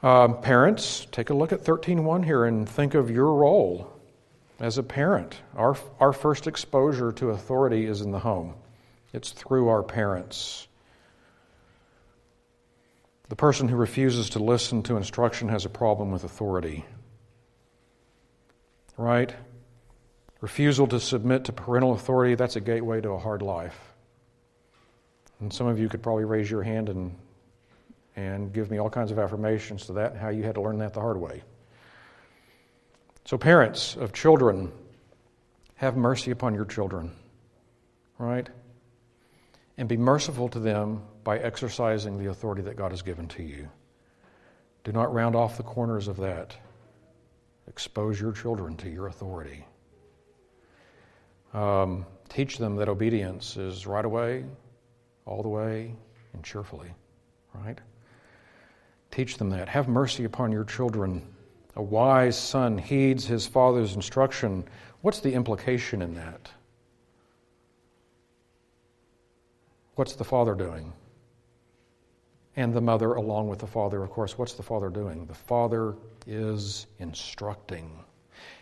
Um, 0.02 0.42
parents, 0.42 1.06
take 1.12 1.30
a 1.30 1.34
look 1.34 1.52
at 1.52 1.64
13.1 1.64 2.26
here 2.26 2.46
and 2.46 2.68
think 2.68 2.96
of 2.96 3.12
your 3.12 3.34
role 3.34 3.92
as 4.60 4.80
a 4.80 4.84
parent. 4.84 5.40
Our, 5.56 5.78
our 6.00 6.14
first 6.14 6.48
exposure 6.48 7.12
to 7.14 7.30
authority 7.30 7.86
is 7.86 8.02
in 8.02 8.12
the 8.12 8.20
home, 8.20 8.56
it's 9.14 9.32
through 9.32 9.70
our 9.70 9.84
parents. 9.84 10.68
The 13.30 13.36
person 13.36 13.68
who 13.68 13.76
refuses 13.76 14.32
to 14.32 14.40
listen 14.40 14.84
to 14.84 14.98
instruction 14.98 15.50
has 15.50 15.66
a 15.66 15.70
problem 15.70 16.12
with 16.12 16.24
authority. 16.24 16.86
Right? 18.98 19.34
Refusal 20.42 20.88
to 20.88 21.00
submit 21.00 21.46
to 21.46 21.54
parental 21.54 21.94
authority, 21.94 22.36
that's 22.36 22.56
a 22.56 22.62
gateway 22.62 23.02
to 23.02 23.12
a 23.12 23.20
hard 23.20 23.42
life. 23.42 23.80
And 25.40 25.52
some 25.52 25.68
of 25.68 25.80
you 25.80 25.90
could 25.90 26.04
probably 26.04 26.26
raise 26.26 26.50
your 26.50 26.64
hand 26.64 26.90
and, 26.90 27.16
and 28.16 28.54
give 28.54 28.70
me 28.70 28.80
all 28.80 28.90
kinds 28.90 29.12
of 29.12 29.20
affirmations 29.20 29.86
to 29.88 29.94
that 29.94 30.18
how 30.18 30.30
you 30.30 30.44
had 30.44 30.56
to 30.56 30.62
learn 30.62 30.78
that 30.80 30.94
the 30.94 31.02
hard 31.02 31.18
way. 31.18 31.42
So, 33.26 33.38
parents 33.38 33.96
of 33.96 34.14
children, 34.14 34.72
have 35.82 35.98
mercy 35.98 36.30
upon 36.30 36.54
your 36.54 36.66
children, 36.66 37.12
right? 38.20 38.48
And 39.78 39.88
be 39.88 39.98
merciful 39.98 40.50
to 40.50 40.60
them 40.60 41.02
by 41.24 41.40
exercising 41.40 42.18
the 42.18 42.30
authority 42.30 42.62
that 42.64 42.76
God 42.76 42.92
has 42.92 43.02
given 43.02 43.28
to 43.30 43.44
you. 43.44 43.70
Do 44.84 44.92
not 44.92 45.14
round 45.14 45.36
off 45.36 45.58
the 45.58 45.64
corners 45.64 46.08
of 46.08 46.18
that. 46.18 46.56
Expose 47.68 48.20
your 48.20 48.32
children 48.32 48.76
to 48.78 48.90
your 48.90 49.08
authority. 49.08 49.66
Um, 51.54 52.06
teach 52.30 52.58
them 52.58 52.76
that 52.78 52.90
obedience 52.90 53.58
is 53.58 53.86
right 53.86 54.06
away, 54.06 54.46
all 55.26 55.44
the 55.44 55.50
way 55.50 55.94
and 56.34 56.44
cheerfully, 56.44 56.90
right? 57.54 57.80
Teach 59.12 59.38
them 59.38 59.50
that. 59.50 59.68
Have 59.68 59.88
mercy 59.88 60.24
upon 60.24 60.52
your 60.52 60.64
children. 60.64 61.22
A 61.76 61.84
wise 61.84 62.38
son 62.38 62.78
heeds 62.78 63.26
his 63.26 63.46
father's 63.46 63.96
instruction. 63.96 64.64
What's 65.02 65.20
the 65.20 65.34
implication 65.34 66.02
in 66.02 66.16
that? 66.16 66.50
What's 69.96 70.16
the 70.16 70.24
father 70.24 70.56
doing? 70.56 70.94
And 72.56 72.74
the 72.74 72.82
mother, 72.82 73.14
along 73.14 73.48
with 73.48 73.60
the 73.60 73.68
father, 73.68 74.04
of 74.04 74.10
course, 74.10 74.38
what's 74.38 74.54
the 74.54 74.64
father 74.64 74.90
doing? 74.90 75.26
The 75.26 75.34
father 75.34 75.96
is 76.28 76.88
instructing. 77.00 77.92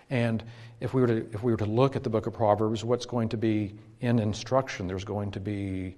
And 0.10 0.44
if 0.80 0.94
we 0.94 1.02
were 1.02 1.08
to, 1.08 1.28
if 1.34 1.44
we 1.44 1.52
were 1.52 1.58
to 1.58 1.66
look 1.66 1.96
at 1.96 2.04
the 2.04 2.10
book 2.10 2.28
of 2.28 2.34
Proverbs, 2.34 2.84
what's 2.84 3.06
going 3.06 3.30
to 3.30 3.38
be 3.38 3.76
in 4.02 4.20
instruction? 4.20 4.88
There's 4.88 5.04
going 5.04 5.32
to 5.32 5.40
be 5.40 5.96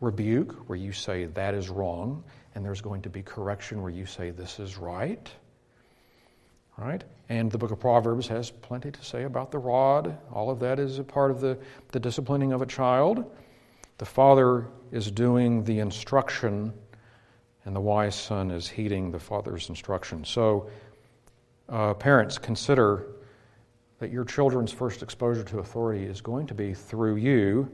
rebuke, 0.00 0.68
where 0.68 0.78
you 0.78 0.92
say 0.92 1.26
that 1.26 1.54
is 1.54 1.68
wrong, 1.68 2.24
and 2.54 2.64
there's 2.64 2.80
going 2.80 3.02
to 3.02 3.10
be 3.10 3.22
correction 3.22 3.82
where 3.82 3.90
you 3.90 4.06
say 4.06 4.30
this 4.30 4.58
is 4.58 4.78
right. 4.78 5.30
Right? 6.78 7.04
And 7.28 7.50
the 7.50 7.58
book 7.58 7.70
of 7.70 7.80
Proverbs 7.80 8.26
has 8.28 8.50
plenty 8.50 8.90
to 8.90 9.04
say 9.04 9.24
about 9.24 9.50
the 9.50 9.58
rod. 9.58 10.16
All 10.32 10.50
of 10.50 10.58
that 10.60 10.78
is 10.78 10.98
a 10.98 11.04
part 11.04 11.30
of 11.30 11.40
the, 11.40 11.58
the 11.92 12.00
disciplining 12.00 12.52
of 12.52 12.62
a 12.62 12.66
child. 12.66 13.30
The 14.00 14.06
father 14.06 14.66
is 14.92 15.10
doing 15.10 15.62
the 15.64 15.80
instruction, 15.80 16.72
and 17.66 17.76
the 17.76 17.82
wise 17.82 18.14
son 18.14 18.50
is 18.50 18.66
heeding 18.66 19.10
the 19.10 19.18
father's 19.18 19.68
instruction. 19.68 20.24
So, 20.24 20.70
uh, 21.68 21.92
parents, 21.92 22.38
consider 22.38 23.08
that 23.98 24.10
your 24.10 24.24
children's 24.24 24.72
first 24.72 25.02
exposure 25.02 25.44
to 25.44 25.58
authority 25.58 26.06
is 26.06 26.22
going 26.22 26.46
to 26.46 26.54
be 26.54 26.72
through 26.72 27.16
you 27.16 27.70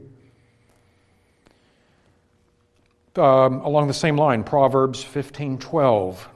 um, 3.15 3.61
along 3.61 3.87
the 3.87 3.93
same 3.93 4.17
line, 4.17 4.43
Proverbs 4.43 5.01
15:12. 5.01 6.27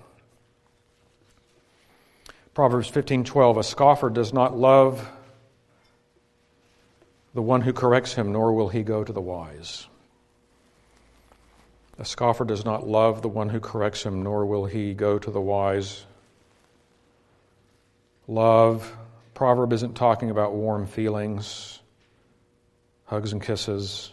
Proverbs 2.54 2.90
15:12, 2.90 3.58
a 3.58 3.64
scoffer 3.64 4.10
does 4.10 4.32
not 4.32 4.56
love 4.56 5.12
the 7.34 7.42
one 7.42 7.62
who 7.62 7.74
corrects 7.74 8.14
him, 8.14 8.32
nor 8.32 8.54
will 8.54 8.70
he 8.70 8.84
go 8.84 9.04
to 9.04 9.14
the 9.14 9.22
wise. 9.22 9.88
A 12.00 12.06
scoffer 12.06 12.46
does 12.46 12.66
not 12.66 12.88
love 12.88 13.22
the 13.22 13.30
one 13.30 13.50
who 13.50 13.60
corrects 13.60 14.04
him, 14.04 14.24
nor 14.24 14.46
will 14.46 14.66
he 14.66 14.94
go 14.94 15.20
to 15.20 15.32
the 15.32 15.42
wise. 15.42 16.06
Love, 18.28 18.96
proverb 19.34 19.74
isn't 19.74 19.96
talking 19.96 20.30
about 20.30 20.54
warm 20.54 20.88
feelings, 20.88 21.80
hugs 23.06 23.34
and 23.34 23.42
kisses. 23.42 24.12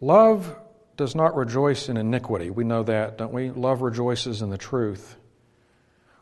Love 0.00 0.56
does 0.96 1.14
not 1.14 1.36
rejoice 1.36 1.88
in 1.88 1.96
iniquity. 1.96 2.50
We 2.50 2.64
know 2.64 2.82
that, 2.84 3.18
don't 3.18 3.32
we? 3.32 3.50
Love 3.50 3.82
rejoices 3.82 4.42
in 4.42 4.50
the 4.50 4.58
truth. 4.58 5.16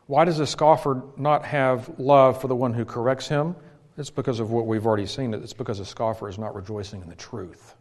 Why 0.07 0.25
does 0.25 0.39
a 0.39 0.47
scoffer 0.47 1.03
not 1.17 1.45
have 1.45 1.99
love 1.99 2.41
for 2.41 2.47
the 2.47 2.55
one 2.55 2.73
who 2.73 2.83
corrects 2.83 3.27
him? 3.27 3.55
It's 3.99 4.09
because 4.09 4.39
of 4.39 4.49
what 4.49 4.65
we've 4.65 4.87
already 4.87 5.05
seen. 5.05 5.33
It's 5.33 5.51
because 5.51 5.79
the 5.79 5.85
scoffer 5.85 6.29
is 6.29 6.39
not 6.39 6.55
rejoicing 6.55 7.01
in 7.01 7.09
the 7.09 7.15
truth. 7.15 7.75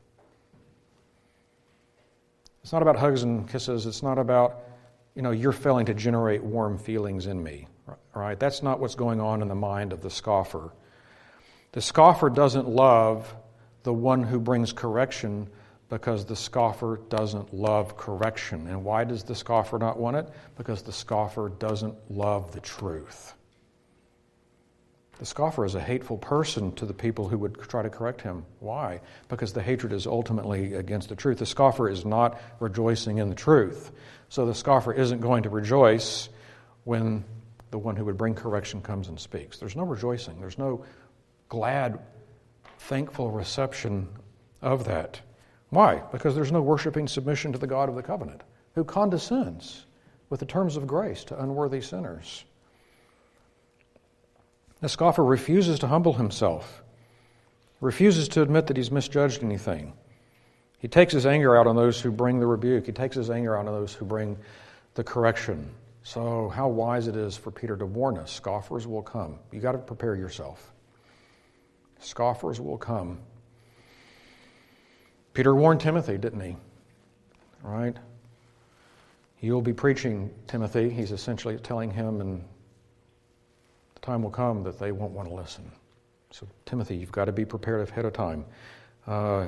It's 2.65 2.73
not 2.73 2.83
about 2.83 2.97
hugs 2.97 3.23
and 3.23 3.49
kisses. 3.49 3.87
It's 3.87 4.03
not 4.03 4.19
about, 4.19 4.65
you 5.15 5.23
know, 5.23 5.31
you're 5.31 5.53
failing 5.53 5.87
to 5.87 5.95
generate 5.95 6.43
warm 6.43 6.77
feelings 6.77 7.27
in 7.27 7.41
me. 7.41 7.69
Right? 8.15 8.39
That's 8.39 8.65
not 8.65 8.81
what's 8.81 8.97
going 8.97 9.21
on 9.21 9.43
in 9.43 9.49
the 9.49 9.55
mind 9.55 9.93
of 9.93 10.03
the 10.03 10.11
scoffer. 10.11 10.73
The 11.71 11.81
scoffer 11.81 12.29
doesn't 12.29 12.69
love 12.69 13.33
the 13.85 13.93
one 13.93 14.25
who 14.25 14.41
brings 14.41 14.73
correction 14.73 15.49
because 15.89 16.25
the 16.25 16.37
scoffer 16.37 17.01
doesn't 17.09 17.55
love 17.55 17.97
correction. 17.97 18.67
And 18.67 18.85
why 18.85 19.05
does 19.05 19.23
the 19.23 19.37
scoffer 19.37 19.79
not 19.79 19.99
want 19.99 20.17
it? 20.17 20.29
Because 20.57 20.83
the 20.83 20.93
scoffer 20.93 21.49
doesn't 21.49 21.95
love 22.11 22.51
the 22.51 22.61
truth. 22.61 23.35
The 25.19 25.27
scoffer 25.27 25.65
is 25.65 25.75
a 25.75 25.81
hateful 25.81 26.17
person 26.17 26.73
to 26.77 26.87
the 26.87 26.95
people 26.95 27.29
who 27.29 27.39
would 27.39 27.61
try 27.63 27.83
to 27.83 27.91
correct 27.91 28.21
him. 28.21 28.45
Why? 28.61 29.01
Because 29.29 29.53
the 29.53 29.63
hatred 29.63 29.93
is 29.93 30.07
ultimately 30.07 30.75
against 30.75 31.09
the 31.09 31.17
truth. 31.17 31.39
The 31.39 31.47
scoffer 31.47 31.89
is 31.89 32.05
not 32.05 32.41
rejoicing 32.61 33.19
in 33.19 33.29
the 33.29 33.35
truth. 33.35 33.91
So 34.29 34.47
the 34.47 34.55
scoffer 34.55 34.93
isn't 34.93 35.21
going 35.21 35.43
to 35.43 35.51
rejoice 35.51 36.29
when 36.85 37.25
the 37.71 37.79
one 37.79 37.97
who 37.97 38.05
would 38.05 38.17
bring 38.17 38.35
correction 38.35 38.81
comes 38.81 39.09
and 39.09 39.19
speaks. 39.19 39.59
There's 39.59 39.77
no 39.77 39.85
rejoicing, 39.85 40.41
there's 40.41 40.59
no 40.59 40.85
glad, 41.49 41.99
thankful 42.79 43.31
reception 43.31 44.09
of 44.63 44.85
that. 44.85 45.21
Why? 45.71 46.03
Because 46.13 46.35
there's 46.35 46.53
no 46.53 46.63
worshiping 46.63 47.09
submission 47.09 47.53
to 47.53 47.59
the 47.59 47.67
God 47.67 47.89
of 47.89 47.95
the 47.95 48.03
covenant, 48.03 48.43
who 48.75 48.85
condescends 48.85 49.85
with 50.31 50.41
the 50.41 50.47
terms 50.47 50.77
of 50.77 50.87
grace 50.87 51.25
to 51.25 51.43
unworthy 51.43 51.81
sinners. 51.81 52.45
The 54.81 54.89
scoffer 54.89 55.25
refuses 55.25 55.79
to 55.81 55.89
humble 55.89 56.15
himself, 56.15 56.83
refuses 57.81 58.29
to 58.29 58.43
admit 58.43 58.69
that 58.69 58.77
he's 58.77 58.93
misjudged 58.93 59.43
anything. 59.43 59.93
He 60.79 60.87
takes 60.87 61.13
his 61.13 61.27
anger 61.27 61.57
out 61.57 61.67
on 61.67 61.75
those 61.75 62.01
who 62.01 62.13
bring 62.13 62.39
the 62.39 62.47
rebuke, 62.47 62.87
he 62.87 62.93
takes 62.93 63.17
his 63.17 63.31
anger 63.31 63.57
out 63.57 63.67
on 63.67 63.73
those 63.73 63.93
who 63.93 64.05
bring 64.05 64.39
the 64.95 65.03
correction. 65.03 65.69
So, 66.05 66.49
how 66.49 66.69
wise 66.69 67.09
it 67.09 67.17
is 67.17 67.37
for 67.37 67.51
Peter 67.51 67.77
to 67.77 67.85
warn 67.85 68.19
us 68.19 68.31
scoffers 68.31 68.87
will 68.87 69.03
come. 69.03 69.41
You 69.51 69.61
got 69.61 69.73
to 69.73 69.79
prepare 69.79 70.15
yourself. 70.15 70.73
Scoffers 71.99 72.61
will 72.61 72.79
come. 72.79 73.19
Peter 75.35 75.55
warned 75.55 75.81
Timothy, 75.81 76.17
didn't 76.19 76.41
he? 76.41 76.57
Right? 77.63 77.97
You'll 79.41 79.61
be 79.61 79.73
preaching, 79.73 80.31
Timothy. 80.47 80.89
He's 80.89 81.13
essentially 81.13 81.59
telling 81.59 81.91
him 81.91 82.21
and 82.21 82.45
time 84.09 84.23
will 84.23 84.31
come 84.31 84.63
that 84.63 84.79
they 84.79 84.91
won't 84.91 85.13
want 85.13 85.29
to 85.29 85.35
listen. 85.35 85.71
So, 86.31 86.47
Timothy, 86.65 86.97
you've 86.97 87.13
got 87.13 87.27
to 87.27 87.33
be 87.33 87.45
prepared 87.45 87.87
ahead 87.87 88.07
of 88.07 88.15
time. 88.15 88.45
Uh, 89.07 89.47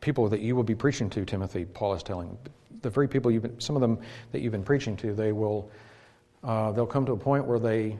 people 0.00 0.28
that 0.28 0.40
you 0.40 0.56
will 0.56 0.64
be 0.64 0.74
preaching 0.74 1.10
to, 1.10 1.24
Timothy, 1.24 1.64
Paul 1.66 1.94
is 1.94 2.02
telling, 2.02 2.36
the 2.80 2.90
very 2.90 3.08
people 3.08 3.30
you've 3.30 3.42
been, 3.42 3.60
some 3.60 3.76
of 3.76 3.82
them 3.82 3.98
that 4.32 4.40
you've 4.40 4.52
been 4.52 4.64
preaching 4.64 4.96
to, 4.98 5.14
they 5.14 5.32
will, 5.32 5.70
uh, 6.42 6.72
they'll 6.72 6.86
come 6.86 7.04
to 7.06 7.12
a 7.12 7.16
point 7.16 7.44
where 7.44 7.58
they, 7.58 7.98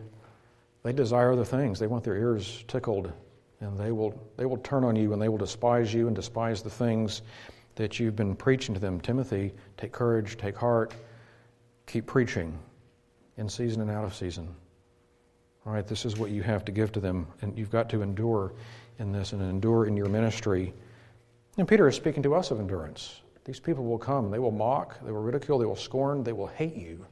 they 0.82 0.92
desire 0.92 1.32
other 1.32 1.44
things. 1.44 1.78
They 1.78 1.86
want 1.86 2.04
their 2.04 2.16
ears 2.16 2.64
tickled, 2.68 3.12
and 3.60 3.78
they 3.78 3.92
will, 3.92 4.18
they 4.36 4.46
will 4.46 4.58
turn 4.58 4.84
on 4.84 4.96
you 4.96 5.12
and 5.12 5.20
they 5.20 5.28
will 5.28 5.38
despise 5.38 5.92
you 5.92 6.06
and 6.06 6.16
despise 6.16 6.62
the 6.62 6.70
things 6.70 7.22
that 7.76 7.98
you've 8.00 8.16
been 8.16 8.34
preaching 8.34 8.74
to 8.74 8.80
them. 8.80 9.00
Timothy, 9.00 9.52
take 9.76 9.92
courage, 9.92 10.36
take 10.36 10.56
heart, 10.56 10.94
keep 11.86 12.06
preaching 12.06 12.58
in 13.36 13.48
season 13.48 13.82
and 13.82 13.90
out 13.90 14.04
of 14.04 14.14
season. 14.14 14.54
All 15.66 15.72
right, 15.72 15.86
this 15.86 16.04
is 16.04 16.18
what 16.18 16.30
you 16.30 16.42
have 16.42 16.64
to 16.66 16.72
give 16.72 16.92
to 16.92 17.00
them, 17.00 17.26
and 17.40 17.56
you've 17.56 17.70
got 17.70 17.88
to 17.90 18.02
endure 18.02 18.52
in 18.98 19.12
this 19.12 19.32
and 19.32 19.40
endure 19.42 19.86
in 19.86 19.96
your 19.96 20.08
ministry. 20.08 20.74
And 21.56 21.66
Peter 21.66 21.88
is 21.88 21.96
speaking 21.96 22.22
to 22.24 22.34
us 22.34 22.50
of 22.50 22.60
endurance. 22.60 23.20
These 23.44 23.60
people 23.60 23.84
will 23.84 23.98
come, 23.98 24.30
they 24.30 24.38
will 24.38 24.50
mock, 24.50 25.02
they 25.04 25.10
will 25.10 25.22
ridicule, 25.22 25.58
they 25.58 25.66
will 25.66 25.76
scorn, 25.76 26.22
they 26.22 26.32
will 26.32 26.46
hate 26.46 26.76
you. 26.76 27.06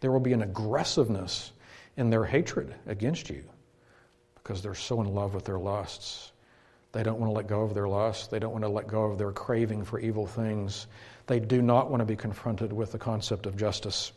There 0.00 0.12
will 0.12 0.20
be 0.20 0.32
an 0.32 0.42
aggressiveness 0.42 1.52
in 1.96 2.10
their 2.10 2.24
hatred 2.24 2.74
against 2.86 3.30
you 3.30 3.44
because 4.34 4.62
they're 4.62 4.74
so 4.74 5.00
in 5.00 5.14
love 5.14 5.34
with 5.34 5.44
their 5.44 5.58
lusts. 5.58 6.32
They 6.92 7.02
don't 7.02 7.18
want 7.18 7.30
to 7.30 7.34
let 7.34 7.46
go 7.46 7.62
of 7.62 7.74
their 7.74 7.88
lusts. 7.88 8.28
They 8.28 8.38
don't 8.38 8.52
want 8.52 8.64
to 8.64 8.68
let 8.68 8.86
go 8.86 9.04
of 9.04 9.18
their 9.18 9.32
craving 9.32 9.84
for 9.84 10.00
evil 10.00 10.26
things. 10.26 10.86
They 11.26 11.40
do 11.40 11.60
not 11.60 11.90
want 11.90 12.00
to 12.00 12.06
be 12.06 12.16
confronted 12.16 12.72
with 12.72 12.92
the 12.92 12.98
concept 12.98 13.44
of 13.44 13.56
justice. 13.56 14.12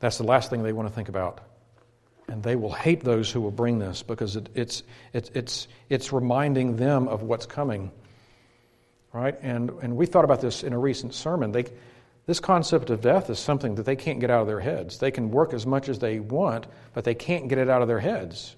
That's 0.00 0.18
the 0.18 0.24
last 0.24 0.50
thing 0.50 0.62
they 0.62 0.72
want 0.72 0.88
to 0.88 0.94
think 0.94 1.08
about. 1.08 1.40
And 2.28 2.42
they 2.42 2.56
will 2.56 2.72
hate 2.72 3.02
those 3.02 3.30
who 3.30 3.40
will 3.40 3.50
bring 3.50 3.78
this 3.78 4.02
because 4.02 4.36
it, 4.36 4.48
it's, 4.54 4.82
it, 5.12 5.30
it's, 5.34 5.66
it's 5.88 6.12
reminding 6.12 6.76
them 6.76 7.08
of 7.08 7.22
what's 7.22 7.46
coming. 7.46 7.90
Right? 9.12 9.36
And, 9.40 9.70
and 9.82 9.96
we 9.96 10.04
thought 10.04 10.24
about 10.24 10.42
this 10.42 10.62
in 10.62 10.74
a 10.74 10.78
recent 10.78 11.14
sermon. 11.14 11.52
They, 11.52 11.64
this 12.26 12.40
concept 12.40 12.90
of 12.90 13.00
death 13.00 13.30
is 13.30 13.38
something 13.38 13.76
that 13.76 13.86
they 13.86 13.96
can't 13.96 14.20
get 14.20 14.30
out 14.30 14.42
of 14.42 14.46
their 14.46 14.60
heads. 14.60 14.98
They 14.98 15.10
can 15.10 15.30
work 15.30 15.54
as 15.54 15.64
much 15.64 15.88
as 15.88 15.98
they 15.98 16.20
want, 16.20 16.66
but 16.92 17.04
they 17.04 17.14
can't 17.14 17.48
get 17.48 17.56
it 17.56 17.70
out 17.70 17.80
of 17.80 17.88
their 17.88 18.00
heads. 18.00 18.54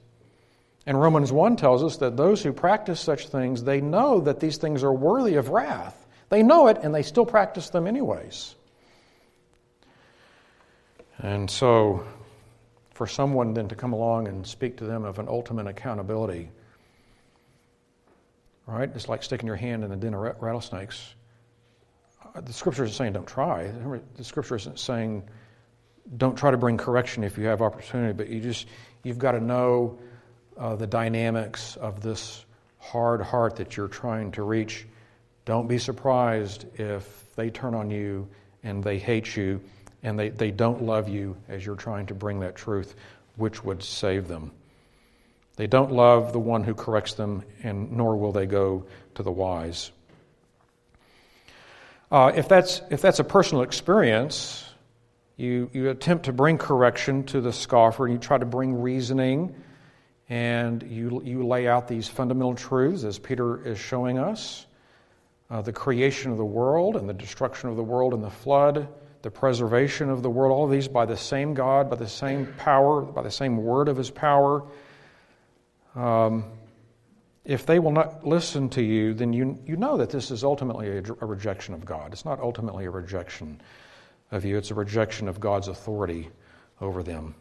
And 0.86 1.00
Romans 1.00 1.30
1 1.30 1.54
tells 1.54 1.84
us 1.84 1.98
that 1.98 2.16
those 2.16 2.42
who 2.42 2.52
practice 2.52 3.00
such 3.00 3.28
things, 3.28 3.62
they 3.62 3.80
know 3.80 4.20
that 4.22 4.40
these 4.40 4.56
things 4.56 4.82
are 4.82 4.92
worthy 4.92 5.36
of 5.36 5.50
wrath. 5.50 6.06
They 6.30 6.42
know 6.42 6.66
it, 6.66 6.78
and 6.82 6.92
they 6.92 7.02
still 7.02 7.26
practice 7.26 7.70
them 7.70 7.86
anyways. 7.86 8.56
And 11.18 11.48
so, 11.48 12.04
for 13.01 13.07
someone 13.07 13.55
then 13.55 13.66
to 13.66 13.74
come 13.74 13.94
along 13.94 14.28
and 14.28 14.46
speak 14.46 14.76
to 14.76 14.84
them 14.84 15.05
of 15.07 15.18
an 15.18 15.26
ultimate 15.26 15.66
accountability, 15.66 16.51
right? 18.66 18.90
It's 18.94 19.09
like 19.09 19.22
sticking 19.22 19.46
your 19.46 19.57
hand 19.57 19.84
in 19.84 19.90
a 19.90 19.96
den 19.96 20.12
of 20.12 20.20
rattlesnakes. 20.20 21.14
Uh, 22.22 22.42
the 22.42 22.53
scripture 22.53 22.84
isn't 22.84 22.94
saying 22.94 23.14
don't 23.14 23.26
try. 23.26 23.72
The 24.16 24.22
scripture 24.22 24.57
isn't 24.57 24.78
saying 24.78 25.22
don't 26.18 26.36
try 26.36 26.51
to 26.51 26.59
bring 26.59 26.76
correction 26.76 27.24
if 27.24 27.38
you 27.38 27.46
have 27.46 27.62
opportunity, 27.62 28.12
but 28.12 28.28
you 28.28 28.38
just 28.38 28.66
you've 29.03 29.18
got 29.18 29.32
to 29.32 29.40
know 29.40 29.98
uh, 30.59 30.76
the 30.76 30.86
dynamics 30.86 31.76
of 31.76 32.03
this 32.03 32.44
hard 32.76 33.22
heart 33.22 33.57
that 33.57 33.78
you're 33.78 33.88
trying 33.88 34.30
to 34.32 34.42
reach. 34.42 34.86
Don't 35.46 35.68
be 35.68 35.78
surprised 35.78 36.66
if 36.78 37.34
they 37.34 37.48
turn 37.48 37.74
on 37.74 37.88
you 37.88 38.28
and 38.62 38.84
they 38.84 38.98
hate 38.98 39.38
you 39.38 39.62
and 40.03 40.18
they, 40.18 40.30
they 40.30 40.51
don't 40.51 40.82
love 40.82 41.09
you 41.09 41.36
as 41.48 41.64
you're 41.64 41.76
trying 41.76 42.07
to 42.07 42.14
bring 42.14 42.40
that 42.40 42.57
truth, 42.57 42.94
which 43.36 43.62
would 43.64 43.82
save 43.82 44.28
them. 44.28 44.53
They 45.57 45.66
don't 45.66 45.92
love 45.92 46.32
the 46.32 46.38
one 46.38 46.64
who 46.64 46.74
corrects 46.74 47.14
them, 47.14 47.42
and 47.62 47.92
nor 47.92 48.16
will 48.16 48.32
they 48.32 48.46
go 48.46 48.86
to 49.16 49.22
the 49.22 49.30
wise. 49.30 49.90
Uh, 52.11 52.32
if, 52.34 52.48
that's, 52.48 52.80
if 52.90 53.03
that's 53.03 53.18
a 53.18 53.24
personal 53.24 53.62
experience, 53.62 54.64
you, 55.36 55.70
you 55.72 55.90
attempt 55.90 56.24
to 56.24 56.32
bring 56.32 56.59
correction 56.59 57.24
to 57.24 57.40
the 57.40 57.53
scoffer, 57.53 58.07
and 58.07 58.14
you 58.14 58.18
try 58.18 58.38
to 58.38 58.46
bring 58.46 58.80
reasoning, 58.80 59.55
and 60.28 60.82
you, 60.82 61.20
you 61.24 61.46
lay 61.46 61.68
out 61.68 61.88
these 61.88 62.09
fundamental 62.09 62.55
truths 62.55 63.05
as 63.05 63.18
Peter 63.18 63.66
is 63.66 63.78
showing 63.78 64.18
us 64.18 64.64
uh, 65.51 65.61
the 65.61 65.72
creation 65.72 66.30
of 66.30 66.38
the 66.38 66.44
world 66.44 66.96
and 66.96 67.09
the 67.09 67.14
destruction 67.14 67.68
of 67.68 67.76
the 67.76 67.82
world 67.82 68.14
in 68.14 68.22
the 68.22 68.30
flood 68.30 68.88
the 69.22 69.30
preservation 69.30 70.08
of 70.08 70.22
the 70.22 70.30
world, 70.30 70.52
all 70.52 70.66
these 70.66 70.88
by 70.88 71.04
the 71.04 71.16
same 71.16 71.54
God, 71.54 71.90
by 71.90 71.96
the 71.96 72.08
same 72.08 72.46
power, 72.58 73.02
by 73.02 73.22
the 73.22 73.30
same 73.30 73.58
word 73.58 73.88
of 73.88 73.96
his 73.96 74.10
power. 74.10 74.64
Um, 75.94 76.44
if 77.44 77.66
they 77.66 77.78
will 77.78 77.90
not 77.92 78.26
listen 78.26 78.68
to 78.70 78.82
you, 78.82 79.14
then 79.14 79.32
you, 79.32 79.58
you 79.66 79.76
know 79.76 79.96
that 79.96 80.10
this 80.10 80.30
is 80.30 80.44
ultimately 80.44 80.88
a, 80.88 81.02
a 81.20 81.26
rejection 81.26 81.74
of 81.74 81.84
God. 81.84 82.12
It's 82.12 82.24
not 82.24 82.40
ultimately 82.40 82.84
a 82.84 82.90
rejection 82.90 83.60
of 84.30 84.44
you, 84.44 84.56
it's 84.56 84.70
a 84.70 84.74
rejection 84.74 85.28
of 85.28 85.40
God's 85.40 85.68
authority 85.68 86.30
over 86.80 87.02
them. 87.02 87.34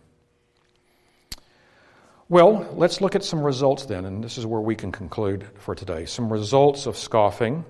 Well, 2.28 2.68
let's 2.76 3.02
look 3.02 3.16
at 3.16 3.24
some 3.24 3.42
results 3.42 3.86
then, 3.86 4.06
and 4.06 4.24
this 4.24 4.38
is 4.38 4.46
where 4.46 4.62
we 4.62 4.76
can 4.76 4.92
conclude 4.92 5.48
for 5.56 5.74
today. 5.74 6.06
Some 6.06 6.32
results 6.32 6.86
of 6.86 6.96
scoffing. 6.96 7.66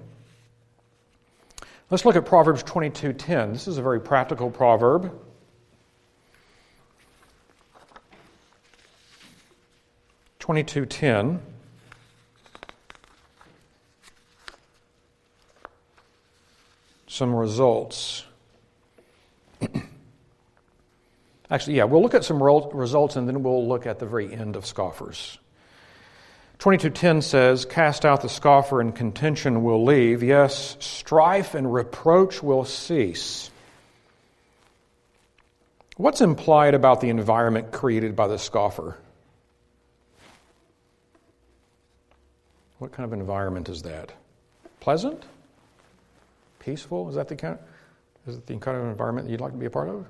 Let's 1.92 2.06
look 2.06 2.16
at 2.16 2.24
Proverbs 2.24 2.62
22:10. 2.64 3.54
This 3.54 3.68
is 3.68 3.80
a 3.80 3.82
very 3.82 4.00
practical 4.00 4.52
proverb. 4.52 5.12
Twenty-two 10.38 10.86
ten. 10.86 11.42
Some 17.08 17.34
results. 17.34 18.24
Actually, 21.50 21.78
yeah, 21.78 21.86
we'll 21.86 22.04
look 22.04 22.14
at 22.14 22.24
some 22.24 22.42
results 22.42 23.16
and 23.16 23.28
then 23.28 23.42
we'll 23.42 23.68
look 23.68 23.88
at 23.88 23.98
the 23.98 24.06
very 24.06 24.32
end 24.32 24.56
of 24.56 24.68
scoffers. 24.68 25.40
22:10 26.60 27.22
says, 27.22 27.64
"Cast 27.64 28.05
out 28.05 28.22
the 28.22 28.28
scoffer 28.28 28.82
and 28.82 28.93
contention 28.93 29.64
will 29.64 29.86
leave; 29.86 30.22
yes, 30.22 30.76
strife 30.82 31.55
and 31.55 31.74
reproach 31.74 32.43
will 32.43 32.66
cease." 32.66 33.49
What's 35.95 36.20
implied 36.20 36.76
about 36.76 36.99
the 36.99 37.10
environment 37.10 37.72
created 37.72 38.16
by 38.16 38.28
the 38.28 38.38
scoffer? 38.38 38.97
What 42.78 42.91
kind 42.91 43.05
of 43.05 43.18
environment 43.18 43.70
is 43.70 43.82
that? 43.84 44.12
Pleasant? 44.82 45.26
Peaceful? 46.60 47.07
Is 47.07 47.16
that 47.16 47.30
the 47.30 47.36
kind? 47.38 47.57
Is 48.28 48.36
it 48.36 48.47
the 48.47 48.57
kind 48.57 48.78
of 48.78 48.86
environment 48.86 49.28
that 49.28 49.32
you'd 49.32 49.41
like 49.41 49.53
to 49.53 49.57
be 49.57 49.66
a 49.66 49.70
part 49.70 49.88
of? 49.88 50.05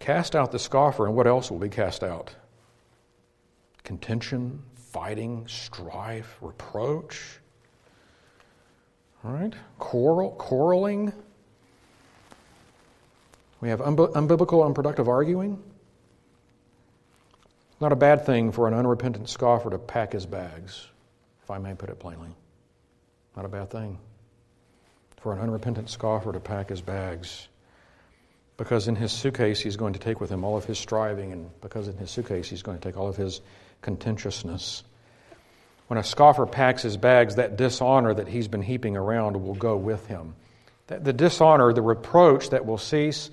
Cast 0.00 0.34
out 0.34 0.50
the 0.50 0.58
scoffer, 0.58 1.06
and 1.06 1.14
what 1.14 1.28
else 1.28 1.48
will 1.48 1.58
be 1.58 1.68
cast 1.68 2.02
out? 2.02 2.34
Contention, 3.86 4.60
fighting, 4.74 5.46
strife, 5.46 6.38
reproach. 6.40 7.38
All 9.24 9.30
right? 9.30 9.54
Quarrel, 9.78 10.32
quarreling. 10.32 11.12
We 13.60 13.68
have 13.68 13.78
unbiblical, 13.78 14.66
unproductive 14.66 15.08
arguing. 15.08 15.62
Not 17.80 17.92
a 17.92 17.96
bad 17.96 18.26
thing 18.26 18.50
for 18.50 18.66
an 18.66 18.74
unrepentant 18.74 19.28
scoffer 19.28 19.70
to 19.70 19.78
pack 19.78 20.12
his 20.12 20.26
bags, 20.26 20.88
if 21.44 21.50
I 21.50 21.58
may 21.58 21.74
put 21.74 21.88
it 21.88 22.00
plainly. 22.00 22.30
Not 23.36 23.44
a 23.44 23.48
bad 23.48 23.70
thing 23.70 23.98
for 25.20 25.32
an 25.32 25.38
unrepentant 25.38 25.90
scoffer 25.90 26.32
to 26.32 26.40
pack 26.40 26.70
his 26.70 26.80
bags. 26.80 27.46
Because 28.56 28.88
in 28.88 28.96
his 28.96 29.12
suitcase, 29.12 29.60
he's 29.60 29.76
going 29.76 29.92
to 29.92 30.00
take 30.00 30.20
with 30.20 30.30
him 30.30 30.42
all 30.42 30.56
of 30.56 30.64
his 30.64 30.76
striving, 30.76 31.32
and 31.32 31.50
because 31.60 31.86
in 31.86 31.96
his 31.98 32.10
suitcase, 32.10 32.48
he's 32.48 32.62
going 32.62 32.78
to 32.78 32.82
take 32.82 32.96
all 32.96 33.06
of 33.06 33.16
his 33.16 33.42
contentiousness. 33.82 34.82
When 35.88 35.98
a 35.98 36.04
scoffer 36.04 36.46
packs 36.46 36.82
his 36.82 36.96
bags, 36.96 37.36
that 37.36 37.56
dishonor 37.56 38.12
that 38.14 38.28
he's 38.28 38.48
been 38.48 38.62
heaping 38.62 38.96
around 38.96 39.36
will 39.36 39.54
go 39.54 39.76
with 39.76 40.06
him. 40.06 40.34
The 40.88 41.12
dishonor, 41.12 41.72
the 41.72 41.82
reproach 41.82 42.50
that 42.50 42.64
will 42.64 42.78
cease, 42.78 43.30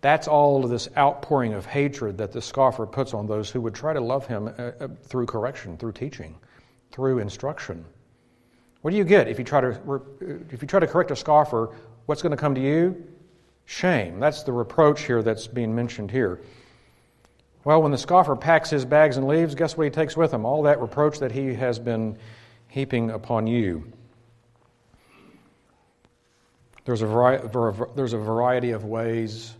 that's 0.00 0.28
all 0.28 0.64
of 0.64 0.70
this 0.70 0.88
outpouring 0.96 1.52
of 1.52 1.66
hatred 1.66 2.18
that 2.18 2.32
the 2.32 2.40
scoffer 2.40 2.86
puts 2.86 3.12
on 3.12 3.26
those 3.26 3.50
who 3.50 3.60
would 3.60 3.74
try 3.74 3.92
to 3.92 4.00
love 4.00 4.26
him 4.26 4.48
uh, 4.48 4.50
uh, 4.50 4.88
through 5.04 5.26
correction, 5.26 5.76
through 5.76 5.92
teaching, 5.92 6.36
through 6.90 7.18
instruction. 7.18 7.84
What 8.80 8.92
do 8.92 8.96
you 8.96 9.04
get 9.04 9.28
if 9.28 9.38
you 9.38 9.44
try 9.44 9.60
to, 9.60 9.68
uh, 9.68 9.98
if 10.50 10.62
you 10.62 10.68
try 10.68 10.80
to 10.80 10.86
correct 10.86 11.10
a 11.10 11.16
scoffer? 11.16 11.76
What's 12.06 12.22
going 12.22 12.30
to 12.30 12.36
come 12.36 12.54
to 12.54 12.60
you? 12.60 13.04
Shame. 13.66 14.18
That's 14.18 14.42
the 14.42 14.52
reproach 14.52 15.02
here 15.02 15.22
that's 15.22 15.46
being 15.46 15.74
mentioned 15.74 16.10
here. 16.10 16.40
Well, 17.62 17.82
when 17.82 17.92
the 17.92 17.98
scoffer 17.98 18.36
packs 18.36 18.70
his 18.70 18.84
bags 18.84 19.18
and 19.18 19.26
leaves, 19.26 19.54
guess 19.54 19.76
what 19.76 19.84
he 19.84 19.90
takes 19.90 20.16
with 20.16 20.32
him? 20.32 20.46
All 20.46 20.62
that 20.62 20.80
reproach 20.80 21.18
that 21.18 21.30
he 21.30 21.54
has 21.54 21.78
been 21.78 22.16
heaping 22.68 23.10
upon 23.10 23.46
you. 23.46 23.92
There's 26.86 27.02
a, 27.02 27.86
there's 27.94 28.14
a 28.14 28.18
variety 28.18 28.70
of 28.70 28.84
ways 28.84 29.54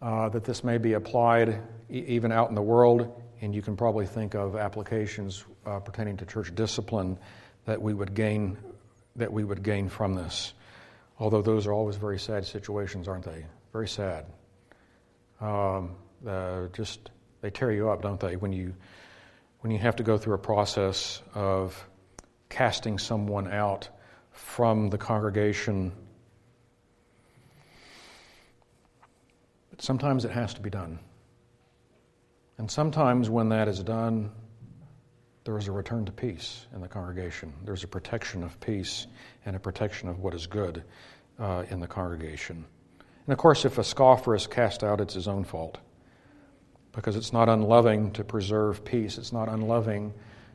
uh, 0.00 0.28
that 0.28 0.44
this 0.44 0.62
may 0.62 0.78
be 0.78 0.92
applied 0.92 1.60
e- 1.90 2.04
even 2.06 2.30
out 2.30 2.48
in 2.48 2.54
the 2.54 2.62
world, 2.62 3.20
and 3.40 3.52
you 3.52 3.62
can 3.62 3.76
probably 3.76 4.06
think 4.06 4.34
of 4.34 4.54
applications 4.54 5.44
uh, 5.66 5.80
pertaining 5.80 6.16
to 6.18 6.24
church 6.24 6.54
discipline 6.54 7.18
that 7.64 7.82
we 7.82 7.94
would 7.94 8.14
gain 8.14 8.56
that 9.16 9.32
we 9.32 9.42
would 9.42 9.64
gain 9.64 9.88
from 9.88 10.14
this. 10.14 10.52
Although 11.18 11.42
those 11.42 11.66
are 11.66 11.72
always 11.72 11.96
very 11.96 12.20
sad 12.20 12.46
situations, 12.46 13.08
aren't 13.08 13.24
they? 13.24 13.44
Very 13.72 13.88
sad. 13.88 14.26
Um, 15.40 15.96
uh, 16.26 16.66
just 16.72 17.10
they 17.40 17.50
tear 17.50 17.72
you 17.72 17.90
up, 17.90 18.02
don't 18.02 18.20
they? 18.20 18.36
When 18.36 18.52
you 18.52 18.74
when 19.60 19.70
you 19.70 19.78
have 19.78 19.96
to 19.96 20.02
go 20.02 20.18
through 20.18 20.34
a 20.34 20.38
process 20.38 21.22
of 21.34 21.88
casting 22.48 22.98
someone 22.98 23.48
out 23.52 23.88
from 24.32 24.88
the 24.88 24.98
congregation 24.98 25.92
But 29.78 29.84
sometimes 29.84 30.24
it 30.24 30.32
has 30.32 30.54
to 30.54 30.60
be 30.60 30.70
done. 30.70 30.98
And 32.58 32.68
sometimes 32.68 33.30
when 33.30 33.48
that 33.50 33.68
is 33.68 33.80
done, 33.80 34.32
there 35.44 35.56
is 35.56 35.68
a 35.68 35.72
return 35.72 36.04
to 36.06 36.10
peace 36.10 36.66
in 36.74 36.80
the 36.80 36.88
congregation. 36.88 37.52
There's 37.64 37.84
a 37.84 37.86
protection 37.86 38.42
of 38.42 38.58
peace 38.58 39.06
and 39.46 39.54
a 39.54 39.60
protection 39.60 40.08
of 40.08 40.18
what 40.18 40.34
is 40.34 40.48
good 40.48 40.82
uh, 41.38 41.62
in 41.70 41.78
the 41.78 41.86
congregation. 41.86 42.64
And 42.98 43.32
of 43.32 43.38
course, 43.38 43.64
if 43.64 43.78
a 43.78 43.84
scoffer 43.84 44.34
is 44.34 44.48
cast 44.48 44.82
out, 44.82 45.00
it's 45.00 45.14
his 45.14 45.28
own 45.28 45.44
fault 45.44 45.78
because 46.98 47.14
it's 47.14 47.32
not 47.32 47.48
unloving 47.48 48.10
to 48.10 48.24
preserve 48.24 48.84
peace. 48.84 49.18
It's 49.18 49.32
not 49.32 49.48
unloving 49.48 50.12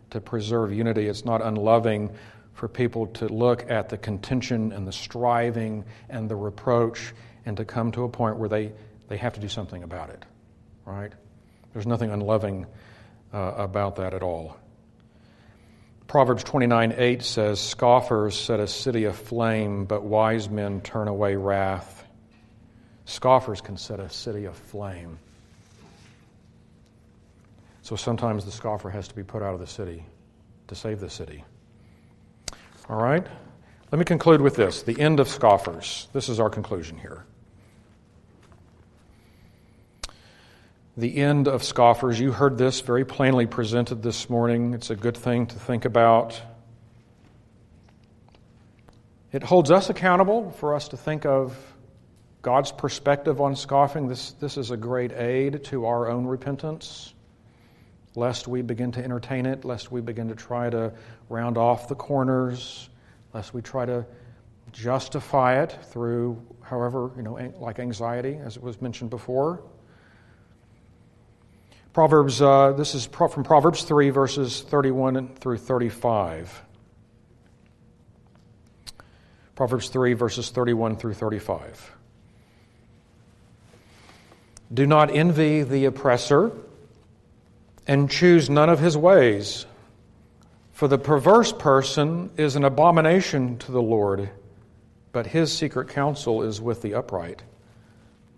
to 0.10 0.20
preserve 0.20 0.74
unity. 0.74 1.08
It's 1.08 1.24
not 1.24 1.42
unloving 1.42 2.14
for 2.52 2.68
people 2.68 3.08
to 3.08 3.30
look 3.30 3.72
at 3.72 3.88
the 3.88 3.98
contention 3.98 4.74
and 4.74 4.86
the 4.86 4.92
striving 4.92 5.86
and 6.10 6.30
the 6.30 6.36
reproach 6.36 7.14
and 7.46 7.56
to 7.56 7.64
come 7.64 7.94
to 7.94 8.04
a 8.04 8.10
point 8.10 8.36
where 8.36 8.50
they 8.50 8.74
they 9.08 9.16
have 9.16 9.36
to 9.36 9.40
do 9.40 9.48
something 9.48 9.84
about 9.84 10.10
it, 10.10 10.26
right? 10.84 11.14
There's 11.72 11.88
nothing 11.88 12.10
unloving 12.12 12.66
uh, 13.34 13.38
about 13.56 13.96
that 13.96 14.14
at 14.14 14.22
all. 14.22 14.58
Proverbs 16.08 16.44
29 16.44 16.94
8 16.98 17.24
says, 17.24 17.62
Scoffers 17.62 18.38
set 18.38 18.60
a 18.60 18.68
city 18.68 19.06
aflame, 19.06 19.86
but 19.86 20.04
wise 20.04 20.50
men 20.50 20.82
turn 20.82 21.08
away 21.08 21.38
wrath. 21.38 22.06
Scoffers 23.06 23.62
can 23.62 23.78
set 23.78 24.02
a 24.02 24.10
city 24.10 24.44
aflame. 24.44 25.20
So 27.84 27.96
sometimes 27.96 28.46
the 28.46 28.52
scoffer 28.52 28.90
has 28.90 29.08
to 29.10 29.16
be 29.16 29.24
put 29.24 29.44
out 29.44 29.54
of 29.54 29.60
the 29.60 29.68
city 29.68 30.04
to 30.68 30.76
save 30.76 31.00
the 31.00 31.10
city. 31.10 31.44
All 32.90 33.02
right? 33.02 33.26
Let 33.92 34.00
me 34.00 34.06
conclude 34.06 34.42
with 34.42 34.56
this 34.56 34.82
the 34.82 35.00
end 35.00 35.20
of 35.20 35.30
scoffers. 35.30 36.08
This 36.14 36.28
is 36.28 36.40
our 36.40 36.50
conclusion 36.50 36.98
here. 36.98 37.26
the 40.96 41.18
end 41.18 41.48
of 41.48 41.64
scoffers. 41.64 42.20
You 42.20 42.32
heard 42.32 42.58
this 42.58 42.82
very 42.82 43.06
plainly 43.06 43.48
presented 43.48 44.04
this 44.04 44.30
morning. 44.30 44.74
It's 44.74 44.90
a 44.90 44.96
good 44.96 45.18
thing 45.18 45.48
to 45.48 45.56
think 45.56 45.86
about. 45.86 46.40
It 49.32 49.42
holds 49.42 49.72
us 49.72 49.90
accountable 49.90 50.52
for 50.52 50.76
us 50.76 50.90
to 50.90 50.98
think 50.98 51.26
of 51.26 51.58
God's 52.44 52.72
perspective 52.72 53.42
on 53.42 53.56
scoffing. 53.56 54.08
This, 54.08 54.34
this 54.34 54.58
is 54.58 54.70
a 54.70 54.78
great 54.78 55.12
aid 55.14 55.64
to 55.66 55.88
our 55.88 56.10
own 56.10 56.28
repentance, 56.28 57.14
lest 58.16 58.48
we 58.48 58.62
begin 58.62 58.92
to 58.92 59.04
entertain 59.04 59.46
it, 59.46 59.66
lest 59.66 59.92
we 59.92 60.02
begin 60.02 60.28
to 60.30 60.36
try 60.36 60.70
to 60.70 60.94
round 61.30 61.58
off 61.58 61.88
the 61.88 61.96
corners, 61.96 62.90
lest 63.34 63.54
we 63.54 63.62
try 63.62 63.86
to 63.86 64.06
justify 64.72 65.62
it 65.62 65.78
through, 65.90 66.42
however, 66.62 67.12
you 67.16 67.24
know, 67.24 67.54
like 67.60 67.80
anxiety, 67.80 68.38
as 68.44 68.58
it 68.58 68.64
was 68.64 68.82
mentioned 68.82 69.10
before. 69.10 69.64
Proverbs, 71.94 72.42
uh, 72.42 72.74
this 72.74 72.96
is 72.96 73.06
from 73.06 73.44
Proverbs 73.44 73.84
3, 73.84 74.10
verses 74.10 74.62
31 74.62 75.36
through 75.36 75.58
35. 75.58 76.64
Proverbs 79.56 79.90
3, 79.90 80.14
verses 80.14 80.50
31 80.50 80.98
through 80.98 81.14
35. 81.14 81.96
Do 84.74 84.88
not 84.88 85.12
envy 85.12 85.62
the 85.62 85.86
oppressor 85.86 86.52
and 87.88 88.10
choose 88.10 88.50
none 88.50 88.70
of 88.70 88.80
his 88.80 88.98
ways, 88.98 89.66
for 90.72 90.88
the 90.88 90.98
perverse 90.98 91.52
person 91.52 92.32
is 92.38 92.56
an 92.56 92.64
abomination 92.64 93.58
to 93.60 93.72
the 93.72 93.82
Lord, 93.82 94.30
but 95.12 95.28
his 95.28 95.52
secret 95.52 95.90
counsel 95.90 96.44
is 96.44 96.62
with 96.62 96.82
the 96.82 96.96
upright. 96.96 97.44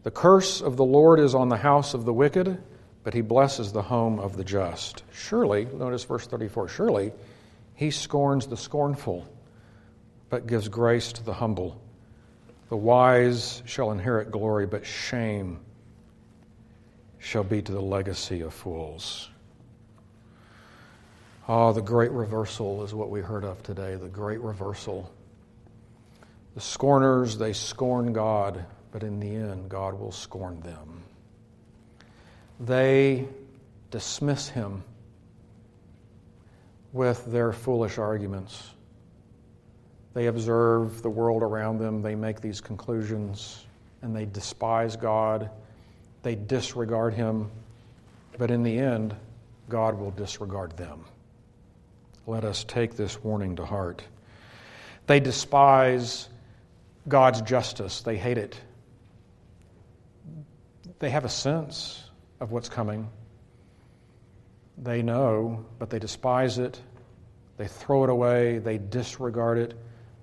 The 0.03 0.11
curse 0.11 0.61
of 0.61 0.77
the 0.77 0.85
Lord 0.85 1.19
is 1.19 1.33
on 1.33 1.49
the 1.49 1.57
house 1.57 1.93
of 1.93 2.05
the 2.05 2.13
wicked 2.13 2.61
but 3.05 3.13
he 3.13 3.21
blesses 3.21 3.71
the 3.71 3.83
home 3.83 4.19
of 4.19 4.35
the 4.35 4.43
just. 4.43 5.03
Surely, 5.13 5.65
notice 5.65 6.03
verse 6.03 6.25
34 6.25 6.67
surely 6.67 7.13
he 7.75 7.91
scorns 7.91 8.47
the 8.47 8.57
scornful, 8.57 9.27
but 10.31 10.47
gives 10.47 10.67
grace 10.67 11.13
to 11.13 11.23
the 11.23 11.33
humble. 11.33 11.79
The 12.69 12.77
wise 12.77 13.61
shall 13.65 13.91
inherit 13.91 14.31
glory, 14.31 14.65
but 14.65 14.87
shame 14.87 15.59
shall 17.19 17.43
be 17.43 17.61
to 17.61 17.71
the 17.71 17.81
legacy 17.81 18.41
of 18.41 18.55
fools. 18.55 19.29
Oh, 21.47 21.73
the 21.73 21.81
great 21.81 22.11
reversal 22.11 22.83
is 22.83 22.93
what 22.93 23.09
we 23.09 23.21
heard 23.21 23.43
of 23.43 23.61
today, 23.63 23.95
the 23.95 24.07
great 24.07 24.41
reversal. 24.41 25.11
The 26.55 26.61
scorners, 26.61 27.37
they 27.37 27.53
scorn 27.53 28.13
God, 28.13 28.65
but 28.91 29.03
in 29.03 29.19
the 29.19 29.35
end, 29.35 29.69
God 29.69 29.99
will 29.99 30.11
scorn 30.11 30.59
them 30.61 31.03
they 32.59 33.27
dismiss 33.91 34.49
him 34.49 34.83
with 36.93 37.25
their 37.25 37.51
foolish 37.51 37.97
arguments. 37.97 38.71
They 40.13 40.27
observe 40.27 41.01
the 41.01 41.09
world 41.09 41.43
around 41.43 41.79
them, 41.79 42.01
they 42.01 42.15
make 42.15 42.39
these 42.39 42.61
conclusions, 42.61 43.65
and 44.01 44.15
they 44.15 44.25
despise 44.25 44.95
God. 44.95 45.49
They 46.23 46.35
disregard 46.35 47.13
him, 47.13 47.51
but 48.37 48.49
in 48.49 48.63
the 48.63 48.77
end, 48.77 49.15
God 49.67 49.99
will 49.99 50.11
disregard 50.11 50.77
them. 50.77 51.03
Let 52.27 52.43
us 52.43 52.63
take 52.63 52.95
this 52.95 53.23
warning 53.23 53.57
to 53.57 53.65
heart. 53.65 54.03
They 55.07 55.19
despise 55.19 56.27
God's 57.07 57.41
justice, 57.41 58.01
they 58.01 58.17
hate 58.17 58.37
it 58.37 58.59
they 60.99 61.09
have 61.09 61.25
a 61.25 61.29
sense 61.29 62.03
of 62.39 62.51
what's 62.51 62.69
coming. 62.69 63.09
They 64.77 65.01
know, 65.01 65.65
but 65.79 65.89
they 65.89 65.99
despise 65.99 66.57
it. 66.57 66.79
They 67.57 67.67
throw 67.67 68.03
it 68.03 68.09
away. 68.09 68.59
They 68.59 68.77
disregard 68.77 69.57
it. 69.57 69.73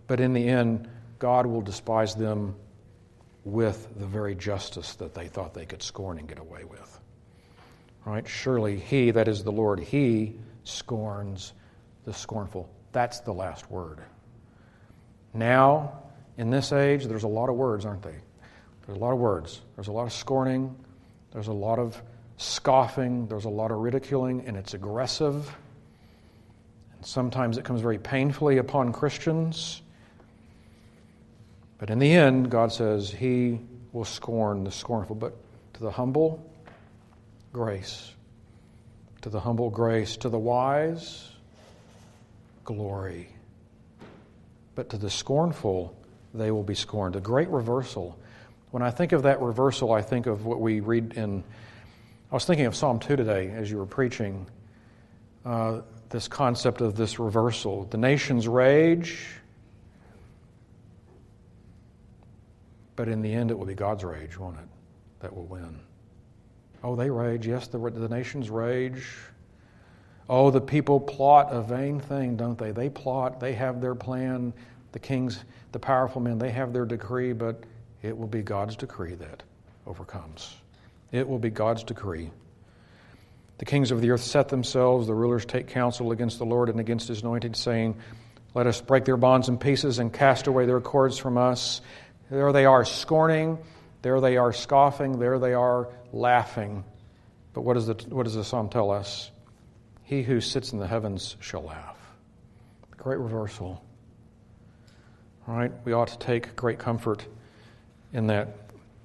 But 0.07 0.21
in 0.21 0.33
the 0.33 0.47
end, 0.47 0.89
God 1.19 1.47
will 1.47 1.63
despise 1.63 2.15
them 2.15 2.57
with 3.45 3.89
the 3.97 4.07
very 4.07 4.35
justice 4.35 4.95
that 4.95 5.15
they 5.15 5.29
thought 5.29 5.55
they 5.55 5.67
could 5.67 5.83
scorn 5.83 6.19
and 6.19 6.29
get 6.29 6.39
away 6.39 6.65
with. 6.65 7.01
Right? 8.05 8.27
Surely 8.27 8.79
He, 8.79 9.11
that 9.13 9.29
is 9.29 9.45
the 9.45 9.53
Lord, 9.53 9.81
He 9.81 10.37
scorns 10.65 11.53
the 12.05 12.13
scornful. 12.13 12.69
That's 12.93 13.21
the 13.21 13.33
last 13.33 13.71
word. 13.71 14.01
Now, 15.35 16.03
in 16.37 16.51
this 16.51 16.73
age, 16.73 17.07
there's 17.07 17.23
a 17.23 17.29
lot 17.29 17.49
of 17.49 17.57
words, 17.57 17.85
aren't 17.85 18.03
they? 18.03 18.17
There's 18.87 18.99
a 18.99 19.01
lot 19.01 19.13
of 19.13 19.19
words. 19.19 19.61
There's 19.77 19.89
a 19.89 19.93
lot 19.93 20.05
of 20.05 20.13
scorning. 20.13 20.75
There's 21.33 21.49
a 21.49 21.53
lot 21.53 21.79
of 21.79 22.01
scoffing. 22.37 23.27
There's 23.29 23.45
a 23.45 23.51
lot 23.51 23.71
of 23.71 23.79
ridiculing, 23.79 24.47
and 24.47 24.57
it's 24.57 24.75
aggressive. 24.75 25.55
And 26.97 27.07
sometimes 27.07 27.59
it 27.59 27.65
comes 27.65 27.81
very 27.81 27.99
painfully 27.99 28.59
upon 28.59 28.93
Christians. 28.93 29.83
But 31.79 31.91
in 31.91 31.99
the 31.99 32.13
end, 32.13 32.51
God 32.51 32.73
says 32.73 33.11
He 33.11 33.61
will 33.93 34.05
scorn 34.05 34.65
the 34.65 34.71
scornful. 34.71 35.17
But 35.17 35.35
to 35.75 35.81
the 35.81 35.91
humble, 35.91 36.45
grace. 37.53 38.13
To 39.23 39.31
the 39.31 39.41
humble, 39.41 39.71
grace. 39.71 40.17
To 40.19 40.29
the 40.29 40.39
wise, 40.39 41.32
glory. 42.65 43.29
But 44.75 44.91
to 44.91 44.97
the 44.97 45.11
scornful, 45.11 45.97
they 46.35 46.51
will 46.51 46.63
be 46.63 46.75
scorned. 46.75 47.17
A 47.17 47.21
great 47.21 47.49
reversal. 47.49 48.19
When 48.71 48.83
I 48.83 48.91
think 48.91 49.13
of 49.13 49.23
that 49.25 49.41
reversal, 49.41 49.93
I 49.93 50.03
think 50.03 50.27
of 50.27 50.47
what 50.47 50.61
we 50.61 50.81
read 50.81 51.15
in. 51.15 51.45
I 52.31 52.35
was 52.35 52.47
thinking 52.47 52.67
of 52.67 52.75
Psalm 52.75 52.99
2 52.99 53.17
today 53.17 53.51
as 53.51 53.71
you 53.71 53.77
were 53.77 53.87
preaching. 53.87 54.47
Uh, 55.45 55.83
this 56.09 56.29
concept 56.29 56.81
of 56.81 56.95
this 56.95 57.19
reversal. 57.19 57.85
The 57.85 57.99
nations 57.99 58.47
rage, 58.47 59.27
but 62.97 63.09
in 63.09 63.23
the 63.23 63.33
end, 63.33 63.51
it 63.51 63.59
will 63.59 63.67
be 63.67 63.75
God's 63.75 64.05
rage, 64.05 64.39
won't 64.39 64.59
it? 64.59 64.69
That 65.21 65.35
will 65.35 65.47
win. 65.47 65.81
Oh, 66.85 66.97
they 66.97 67.11
rage. 67.11 67.47
Yes, 67.47 67.69
the, 67.69 67.79
the 67.79 68.09
nations 68.09 68.51
rage. 68.51 69.07
Oh, 70.35 70.51
the 70.51 70.63
people 70.63 70.99
plot 70.99 71.49
a 71.51 71.61
vain 71.61 72.01
thing, 72.01 72.37
don't 72.37 72.57
they? 72.57 72.71
They 72.71 72.89
plot, 72.89 73.39
they 73.39 73.53
have 73.53 73.83
their 73.83 73.95
plan. 73.95 74.55
The 74.93 74.99
kings, 74.99 75.45
the 75.73 75.79
powerful 75.79 76.23
men, 76.23 76.39
they 76.39 76.51
have 76.51 76.73
their 76.73 76.87
decree, 76.87 77.35
but 77.35 77.65
it 78.01 78.17
will 78.17 78.29
be 78.29 78.41
God's 78.41 78.75
decree 78.75 79.15
that 79.17 79.43
overcomes. 79.87 80.57
It 81.11 81.29
will 81.29 81.39
be 81.39 81.51
God's 81.51 81.85
decree. 81.85 82.31
The 83.59 83.67
kings 83.67 83.91
of 83.91 84.01
the 84.01 84.11
earth 84.11 84.23
set 84.23 84.49
themselves, 84.49 85.07
the 85.07 85.13
rulers 85.13 85.45
take 85.45 85.67
counsel 85.67 86.13
against 86.13 86.39
the 86.39 86.47
Lord 86.47 86.71
and 86.71 86.81
against 86.81 87.09
his 87.09 87.21
anointed, 87.21 87.55
saying, 87.55 87.97
Let 88.55 88.67
us 88.67 88.81
break 88.81 89.05
their 89.05 89.19
bonds 89.19 89.51
in 89.51 89.59
pieces 89.59 89.99
and 89.99 90.11
cast 90.11 90.47
away 90.47 90.65
their 90.65 90.81
cords 90.81 91.19
from 91.19 91.37
us. 91.37 91.83
There 92.31 92.55
they 92.55 92.65
are 92.65 92.87
scorning, 92.87 93.59
there 94.01 94.23
they 94.23 94.39
are 94.39 94.55
scoffing, 94.55 95.19
there 95.19 95.39
they 95.39 95.53
are 95.53 95.91
laughing. 96.11 96.85
But 97.53 97.65
what 97.67 97.75
does 97.75 97.87
the, 97.87 98.03
what 98.09 98.23
does 98.23 98.35
the 98.35 98.45
psalm 98.45 98.71
tell 98.71 98.91
us? 98.91 99.31
He 100.05 100.23
who 100.23 100.41
sits 100.41 100.73
in 100.73 100.79
the 100.79 100.87
heavens 100.87 101.37
shall 101.41 101.63
laugh. 101.63 101.97
Great 102.97 103.19
reversal. 103.19 103.85
Right, 105.47 105.73
we 105.85 105.93
ought 105.93 106.09
to 106.09 106.19
take 106.19 106.55
great 106.55 106.79
comfort 106.79 107.27
in 108.13 108.29
that 108.29 108.57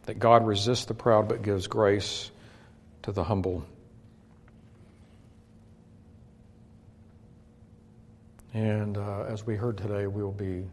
that 0.07 0.19
God 0.19 0.47
resists 0.47 0.85
the 0.85 0.93
proud 0.93 1.27
but 1.27 1.41
gives 1.41 1.67
grace 1.67 2.31
to 3.03 3.11
the 3.11 3.23
humble. 3.23 3.65
And 8.53 8.97
uh, 8.97 9.25
as 9.27 9.45
we 9.45 9.55
heard 9.55 9.77
today, 9.77 10.07
we'll 10.07 10.31
be 10.31 10.63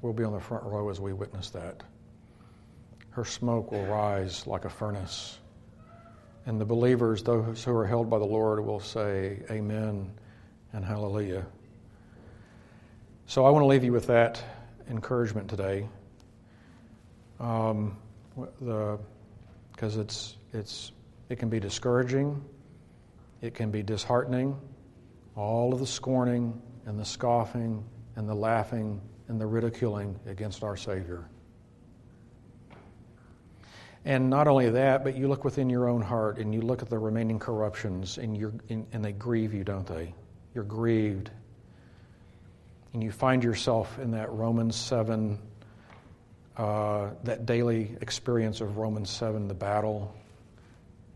we'll 0.00 0.14
be 0.14 0.24
on 0.24 0.32
the 0.32 0.40
front 0.40 0.64
row 0.64 0.88
as 0.88 0.98
we 0.98 1.12
witness 1.12 1.50
that. 1.50 1.82
Her 3.10 3.24
smoke 3.24 3.70
will 3.70 3.84
rise 3.84 4.46
like 4.46 4.64
a 4.64 4.70
furnace. 4.70 5.38
And 6.46 6.60
the 6.60 6.64
believers, 6.64 7.22
those 7.22 7.62
who 7.62 7.74
are 7.76 7.86
held 7.86 8.10
by 8.10 8.18
the 8.18 8.24
Lord, 8.24 8.64
will 8.64 8.80
say, 8.80 9.42
Amen 9.50 10.10
and 10.72 10.84
Hallelujah. 10.84 11.46
So 13.26 13.44
I 13.44 13.50
want 13.50 13.62
to 13.62 13.66
leave 13.66 13.84
you 13.84 13.92
with 13.92 14.08
that 14.08 14.42
encouragement 14.90 15.48
today. 15.48 15.88
Um, 17.38 17.96
because 18.36 19.96
it's, 19.96 20.36
it's, 20.52 20.92
it 21.28 21.38
can 21.38 21.48
be 21.48 21.60
discouraging, 21.60 22.42
it 23.40 23.54
can 23.54 23.70
be 23.70 23.82
disheartening. 23.82 24.56
All 25.34 25.72
of 25.72 25.80
the 25.80 25.86
scorning 25.86 26.60
and 26.86 26.98
the 26.98 27.04
scoffing 27.04 27.82
and 28.16 28.28
the 28.28 28.34
laughing 28.34 29.00
and 29.28 29.40
the 29.40 29.46
ridiculing 29.46 30.18
against 30.26 30.62
our 30.62 30.76
Savior. 30.76 31.26
And 34.04 34.30
not 34.30 34.48
only 34.48 34.70
that, 34.70 35.04
but 35.04 35.16
you 35.16 35.28
look 35.28 35.44
within 35.44 35.70
your 35.70 35.88
own 35.88 36.02
heart 36.02 36.38
and 36.38 36.52
you 36.52 36.60
look 36.60 36.82
at 36.82 36.90
the 36.90 36.98
remaining 36.98 37.38
corruptions 37.38 38.18
and, 38.18 38.36
you're, 38.36 38.52
and 38.68 39.04
they 39.04 39.12
grieve 39.12 39.54
you, 39.54 39.62
don't 39.62 39.86
they? 39.86 40.12
You're 40.54 40.64
grieved. 40.64 41.30
And 42.92 43.02
you 43.02 43.12
find 43.12 43.44
yourself 43.44 43.98
in 44.00 44.10
that 44.10 44.30
Romans 44.32 44.74
7, 44.74 45.38
uh, 46.56 47.10
that 47.22 47.46
daily 47.46 47.96
experience 48.00 48.60
of 48.60 48.76
Romans 48.76 49.08
7, 49.08 49.46
the 49.46 49.54
battle. 49.54 50.12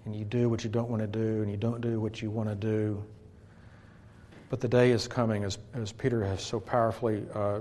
And 0.04 0.14
you 0.14 0.24
do 0.24 0.48
what 0.48 0.62
you 0.62 0.70
don't 0.70 0.88
want 0.88 1.02
to 1.02 1.08
do, 1.08 1.42
and 1.42 1.50
you 1.50 1.56
don't 1.56 1.80
do 1.80 2.00
what 2.00 2.22
you 2.22 2.30
want 2.30 2.48
to 2.48 2.54
do. 2.54 3.04
But 4.48 4.60
the 4.60 4.68
day 4.68 4.92
is 4.92 5.08
coming, 5.08 5.42
as, 5.42 5.58
as 5.74 5.90
Peter 5.90 6.24
has 6.24 6.40
so 6.40 6.60
powerfully 6.60 7.26
uh, 7.34 7.60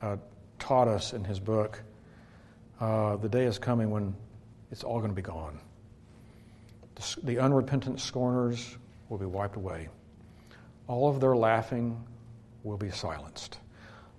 uh, 0.00 0.16
taught 0.58 0.88
us 0.88 1.12
in 1.12 1.22
his 1.24 1.38
book 1.38 1.82
uh, 2.80 3.16
the 3.16 3.28
day 3.28 3.44
is 3.44 3.58
coming 3.58 3.90
when 3.90 4.14
it's 4.70 4.84
all 4.84 4.98
going 4.98 5.10
to 5.10 5.14
be 5.14 5.22
gone. 5.22 5.60
The, 6.94 7.16
the 7.22 7.38
unrepentant 7.38 8.00
scorners 8.00 8.76
will 9.08 9.18
be 9.18 9.26
wiped 9.26 9.56
away. 9.56 9.88
All 10.86 11.08
of 11.08 11.20
their 11.20 11.36
laughing 11.36 12.02
will 12.62 12.76
be 12.76 12.90
silenced. 12.90 13.58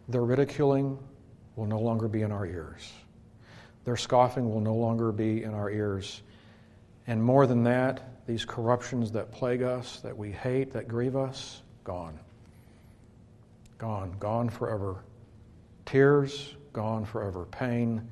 Their 0.07 0.23
ridiculing 0.23 0.97
will 1.55 1.65
no 1.65 1.79
longer 1.79 2.07
be 2.07 2.21
in 2.21 2.31
our 2.31 2.45
ears. 2.45 2.91
Their 3.85 3.97
scoffing 3.97 4.49
will 4.49 4.61
no 4.61 4.75
longer 4.75 5.11
be 5.11 5.43
in 5.43 5.53
our 5.53 5.69
ears. 5.69 6.21
And 7.07 7.23
more 7.23 7.45
than 7.45 7.63
that, 7.63 8.25
these 8.25 8.45
corruptions 8.45 9.11
that 9.11 9.31
plague 9.31 9.61
us, 9.61 9.99
that 9.99 10.17
we 10.17 10.31
hate, 10.31 10.73
that 10.73 10.87
grieve 10.87 11.15
us, 11.15 11.61
gone. 11.83 12.19
Gone, 13.77 14.15
gone 14.19 14.49
forever. 14.49 15.03
Tears, 15.85 16.55
gone 16.73 17.05
forever. 17.05 17.45
Pain, 17.45 18.09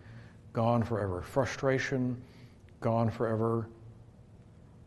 gone 0.54 0.84
forever. 0.84 1.22
Frustration, 1.22 2.22
gone 2.80 3.10
forever. 3.10 3.68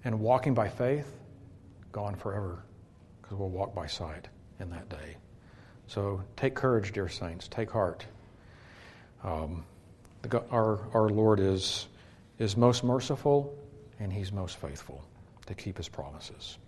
And 0.04 0.20
walking 0.20 0.54
by 0.54 0.68
faith, 0.68 1.12
gone 1.90 2.14
forever, 2.14 2.62
because 3.20 3.36
we'll 3.36 3.48
walk 3.48 3.74
by 3.74 3.88
sight 3.88 4.28
in 4.60 4.70
that 4.70 4.88
day. 4.88 5.16
So 5.88 6.22
take 6.36 6.54
courage, 6.54 6.92
dear 6.92 7.08
saints. 7.08 7.48
Take 7.48 7.70
heart. 7.70 8.06
Um, 9.24 9.64
the, 10.22 10.42
our, 10.50 10.80
our 10.94 11.08
Lord 11.08 11.40
is, 11.40 11.88
is 12.38 12.56
most 12.56 12.84
merciful, 12.84 13.56
and 13.98 14.12
He's 14.12 14.32
most 14.32 14.56
faithful 14.58 15.04
to 15.46 15.54
keep 15.54 15.76
His 15.76 15.88
promises. 15.88 16.58